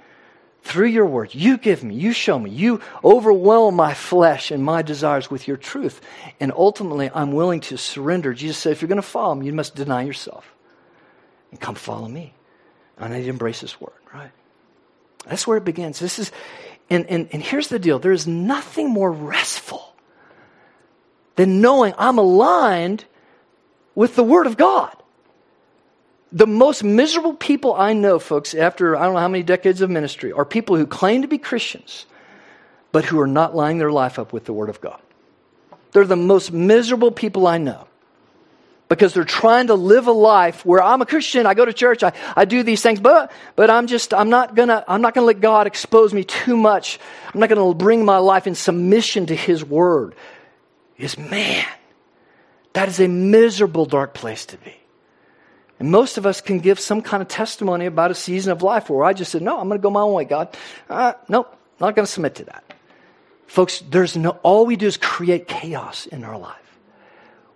through 0.63 0.89
your 0.89 1.07
word. 1.07 1.35
You 1.35 1.57
give 1.57 1.83
me. 1.85 1.95
You 1.95 2.13
show 2.13 2.39
me. 2.39 2.51
You 2.51 2.81
overwhelm 3.05 3.77
my 3.77 3.95
flesh 3.95 4.51
and 4.51 4.63
my 4.63 4.83
desires 4.83 5.31
with 5.31 5.49
your 5.49 5.57
truth. 5.57 6.01
And 6.41 6.53
ultimately, 6.55 7.11
I'm 7.15 7.33
willing 7.33 7.61
to 7.63 7.79
surrender. 7.79 8.35
Jesus 8.35 8.59
said, 8.59 8.73
if 8.73 8.83
you're 8.83 8.89
going 8.89 8.97
to 8.97 9.03
follow 9.03 9.35
me, 9.35 9.47
you 9.47 9.53
must 9.53 9.75
deny 9.75 10.03
yourself 10.03 10.53
and 11.51 11.61
come 11.61 11.77
follow 11.77 12.09
me. 12.09 12.35
And 12.99 13.15
I 13.15 13.19
need 13.19 13.25
to 13.25 13.31
embrace 13.31 13.61
this 13.61 13.81
word, 13.81 13.93
right? 14.13 14.33
That's 15.27 15.47
where 15.47 15.57
it 15.57 15.65
begins. 15.65 15.99
This 15.99 16.19
is, 16.19 16.33
and, 16.91 17.07
and, 17.07 17.29
and 17.33 17.43
here's 17.43 17.69
the 17.69 17.79
deal. 17.79 17.99
There 17.99 18.13
is 18.13 18.27
nothing 18.27 18.91
more 18.91 19.11
restful 19.11 19.96
than 21.37 21.61
knowing 21.61 21.95
I'm 21.97 22.19
aligned 22.19 23.05
with 23.95 24.17
the 24.17 24.25
Word 24.25 24.47
of 24.47 24.57
God. 24.57 24.95
The 26.33 26.47
most 26.47 26.83
miserable 26.83 27.35
people 27.35 27.75
I 27.75 27.93
know, 27.93 28.19
folks, 28.19 28.55
after 28.55 28.97
I 28.97 29.05
don't 29.05 29.15
know 29.15 29.21
how 29.21 29.29
many 29.29 29.45
decades 29.45 29.81
of 29.81 29.89
ministry, 29.91 30.33
are 30.33 30.45
people 30.45 30.77
who 30.77 30.87
claim 30.87 31.23
to 31.23 31.29
be 31.29 31.39
Christians, 31.39 32.05
but 32.91 33.05
who 33.05 33.21
are 33.21 33.27
not 33.27 33.55
lining 33.55 33.79
their 33.79 33.93
life 33.93 34.19
up 34.19 34.33
with 34.33 34.45
the 34.45 34.53
Word 34.53 34.69
of 34.69 34.81
God. 34.81 35.01
They're 35.93 36.05
the 36.05 36.17
most 36.17 36.53
miserable 36.53 37.11
people 37.11 37.47
I 37.47 37.59
know 37.59 37.87
because 38.89 39.15
they're 39.15 39.25
trying 39.25 39.69
to 39.69 39.75
live 39.75 40.07
a 40.07 40.13
life 40.13 40.65
where 40.65 40.83
I'm 40.83 41.03
a 41.03 41.07
Christian, 41.07 41.47
I 41.47 41.55
go 41.55 41.65
to 41.65 41.73
church, 41.73 42.03
I, 42.03 42.13
I 42.37 42.45
do 42.45 42.63
these 42.63 42.83
things, 42.83 43.01
but, 43.01 43.33
but 43.57 43.71
I'm 43.71 43.87
just, 43.87 44.15
I'm 44.15 44.31
not 44.31 44.55
gonna, 44.55 44.85
I'm 44.87 45.01
not 45.01 45.15
gonna 45.15 45.27
let 45.27 45.41
God 45.41 45.67
expose 45.67 46.13
me 46.13 46.25
too 46.25 46.57
much. 46.57 46.99
I'm 47.33 47.41
not 47.41 47.49
gonna 47.49 47.75
bring 47.75 48.05
my 48.05 48.19
life 48.19 48.47
in 48.47 48.55
submission 48.55 49.27
to 49.27 49.35
His 49.35 49.65
Word 49.65 50.15
is 50.99 51.19
man, 51.19 51.67
that 52.73 52.89
is 52.89 53.01
a 53.01 53.09
miserable, 53.09 53.87
dark 53.87 54.15
place 54.15 54.47
to 54.47 54.59
be. 54.59 54.75
And 55.79 55.91
most 55.91 56.17
of 56.17 56.25
us 56.25 56.41
can 56.41 56.59
give 56.59 56.81
some 56.81 57.03
kind 57.03 57.23
of 57.23 57.29
testimony 57.29 57.87
about 57.87 58.11
a 58.11 58.15
season 58.15 58.53
of 58.53 58.63
life 58.63 58.89
where 58.89 59.05
I 59.05 59.13
just 59.13 59.31
said, 59.31 59.43
No, 59.43 59.59
I'm 59.59 59.69
going 59.69 59.79
to 59.79 59.83
go 59.83 59.91
my 59.91 60.01
own 60.01 60.15
way, 60.15 60.25
God. 60.25 60.57
Uh, 60.89 61.13
nope, 61.29 61.55
not 61.81 61.95
going 61.95 62.07
to 62.07 62.13
submit 62.13 62.37
to 62.37 62.45
that. 62.45 62.65
Folks, 63.47 63.83
there's 63.91 64.17
no, 64.17 64.31
all 64.43 64.67
we 64.67 64.77
do 64.77 64.87
is 64.87 64.97
create 64.97 65.47
chaos 65.47 66.07
in 66.07 66.25
our 66.25 66.39
life. 66.39 66.79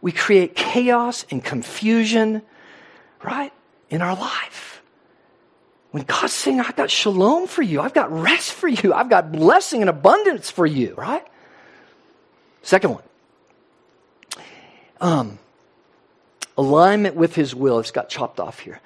We 0.02 0.12
create 0.12 0.54
chaos 0.54 1.26
and 1.30 1.44
confusion, 1.44 2.42
right, 3.22 3.52
in 3.90 4.00
our 4.00 4.14
life. 4.14 4.82
When 5.90 6.04
God's 6.04 6.32
saying, 6.32 6.60
I've 6.60 6.76
got 6.76 6.90
shalom 6.90 7.48
for 7.48 7.62
you, 7.62 7.80
I've 7.80 7.92
got 7.92 8.12
rest 8.12 8.52
for 8.52 8.68
you, 8.68 8.94
I've 8.94 9.10
got 9.10 9.32
blessing 9.32 9.80
and 9.80 9.90
abundance 9.90 10.50
for 10.50 10.64
you, 10.64 10.94
right? 10.94 11.26
Second 12.62 12.92
one, 12.92 13.02
um, 15.00 15.38
alignment 16.56 17.16
with 17.16 17.34
His 17.34 17.54
will. 17.54 17.78
It's 17.78 17.90
got 17.90 18.08
chopped 18.08 18.40
off 18.40 18.60
here. 18.60 18.80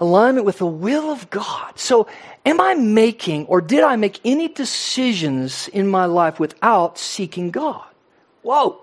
Alignment 0.00 0.46
with 0.46 0.58
the 0.58 0.66
will 0.66 1.10
of 1.10 1.28
God. 1.28 1.78
So, 1.78 2.06
am 2.46 2.60
I 2.60 2.74
making 2.74 3.46
or 3.46 3.60
did 3.60 3.82
I 3.82 3.96
make 3.96 4.20
any 4.24 4.48
decisions 4.48 5.68
in 5.68 5.88
my 5.88 6.04
life 6.04 6.38
without 6.38 6.98
seeking 6.98 7.50
God? 7.50 7.84
Whoa. 8.42 8.80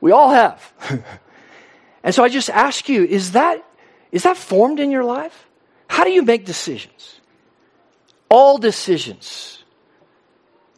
We 0.00 0.12
all 0.12 0.30
have. 0.30 0.72
and 2.02 2.14
so 2.14 2.24
I 2.24 2.28
just 2.28 2.50
ask 2.50 2.88
you, 2.88 3.04
is 3.04 3.32
that, 3.32 3.64
is 4.12 4.22
that 4.22 4.36
formed 4.36 4.80
in 4.80 4.90
your 4.90 5.04
life? 5.04 5.46
How 5.88 6.04
do 6.04 6.10
you 6.10 6.22
make 6.22 6.44
decisions? 6.44 7.20
All 8.28 8.58
decisions. 8.58 9.62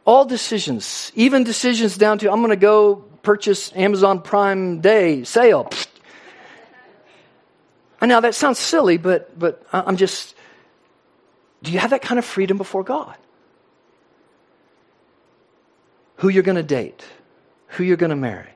All 0.05 0.25
decisions. 0.25 1.11
Even 1.15 1.45
decisions 1.45 1.97
down 1.97 2.19
to, 2.19 2.31
I'm 2.31 2.41
going 2.41 2.51
to 2.51 2.57
go 2.57 3.05
purchase 3.27 3.73
Amazon 3.75 4.23
Prime 4.23 4.81
Day 4.81 5.25
sale. 5.25 5.69
And 8.01 8.09
now 8.09 8.21
that 8.21 8.37
sounds 8.37 8.61
silly, 8.61 8.99
but, 8.99 9.37
but 9.37 9.67
I'm 9.73 9.97
just, 9.97 10.37
do 11.61 11.73
you 11.73 11.81
have 11.81 11.91
that 11.91 12.03
kind 12.03 12.21
of 12.21 12.25
freedom 12.25 12.57
before 12.57 12.85
God? 12.85 13.17
Who 16.19 16.29
you're 16.29 16.45
going 16.45 16.57
to 16.57 16.63
date, 16.63 17.05
who 17.67 17.83
you're 17.83 17.97
going 17.97 18.11
to 18.11 18.17
marry, 18.17 18.55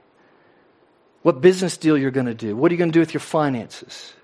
what 1.23 1.41
business 1.41 1.77
deal 1.77 1.99
you're 1.99 2.13
going 2.13 2.27
to 2.27 2.35
do, 2.35 2.55
what 2.55 2.71
are 2.71 2.75
you 2.75 2.79
going 2.79 2.93
to 2.93 2.97
do 2.97 3.01
with 3.01 3.13
your 3.13 3.21
finances, 3.21 4.15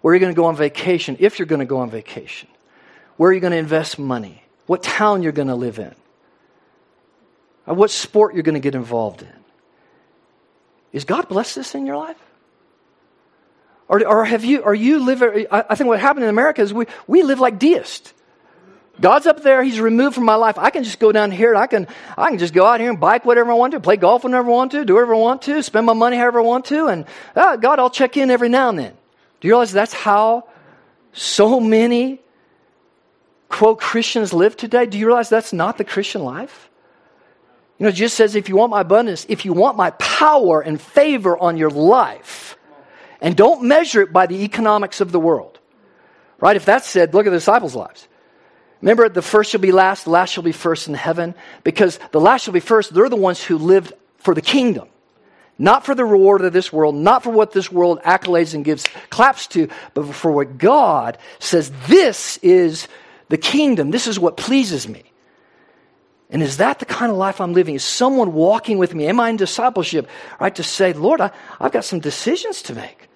where 0.00 0.12
are 0.12 0.14
you 0.14 0.20
going 0.20 0.32
to 0.32 0.36
go 0.36 0.44
on 0.44 0.54
vacation, 0.54 1.16
if 1.18 1.40
you're 1.40 1.46
going 1.46 1.58
to 1.58 1.66
go 1.66 1.78
on 1.78 1.90
vacation, 1.90 2.48
where 3.16 3.30
are 3.30 3.34
you 3.34 3.40
going 3.40 3.50
to 3.50 3.58
invest 3.58 3.98
money, 3.98 4.44
what 4.66 4.84
town 4.84 5.24
you're 5.24 5.32
going 5.32 5.48
to 5.48 5.56
live 5.56 5.80
in, 5.80 5.92
what 7.64 7.90
sport 7.90 8.34
you're 8.34 8.44
going 8.44 8.54
to 8.54 8.60
get 8.60 8.76
involved 8.76 9.22
in. 9.22 9.45
Is 10.92 11.04
God 11.04 11.28
blessed 11.28 11.56
this 11.56 11.74
in 11.74 11.86
your 11.86 11.96
life? 11.96 12.16
Or, 13.88 14.04
or 14.06 14.24
have 14.24 14.44
you, 14.44 14.64
are 14.64 14.74
you 14.74 14.98
live, 14.98 15.22
I 15.50 15.74
think 15.74 15.88
what 15.88 16.00
happened 16.00 16.24
in 16.24 16.30
America 16.30 16.60
is 16.60 16.74
we, 16.74 16.86
we 17.06 17.22
live 17.22 17.38
like 17.38 17.58
deists. 17.58 18.12
God's 19.00 19.26
up 19.26 19.42
there, 19.42 19.62
He's 19.62 19.78
removed 19.78 20.14
from 20.14 20.24
my 20.24 20.36
life. 20.36 20.58
I 20.58 20.70
can 20.70 20.82
just 20.82 20.98
go 20.98 21.12
down 21.12 21.30
here 21.30 21.54
I 21.54 21.66
can, 21.66 21.86
I 22.16 22.30
can 22.30 22.38
just 22.38 22.54
go 22.54 22.64
out 22.64 22.80
here 22.80 22.90
and 22.90 22.98
bike 22.98 23.24
whatever 23.24 23.50
I 23.50 23.54
want 23.54 23.72
to, 23.72 23.80
play 23.80 23.96
golf 23.96 24.24
whenever 24.24 24.48
I 24.48 24.52
want 24.52 24.72
to, 24.72 24.84
do 24.84 24.94
whatever 24.94 25.14
I 25.14 25.18
want 25.18 25.42
to, 25.42 25.62
spend 25.62 25.86
my 25.86 25.92
money 25.92 26.16
however 26.16 26.40
I 26.40 26.44
want 26.44 26.64
to, 26.66 26.86
and 26.86 27.04
ah, 27.36 27.56
God, 27.56 27.78
I'll 27.78 27.90
check 27.90 28.16
in 28.16 28.30
every 28.30 28.48
now 28.48 28.70
and 28.70 28.78
then. 28.78 28.96
Do 29.40 29.48
you 29.48 29.52
realize 29.52 29.70
that's 29.70 29.92
how 29.92 30.48
so 31.12 31.60
many, 31.60 32.20
quote, 33.48 33.78
Christians 33.80 34.32
live 34.32 34.56
today? 34.56 34.86
Do 34.86 34.98
you 34.98 35.06
realize 35.06 35.28
that's 35.28 35.52
not 35.52 35.78
the 35.78 35.84
Christian 35.84 36.22
life? 36.24 36.70
You 37.78 37.84
know, 37.84 37.92
just 37.92 38.16
says 38.16 38.34
if 38.34 38.48
you 38.48 38.56
want 38.56 38.70
my 38.70 38.80
abundance, 38.80 39.26
if 39.28 39.44
you 39.44 39.52
want 39.52 39.76
my 39.76 39.90
power 39.90 40.60
and 40.60 40.80
favor 40.80 41.36
on 41.36 41.56
your 41.56 41.70
life, 41.70 42.56
and 43.20 43.36
don't 43.36 43.64
measure 43.64 44.02
it 44.02 44.12
by 44.12 44.26
the 44.26 44.44
economics 44.44 45.00
of 45.00 45.12
the 45.12 45.20
world. 45.20 45.58
Right? 46.38 46.56
If 46.56 46.64
that's 46.64 46.86
said, 46.86 47.14
look 47.14 47.26
at 47.26 47.30
the 47.30 47.36
disciples' 47.36 47.74
lives. 47.74 48.08
Remember, 48.82 49.08
the 49.08 49.22
first 49.22 49.50
shall 49.50 49.60
be 49.60 49.72
last, 49.72 50.04
the 50.04 50.10
last 50.10 50.30
shall 50.32 50.42
be 50.42 50.52
first 50.52 50.86
in 50.86 50.94
heaven, 50.94 51.34
because 51.64 51.98
the 52.12 52.20
last 52.20 52.44
shall 52.44 52.52
be 52.52 52.60
first. 52.60 52.92
They're 52.92 53.08
the 53.08 53.16
ones 53.16 53.42
who 53.42 53.56
lived 53.56 53.92
for 54.18 54.34
the 54.34 54.42
kingdom, 54.42 54.88
not 55.58 55.86
for 55.86 55.94
the 55.94 56.04
reward 56.04 56.42
of 56.42 56.52
this 56.52 56.72
world, 56.72 56.94
not 56.94 57.22
for 57.22 57.30
what 57.30 57.52
this 57.52 57.72
world 57.72 58.00
accolades 58.02 58.54
and 58.54 58.64
gives 58.64 58.84
claps 59.08 59.46
to, 59.48 59.68
but 59.94 60.14
for 60.14 60.30
what 60.30 60.58
God 60.58 61.16
says, 61.38 61.72
this 61.88 62.36
is 62.38 62.86
the 63.28 63.38
kingdom. 63.38 63.90
This 63.90 64.06
is 64.06 64.18
what 64.18 64.36
pleases 64.36 64.86
me. 64.86 65.04
And 66.30 66.42
is 66.42 66.56
that 66.56 66.80
the 66.80 66.84
kind 66.84 67.10
of 67.12 67.18
life 67.18 67.40
I'm 67.40 67.52
living? 67.52 67.74
Is 67.74 67.84
someone 67.84 68.32
walking 68.34 68.78
with 68.78 68.94
me? 68.94 69.06
Am 69.06 69.20
I 69.20 69.30
in 69.30 69.36
discipleship? 69.36 70.08
Right? 70.40 70.54
To 70.56 70.62
say, 70.62 70.92
Lord, 70.92 71.20
I, 71.20 71.30
have 71.60 71.72
got 71.72 71.84
some 71.84 72.00
decisions 72.00 72.62
to 72.62 72.74
make. 72.74 73.08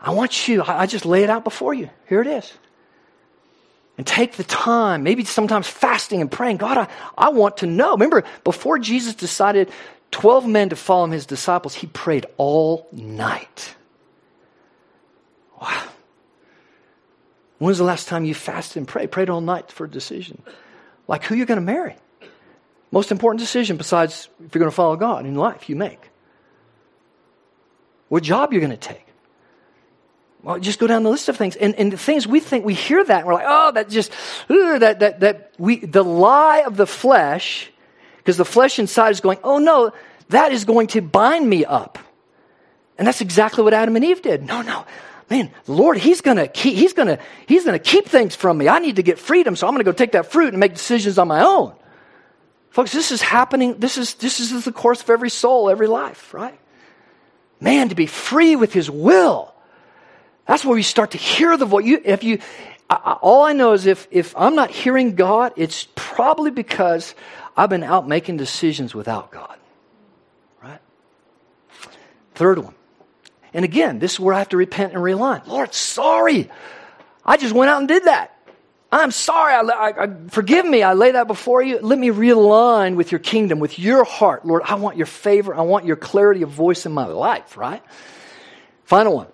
I 0.00 0.10
want 0.10 0.48
you, 0.48 0.62
I, 0.62 0.82
I 0.82 0.86
just 0.86 1.06
lay 1.06 1.22
it 1.22 1.30
out 1.30 1.44
before 1.44 1.74
you. 1.74 1.90
Here 2.08 2.20
it 2.20 2.26
is. 2.26 2.52
And 3.96 4.06
take 4.06 4.32
the 4.32 4.44
time, 4.44 5.02
maybe 5.02 5.24
sometimes 5.24 5.66
fasting 5.66 6.20
and 6.20 6.30
praying. 6.30 6.58
God, 6.58 6.78
I, 6.78 6.88
I 7.16 7.28
want 7.30 7.58
to 7.58 7.66
know. 7.66 7.92
Remember, 7.92 8.24
before 8.44 8.78
Jesus 8.78 9.14
decided 9.14 9.70
12 10.10 10.46
men 10.46 10.68
to 10.70 10.76
follow 10.76 11.04
him, 11.04 11.10
his 11.12 11.26
disciples, 11.26 11.74
he 11.74 11.86
prayed 11.88 12.26
all 12.36 12.88
night. 12.92 13.74
Wow. 15.60 15.88
When 17.58 17.68
was 17.68 17.78
the 17.78 17.84
last 17.84 18.06
time 18.06 18.24
you 18.24 18.34
fasted 18.34 18.76
and 18.76 18.88
prayed? 18.88 19.10
Prayed 19.10 19.30
all 19.30 19.40
night 19.40 19.72
for 19.72 19.84
a 19.84 19.90
decision. 19.90 20.42
Like 21.08 21.24
who 21.24 21.34
you're 21.34 21.46
going 21.46 21.60
to 21.60 21.64
marry. 21.64 21.96
Most 22.90 23.12
important 23.12 23.40
decision 23.40 23.76
besides 23.76 24.28
if 24.44 24.54
you're 24.54 24.60
going 24.60 24.70
to 24.70 24.74
follow 24.74 24.96
God 24.96 25.26
in 25.26 25.34
life 25.34 25.68
you 25.68 25.76
make. 25.76 26.10
What 28.08 28.22
job 28.22 28.52
you're 28.52 28.60
going 28.60 28.70
to 28.70 28.76
take. 28.76 29.04
Well, 30.42 30.58
just 30.58 30.78
go 30.78 30.86
down 30.86 31.02
the 31.02 31.10
list 31.10 31.28
of 31.28 31.36
things. 31.36 31.56
And, 31.56 31.74
and 31.74 31.92
the 31.92 31.98
things 31.98 32.26
we 32.26 32.40
think, 32.40 32.64
we 32.64 32.74
hear 32.74 33.04
that, 33.04 33.18
and 33.18 33.26
we're 33.26 33.34
like, 33.34 33.46
oh, 33.46 33.72
that 33.72 33.88
just, 33.88 34.12
ugh, 34.48 34.80
that, 34.80 35.00
that, 35.00 35.20
that 35.20 35.52
we, 35.58 35.78
the 35.78 36.04
lie 36.04 36.62
of 36.66 36.76
the 36.76 36.86
flesh, 36.86 37.70
because 38.18 38.36
the 38.36 38.44
flesh 38.44 38.78
inside 38.78 39.10
is 39.10 39.20
going, 39.20 39.38
oh 39.42 39.58
no, 39.58 39.92
that 40.28 40.52
is 40.52 40.64
going 40.64 40.86
to 40.88 41.02
bind 41.02 41.48
me 41.48 41.64
up. 41.64 41.98
And 42.96 43.06
that's 43.06 43.20
exactly 43.20 43.62
what 43.64 43.74
Adam 43.74 43.96
and 43.96 44.04
Eve 44.04 44.22
did. 44.22 44.44
No, 44.44 44.62
no. 44.62 44.84
Man, 45.30 45.50
Lord, 45.66 45.98
he's 45.98 46.20
gonna 46.20 46.48
keep, 46.48 46.74
he's 46.74 46.94
gonna, 46.94 47.18
he's 47.46 47.64
gonna 47.64 47.78
keep 47.78 48.06
things 48.06 48.34
from 48.34 48.56
me. 48.56 48.68
I 48.68 48.78
need 48.78 48.96
to 48.96 49.02
get 49.02 49.18
freedom, 49.18 49.56
so 49.56 49.66
I'm 49.66 49.74
gonna 49.74 49.84
go 49.84 49.92
take 49.92 50.12
that 50.12 50.32
fruit 50.32 50.48
and 50.48 50.58
make 50.58 50.72
decisions 50.72 51.18
on 51.18 51.28
my 51.28 51.44
own. 51.44 51.74
Folks, 52.70 52.92
this 52.92 53.10
is 53.10 53.22
happening. 53.22 53.78
This 53.78 53.98
is, 53.98 54.14
this 54.14 54.40
is 54.40 54.64
the 54.64 54.72
course 54.72 55.02
of 55.02 55.10
every 55.10 55.30
soul, 55.30 55.70
every 55.70 55.86
life, 55.86 56.32
right? 56.34 56.58
Man, 57.60 57.88
to 57.88 57.94
be 57.94 58.06
free 58.06 58.56
with 58.56 58.72
his 58.72 58.90
will. 58.90 59.54
That's 60.46 60.64
where 60.64 60.76
you 60.76 60.82
start 60.82 61.12
to 61.12 61.18
hear 61.18 61.56
the 61.56 61.66
voice. 61.66 61.84
You, 61.84 62.00
if 62.04 62.24
you, 62.24 62.38
I, 62.88 63.18
all 63.20 63.42
I 63.42 63.52
know 63.52 63.72
is 63.72 63.86
if, 63.86 64.06
if 64.10 64.34
I'm 64.36 64.54
not 64.54 64.70
hearing 64.70 65.14
God, 65.14 65.52
it's 65.56 65.88
probably 65.94 66.50
because 66.50 67.14
I've 67.56 67.70
been 67.70 67.82
out 67.82 68.06
making 68.06 68.36
decisions 68.36 68.94
without 68.94 69.30
God. 69.30 69.56
Right? 70.62 70.80
Third 72.34 72.58
one. 72.58 72.74
And 73.52 73.64
again, 73.64 73.98
this 73.98 74.14
is 74.14 74.20
where 74.20 74.34
I 74.34 74.38
have 74.38 74.50
to 74.50 74.56
repent 74.56 74.92
and 74.92 75.02
realign. 75.02 75.46
Lord, 75.46 75.74
sorry. 75.74 76.50
I 77.24 77.36
just 77.36 77.54
went 77.54 77.70
out 77.70 77.78
and 77.78 77.88
did 77.88 78.04
that. 78.04 78.37
I'm 78.90 79.10
sorry. 79.10 79.52
I, 79.52 79.60
I, 79.60 80.04
I, 80.04 80.08
forgive 80.28 80.64
me. 80.64 80.82
I 80.82 80.94
lay 80.94 81.12
that 81.12 81.26
before 81.26 81.60
you. 81.60 81.78
Let 81.80 81.98
me 81.98 82.08
realign 82.08 82.96
with 82.96 83.12
your 83.12 83.18
kingdom, 83.18 83.58
with 83.58 83.78
your 83.78 84.04
heart. 84.04 84.46
Lord, 84.46 84.62
I 84.64 84.76
want 84.76 84.96
your 84.96 85.06
favor. 85.06 85.54
I 85.54 85.60
want 85.60 85.84
your 85.84 85.96
clarity 85.96 86.42
of 86.42 86.50
voice 86.50 86.86
in 86.86 86.92
my 86.92 87.06
life, 87.06 87.56
right? 87.56 87.82
Final 88.84 89.14
one. 89.14 89.26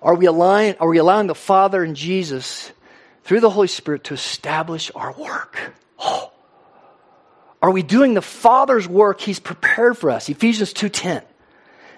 Are 0.00 0.14
we, 0.14 0.26
allowing, 0.26 0.76
are 0.78 0.88
we 0.88 0.98
allowing 0.98 1.26
the 1.26 1.34
Father 1.34 1.82
and 1.82 1.96
Jesus 1.96 2.70
through 3.24 3.40
the 3.40 3.50
Holy 3.50 3.66
Spirit 3.66 4.04
to 4.04 4.14
establish 4.14 4.92
our 4.94 5.12
work? 5.12 5.58
Oh. 5.98 6.32
Are 7.60 7.72
we 7.72 7.82
doing 7.82 8.14
the 8.14 8.22
Father's 8.22 8.86
work 8.86 9.20
He's 9.20 9.40
prepared 9.40 9.98
for 9.98 10.10
us? 10.10 10.28
Ephesians 10.28 10.72
2.10. 10.72 11.24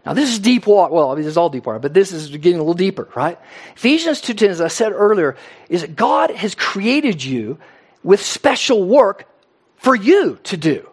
Now, 0.04 0.14
this 0.14 0.30
is 0.30 0.38
deep 0.38 0.66
water. 0.66 0.94
Well, 0.94 1.10
I 1.10 1.14
mean, 1.14 1.24
this 1.24 1.32
is 1.32 1.36
all 1.36 1.50
deep 1.50 1.66
water, 1.66 1.78
but 1.78 1.92
this 1.92 2.12
is 2.12 2.30
getting 2.30 2.56
a 2.56 2.58
little 2.58 2.74
deeper, 2.74 3.08
right? 3.14 3.38
Ephesians 3.76 4.22
2.10, 4.22 4.48
as 4.48 4.60
I 4.60 4.68
said 4.68 4.92
earlier, 4.92 5.36
is 5.68 5.82
that 5.82 5.94
God 5.94 6.30
has 6.30 6.54
created 6.54 7.22
you 7.22 7.58
with 8.02 8.22
special 8.22 8.84
work 8.84 9.26
for 9.76 9.94
you 9.94 10.38
to 10.44 10.56
do. 10.56 10.88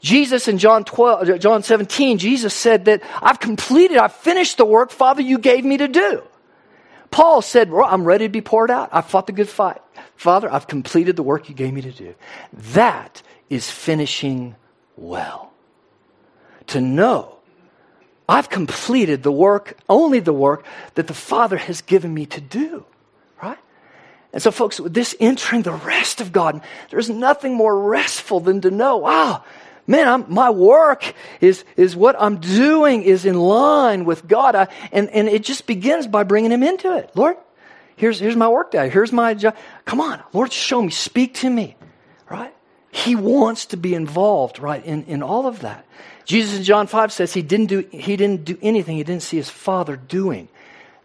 Jesus 0.00 0.48
in 0.48 0.58
John 0.58 0.84
12, 0.84 1.28
uh, 1.28 1.38
John 1.38 1.62
17, 1.62 2.18
Jesus 2.18 2.52
said 2.52 2.86
that 2.86 3.02
I've 3.22 3.40
completed, 3.40 3.96
I've 3.96 4.12
finished 4.12 4.58
the 4.58 4.64
work, 4.64 4.90
Father, 4.90 5.22
you 5.22 5.38
gave 5.38 5.64
me 5.64 5.78
to 5.78 5.88
do. 5.88 6.22
Paul 7.10 7.42
said, 7.42 7.70
well, 7.70 7.86
I'm 7.88 8.04
ready 8.04 8.26
to 8.26 8.28
be 8.28 8.40
poured 8.40 8.70
out. 8.70 8.90
I 8.92 9.00
fought 9.00 9.26
the 9.26 9.32
good 9.32 9.48
fight. 9.48 9.80
Father, 10.16 10.52
I've 10.52 10.66
completed 10.66 11.16
the 11.16 11.22
work 11.22 11.48
you 11.48 11.54
gave 11.54 11.72
me 11.72 11.80
to 11.82 11.92
do. 11.92 12.14
That 12.52 13.22
is 13.48 13.70
finishing 13.70 14.56
well. 14.96 15.52
To 16.68 16.80
know 16.80 17.33
I've 18.28 18.48
completed 18.48 19.22
the 19.22 19.32
work, 19.32 19.76
only 19.88 20.20
the 20.20 20.32
work 20.32 20.64
that 20.94 21.06
the 21.06 21.14
Father 21.14 21.56
has 21.56 21.82
given 21.82 22.12
me 22.12 22.26
to 22.26 22.40
do. 22.40 22.84
Right? 23.42 23.58
And 24.32 24.42
so, 24.42 24.50
folks, 24.50 24.80
with 24.80 24.94
this 24.94 25.14
entering 25.20 25.62
the 25.62 25.72
rest 25.72 26.20
of 26.20 26.32
God, 26.32 26.62
there's 26.90 27.10
nothing 27.10 27.54
more 27.54 27.78
restful 27.78 28.40
than 28.40 28.62
to 28.62 28.70
know, 28.70 28.96
wow, 28.98 29.44
man, 29.86 30.08
I'm, 30.08 30.24
my 30.32 30.50
work 30.50 31.14
is, 31.40 31.64
is 31.76 31.94
what 31.94 32.16
I'm 32.18 32.38
doing 32.38 33.02
is 33.02 33.26
in 33.26 33.38
line 33.38 34.04
with 34.04 34.26
God. 34.26 34.54
I, 34.54 34.68
and, 34.90 35.10
and 35.10 35.28
it 35.28 35.44
just 35.44 35.66
begins 35.66 36.06
by 36.06 36.24
bringing 36.24 36.50
Him 36.50 36.62
into 36.62 36.96
it. 36.96 37.10
Lord, 37.14 37.36
here's, 37.96 38.18
here's 38.18 38.36
my 38.36 38.48
work 38.48 38.70
day. 38.70 38.88
Here's 38.88 39.12
my 39.12 39.34
job. 39.34 39.54
Come 39.84 40.00
on, 40.00 40.22
Lord, 40.32 40.52
show 40.52 40.80
me, 40.80 40.90
speak 40.90 41.34
to 41.34 41.50
me, 41.50 41.76
right? 42.30 42.54
He 42.90 43.16
wants 43.16 43.66
to 43.66 43.76
be 43.76 43.94
involved, 43.94 44.58
right, 44.60 44.84
in, 44.84 45.04
in 45.04 45.22
all 45.22 45.46
of 45.46 45.60
that. 45.60 45.84
Jesus 46.24 46.56
in 46.56 46.64
John 46.64 46.86
5 46.86 47.12
says 47.12 47.32
he 47.32 47.42
didn't, 47.42 47.66
do, 47.66 47.86
he 47.90 48.16
didn't 48.16 48.44
do 48.44 48.58
anything 48.62 48.96
he 48.96 49.04
didn't 49.04 49.22
see 49.22 49.36
his 49.36 49.50
Father 49.50 49.96
doing. 49.96 50.48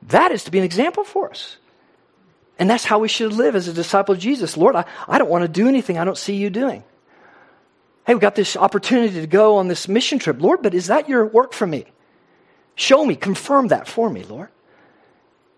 That 0.04 0.32
is 0.32 0.46
to 0.46 0.52
be 0.52 0.60
an 0.60 0.64
example 0.64 1.04
for 1.04 1.30
us. 1.30 1.58
And 2.58 2.70
that's 2.70 2.86
how 2.86 3.00
we 3.00 3.08
should 3.08 3.34
live 3.34 3.56
as 3.56 3.68
a 3.68 3.74
disciple 3.74 4.16
of 4.16 4.22
Jesus. 4.22 4.58
Lord, 4.58 4.76
I, 4.76 4.86
I 5.08 5.18
don't 5.18 5.30
want 5.30 5.44
to 5.44 5.48
do 5.48 5.68
anything 5.68 5.98
I 5.98 6.04
don't 6.04 6.18
see 6.18 6.36
you 6.36 6.50
doing. 6.50 6.84
Hey, 8.06 8.14
we've 8.14 8.22
got 8.22 8.36
this 8.36 8.58
opportunity 8.58 9.22
to 9.22 9.28
go 9.28 9.58
on 9.58 9.68
this 9.68 9.88
mission 9.88 10.20
trip. 10.20 10.42
Lord, 10.42 10.62
but 10.62 10.74
is 10.74 10.88
that 10.88 11.08
your 11.08 11.26
work 11.26 11.54
for 11.54 11.68
me? 11.68 11.86
Show 12.76 13.06
me, 13.06 13.16
confirm 13.16 13.70
that 13.70 13.88
for 13.88 14.10
me, 14.10 14.24
Lord. 14.24 14.50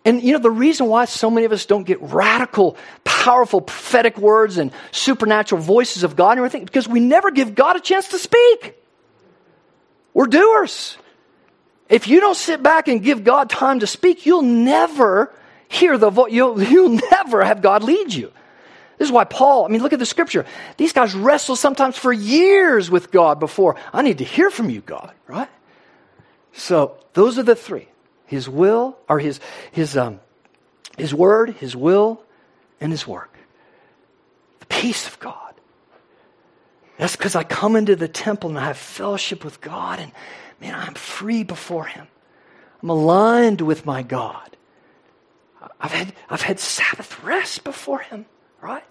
And 0.04 0.24
you 0.24 0.34
know, 0.34 0.40
the 0.40 0.52
reason 0.52 0.88
why 0.88 1.06
so 1.06 1.30
many 1.30 1.46
of 1.46 1.52
us 1.52 1.66
don't 1.66 1.84
get 1.84 2.02
radical, 2.02 2.78
powerful 3.04 3.62
prophetic 3.62 4.18
words 4.18 4.58
and 4.58 4.72
supernatural 4.92 5.62
voices 5.62 6.04
of 6.04 6.16
God 6.16 6.32
and 6.32 6.40
everything, 6.40 6.66
because 6.66 6.88
we 6.88 7.00
never 7.00 7.30
give 7.30 7.54
God 7.54 7.76
a 7.76 7.80
chance 7.80 8.10
to 8.10 8.18
speak. 8.18 8.81
We're 10.14 10.28
doers. 10.28 10.98
If 11.90 12.08
you 12.08 12.20
don't 12.20 12.36
sit 12.36 12.64
back 12.64 12.88
and 12.88 13.04
give 13.04 13.24
God 13.24 13.50
time 13.50 13.80
to 13.80 13.88
speak, 13.88 14.26
you'll 14.26 14.42
never 14.42 15.34
hear 15.68 15.98
the 15.98 16.10
voice. 16.10 16.32
You'll, 16.32 16.62
you'll 16.72 17.00
never 17.12 17.44
have 17.44 17.62
God 17.62 17.84
lead 17.84 18.14
you. 18.14 18.32
This 18.98 19.08
is 19.08 19.12
why 19.12 19.24
Paul, 19.24 19.66
I 19.66 19.70
mean, 19.70 19.82
look 19.82 19.94
at 19.94 20.00
the 20.00 20.06
scripture. 20.06 20.46
These 20.78 20.94
guys 20.94 21.16
wrestle 21.16 21.56
sometimes 21.56 21.98
for 21.98 22.14
years 22.14 22.92
with 22.92 23.12
God 23.12 23.40
before, 23.40 23.76
I 23.92 24.04
need 24.04 24.20
to 24.20 24.24
hear 24.24 24.52
from 24.52 24.70
you, 24.70 24.82
God, 24.82 25.12
right? 25.26 25.50
So 26.54 26.98
those 27.14 27.40
are 27.40 27.44
the 27.44 27.56
three 27.56 27.88
His 28.28 28.48
will, 28.48 28.98
or 29.10 29.18
His, 29.18 29.40
his, 29.72 29.98
um, 29.98 30.20
his 30.98 31.16
word, 31.16 31.56
His 31.56 31.76
will, 31.76 32.22
and 32.80 32.92
His 32.92 33.08
work. 33.08 33.34
The 34.60 34.66
peace 34.68 35.08
of 35.08 35.20
God. 35.20 35.51
That's 37.02 37.16
because 37.16 37.36
I 37.36 37.44
come 37.44 37.76
into 37.76 37.96
the 37.96 38.08
temple 38.08 38.52
and 38.52 38.60
I 38.60 38.66
have 38.66 38.78
fellowship 38.78 39.44
with 39.44 39.60
God, 39.60 39.98
and 39.98 40.12
man, 40.62 40.76
I'm 40.76 40.94
free 40.94 41.42
before 41.42 41.86
Him. 41.86 42.08
I'm 42.84 42.90
aligned 42.92 43.60
with 43.60 43.88
my 43.88 44.04
God. 44.04 44.56
I've 45.80 45.92
had, 45.92 46.14
I've 46.30 46.44
had 46.44 46.60
Sabbath 46.60 47.24
rest 47.24 47.64
before 47.64 48.02
Him, 48.02 48.28
right? 48.62 48.84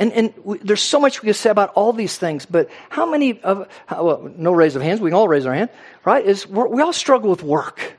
And, 0.00 0.12
and 0.14 0.34
we, 0.42 0.58
there's 0.58 0.82
so 0.82 0.98
much 0.98 1.22
we 1.22 1.28
can 1.28 1.34
say 1.34 1.48
about 1.48 1.72
all 1.74 1.92
these 1.92 2.18
things, 2.18 2.44
but 2.44 2.70
how 2.90 3.08
many 3.08 3.40
of, 3.42 3.68
how, 3.86 4.04
well, 4.04 4.32
no 4.36 4.50
raise 4.50 4.74
of 4.74 4.82
hands, 4.82 5.00
we 5.00 5.10
can 5.10 5.16
all 5.16 5.28
raise 5.28 5.46
our 5.46 5.54
hand, 5.54 5.70
right? 6.04 6.26
Is 6.26 6.48
we 6.48 6.82
all 6.82 6.92
struggle 6.92 7.30
with 7.30 7.44
work, 7.44 7.94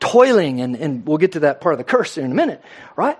toiling, 0.00 0.60
and, 0.60 0.74
and 0.74 1.06
we'll 1.06 1.18
get 1.18 1.30
to 1.32 1.40
that 1.40 1.60
part 1.60 1.74
of 1.74 1.78
the 1.78 1.84
curse 1.84 2.18
in 2.18 2.32
a 2.32 2.34
minute, 2.34 2.60
right? 2.96 3.16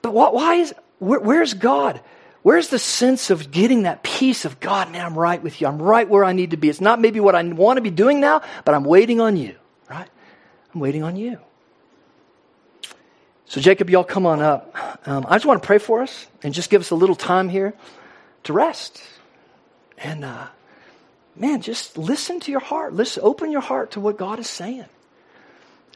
But 0.00 0.14
why, 0.14 0.30
why 0.30 0.54
is, 0.54 0.74
where, 0.98 1.20
where's 1.20 1.52
God? 1.52 2.00
Where's 2.42 2.68
the 2.68 2.78
sense 2.78 3.28
of 3.30 3.50
getting 3.50 3.82
that 3.82 4.02
peace 4.02 4.44
of 4.44 4.60
God, 4.60 4.90
Now 4.90 5.04
I'm 5.04 5.18
right 5.18 5.42
with 5.42 5.60
you. 5.60 5.66
I'm 5.66 5.80
right 5.80 6.08
where 6.08 6.24
I 6.24 6.32
need 6.32 6.52
to 6.52 6.56
be. 6.56 6.70
It's 6.70 6.80
not 6.80 7.00
maybe 7.00 7.20
what 7.20 7.34
I 7.34 7.42
want 7.42 7.76
to 7.76 7.82
be 7.82 7.90
doing 7.90 8.20
now, 8.20 8.42
but 8.64 8.74
I'm 8.74 8.84
waiting 8.84 9.20
on 9.20 9.36
you, 9.36 9.56
right? 9.90 10.08
I'm 10.74 10.80
waiting 10.80 11.02
on 11.02 11.16
you. 11.16 11.38
So, 13.44 13.60
Jacob, 13.60 13.90
y'all 13.90 14.04
come 14.04 14.26
on 14.26 14.40
up. 14.40 14.74
Um, 15.08 15.26
I 15.28 15.34
just 15.34 15.44
want 15.44 15.60
to 15.60 15.66
pray 15.66 15.78
for 15.78 16.02
us 16.02 16.28
and 16.42 16.54
just 16.54 16.70
give 16.70 16.80
us 16.80 16.90
a 16.90 16.94
little 16.94 17.16
time 17.16 17.48
here 17.48 17.74
to 18.44 18.52
rest. 18.52 19.02
And, 19.98 20.24
uh, 20.24 20.46
man, 21.34 21.60
just 21.60 21.98
listen 21.98 22.40
to 22.40 22.50
your 22.50 22.60
heart. 22.60 22.94
Listen, 22.94 23.24
open 23.24 23.50
your 23.50 23.60
heart 23.60 23.90
to 23.92 24.00
what 24.00 24.16
God 24.16 24.38
is 24.38 24.48
saying. 24.48 24.86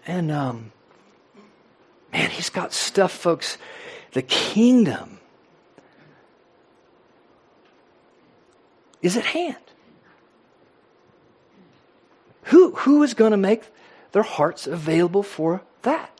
And, 0.07 0.33
um, 0.33 0.73
man, 2.13 2.29
He's 2.31 2.51
got 2.51 2.73
stuff, 2.73 3.13
folks. 3.13 3.57
The 4.13 4.23
kingdom 4.23 5.21
is 9.05 9.17
at 9.17 9.25
hand. 9.25 9.57
Who, 12.45 12.75
who 12.75 13.03
is 13.03 13.15
going 13.15 13.31
to 13.31 13.37
make 13.37 13.63
their 14.13 14.23
hearts 14.23 14.67
available 14.67 15.23
for 15.23 15.63
that? 15.83 16.15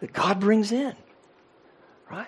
that 0.00 0.12
God 0.12 0.40
brings 0.40 0.72
in. 0.72 0.94
Right? 2.10 2.26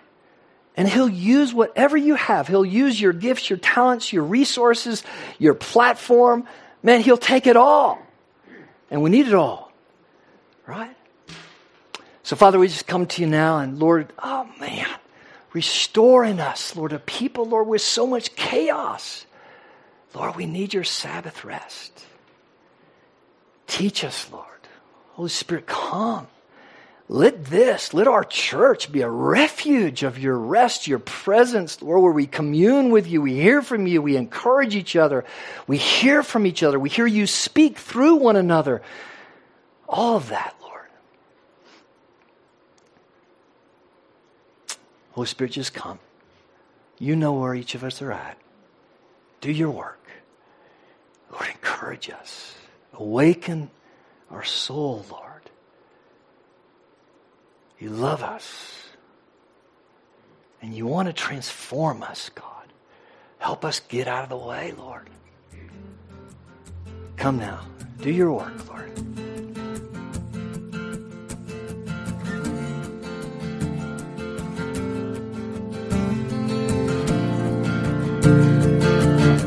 And 0.77 0.89
He'll 0.89 1.09
use 1.09 1.55
whatever 1.55 1.97
you 1.97 2.15
have. 2.15 2.49
He'll 2.49 2.65
use 2.65 3.01
your 3.01 3.13
gifts, 3.13 3.49
your 3.49 3.59
talents, 3.59 4.13
your 4.13 4.25
resources, 4.25 5.03
your 5.39 5.55
platform. 5.55 6.47
Man, 6.83 7.01
He'll 7.01 7.17
take 7.17 7.47
it 7.47 7.57
all. 7.57 8.01
And 8.91 9.03
we 9.03 9.11
need 9.11 9.27
it 9.27 9.35
all. 9.35 9.73
Right? 10.67 10.97
So, 12.23 12.37
Father, 12.37 12.59
we 12.59 12.69
just 12.69 12.87
come 12.87 13.07
to 13.07 13.23
you 13.23 13.29
now, 13.29 13.59
and 13.59 13.79
Lord, 13.79 14.13
oh 14.23 14.49
man, 14.61 14.87
restore 15.53 16.25
in 16.25 16.39
us, 16.39 16.77
Lord, 16.77 16.93
a 16.93 16.99
people, 16.99 17.47
Lord, 17.47 17.67
with 17.67 17.83
so 17.83 18.07
much 18.07 18.37
chaos. 18.37 19.27
Lord, 20.15 20.37
we 20.37 20.47
need 20.47 20.75
your 20.75 20.85
Sabbath 20.85 21.45
rest. 21.45 22.05
Teach 23.67 24.05
us, 24.05 24.31
Lord. 24.33 24.47
Holy 25.13 25.29
Spirit, 25.29 25.67
come. 25.67 26.27
Let 27.09 27.47
this, 27.47 27.93
let 27.93 28.07
our 28.07 28.23
church 28.23 28.93
be 28.93 29.03
a 29.03 29.09
refuge 29.09 30.05
of 30.05 30.17
your 30.17 30.39
rest, 30.39 30.87
your 30.87 31.01
presence, 31.01 31.83
Lord, 31.83 32.03
where 32.03 32.13
we 32.13 32.27
commune 32.27 32.91
with 32.91 33.09
you, 33.09 33.21
we 33.21 33.35
hear 33.35 33.63
from 33.63 33.89
you, 33.89 34.01
we 34.01 34.17
encourage 34.17 34.77
each 34.77 34.95
other, 34.95 35.25
we 35.67 35.77
hear 35.77 36.23
from 36.23 36.47
each 36.47 36.63
other, 36.63 36.79
we 36.79 36.89
hear 36.89 37.09
you 37.09 37.27
speak 37.27 37.79
through 37.79 38.15
one 38.17 38.37
another. 38.37 38.81
All 39.89 40.17
of 40.17 40.29
that, 40.29 40.55
Lord. 40.63 40.87
Holy 45.11 45.27
Spirit, 45.27 45.53
just 45.55 45.75
come. 45.75 45.99
You 47.01 47.17
know 47.17 47.33
where 47.33 47.55
each 47.55 47.75
of 47.75 47.83
us 47.83 48.01
are 48.01 48.13
at. 48.13 48.37
Do 49.41 49.51
your 49.51 49.71
work. 49.71 50.00
Lord, 51.31 51.47
encourage 51.49 52.11
us. 52.11 52.55
Awaken 52.95 53.70
our 54.31 54.45
soul, 54.45 55.05
Lord. 55.11 55.51
You 57.78 57.91
love 57.91 58.22
us. 58.22 58.85
And 60.62 60.74
you 60.74 60.87
want 60.87 61.09
to 61.09 61.12
transform 61.12 62.03
us, 62.03 62.31
God. 62.35 62.47
Help 63.39 63.64
us 63.64 63.81
get 63.81 64.07
out 64.07 64.24
of 64.24 64.28
the 64.28 64.37
way, 64.37 64.74
Lord. 64.76 65.09
Come 67.16 67.39
now. 67.39 67.61
Do 68.01 68.11
your 68.11 68.33
work, 68.33 68.68
Lord. 68.68 68.91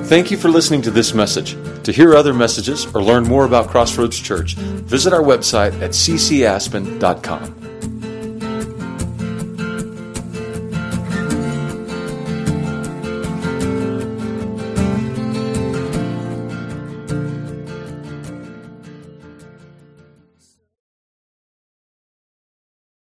Thank 0.08 0.30
you 0.30 0.38
for 0.38 0.50
listening 0.50 0.84
to 0.84 0.92
this 0.92 1.16
message. 1.16 1.56
To 1.84 1.92
hear 1.92 2.16
other 2.16 2.34
messages 2.34 2.86
or 2.96 3.04
learn 3.04 3.24
more 3.24 3.46
about 3.46 3.68
Crossroads 3.68 4.20
Church, 4.20 4.56
visit 4.56 5.12
our 5.14 5.22
website 5.22 5.74
at 5.82 5.92
ccaspen.com. 5.92 7.63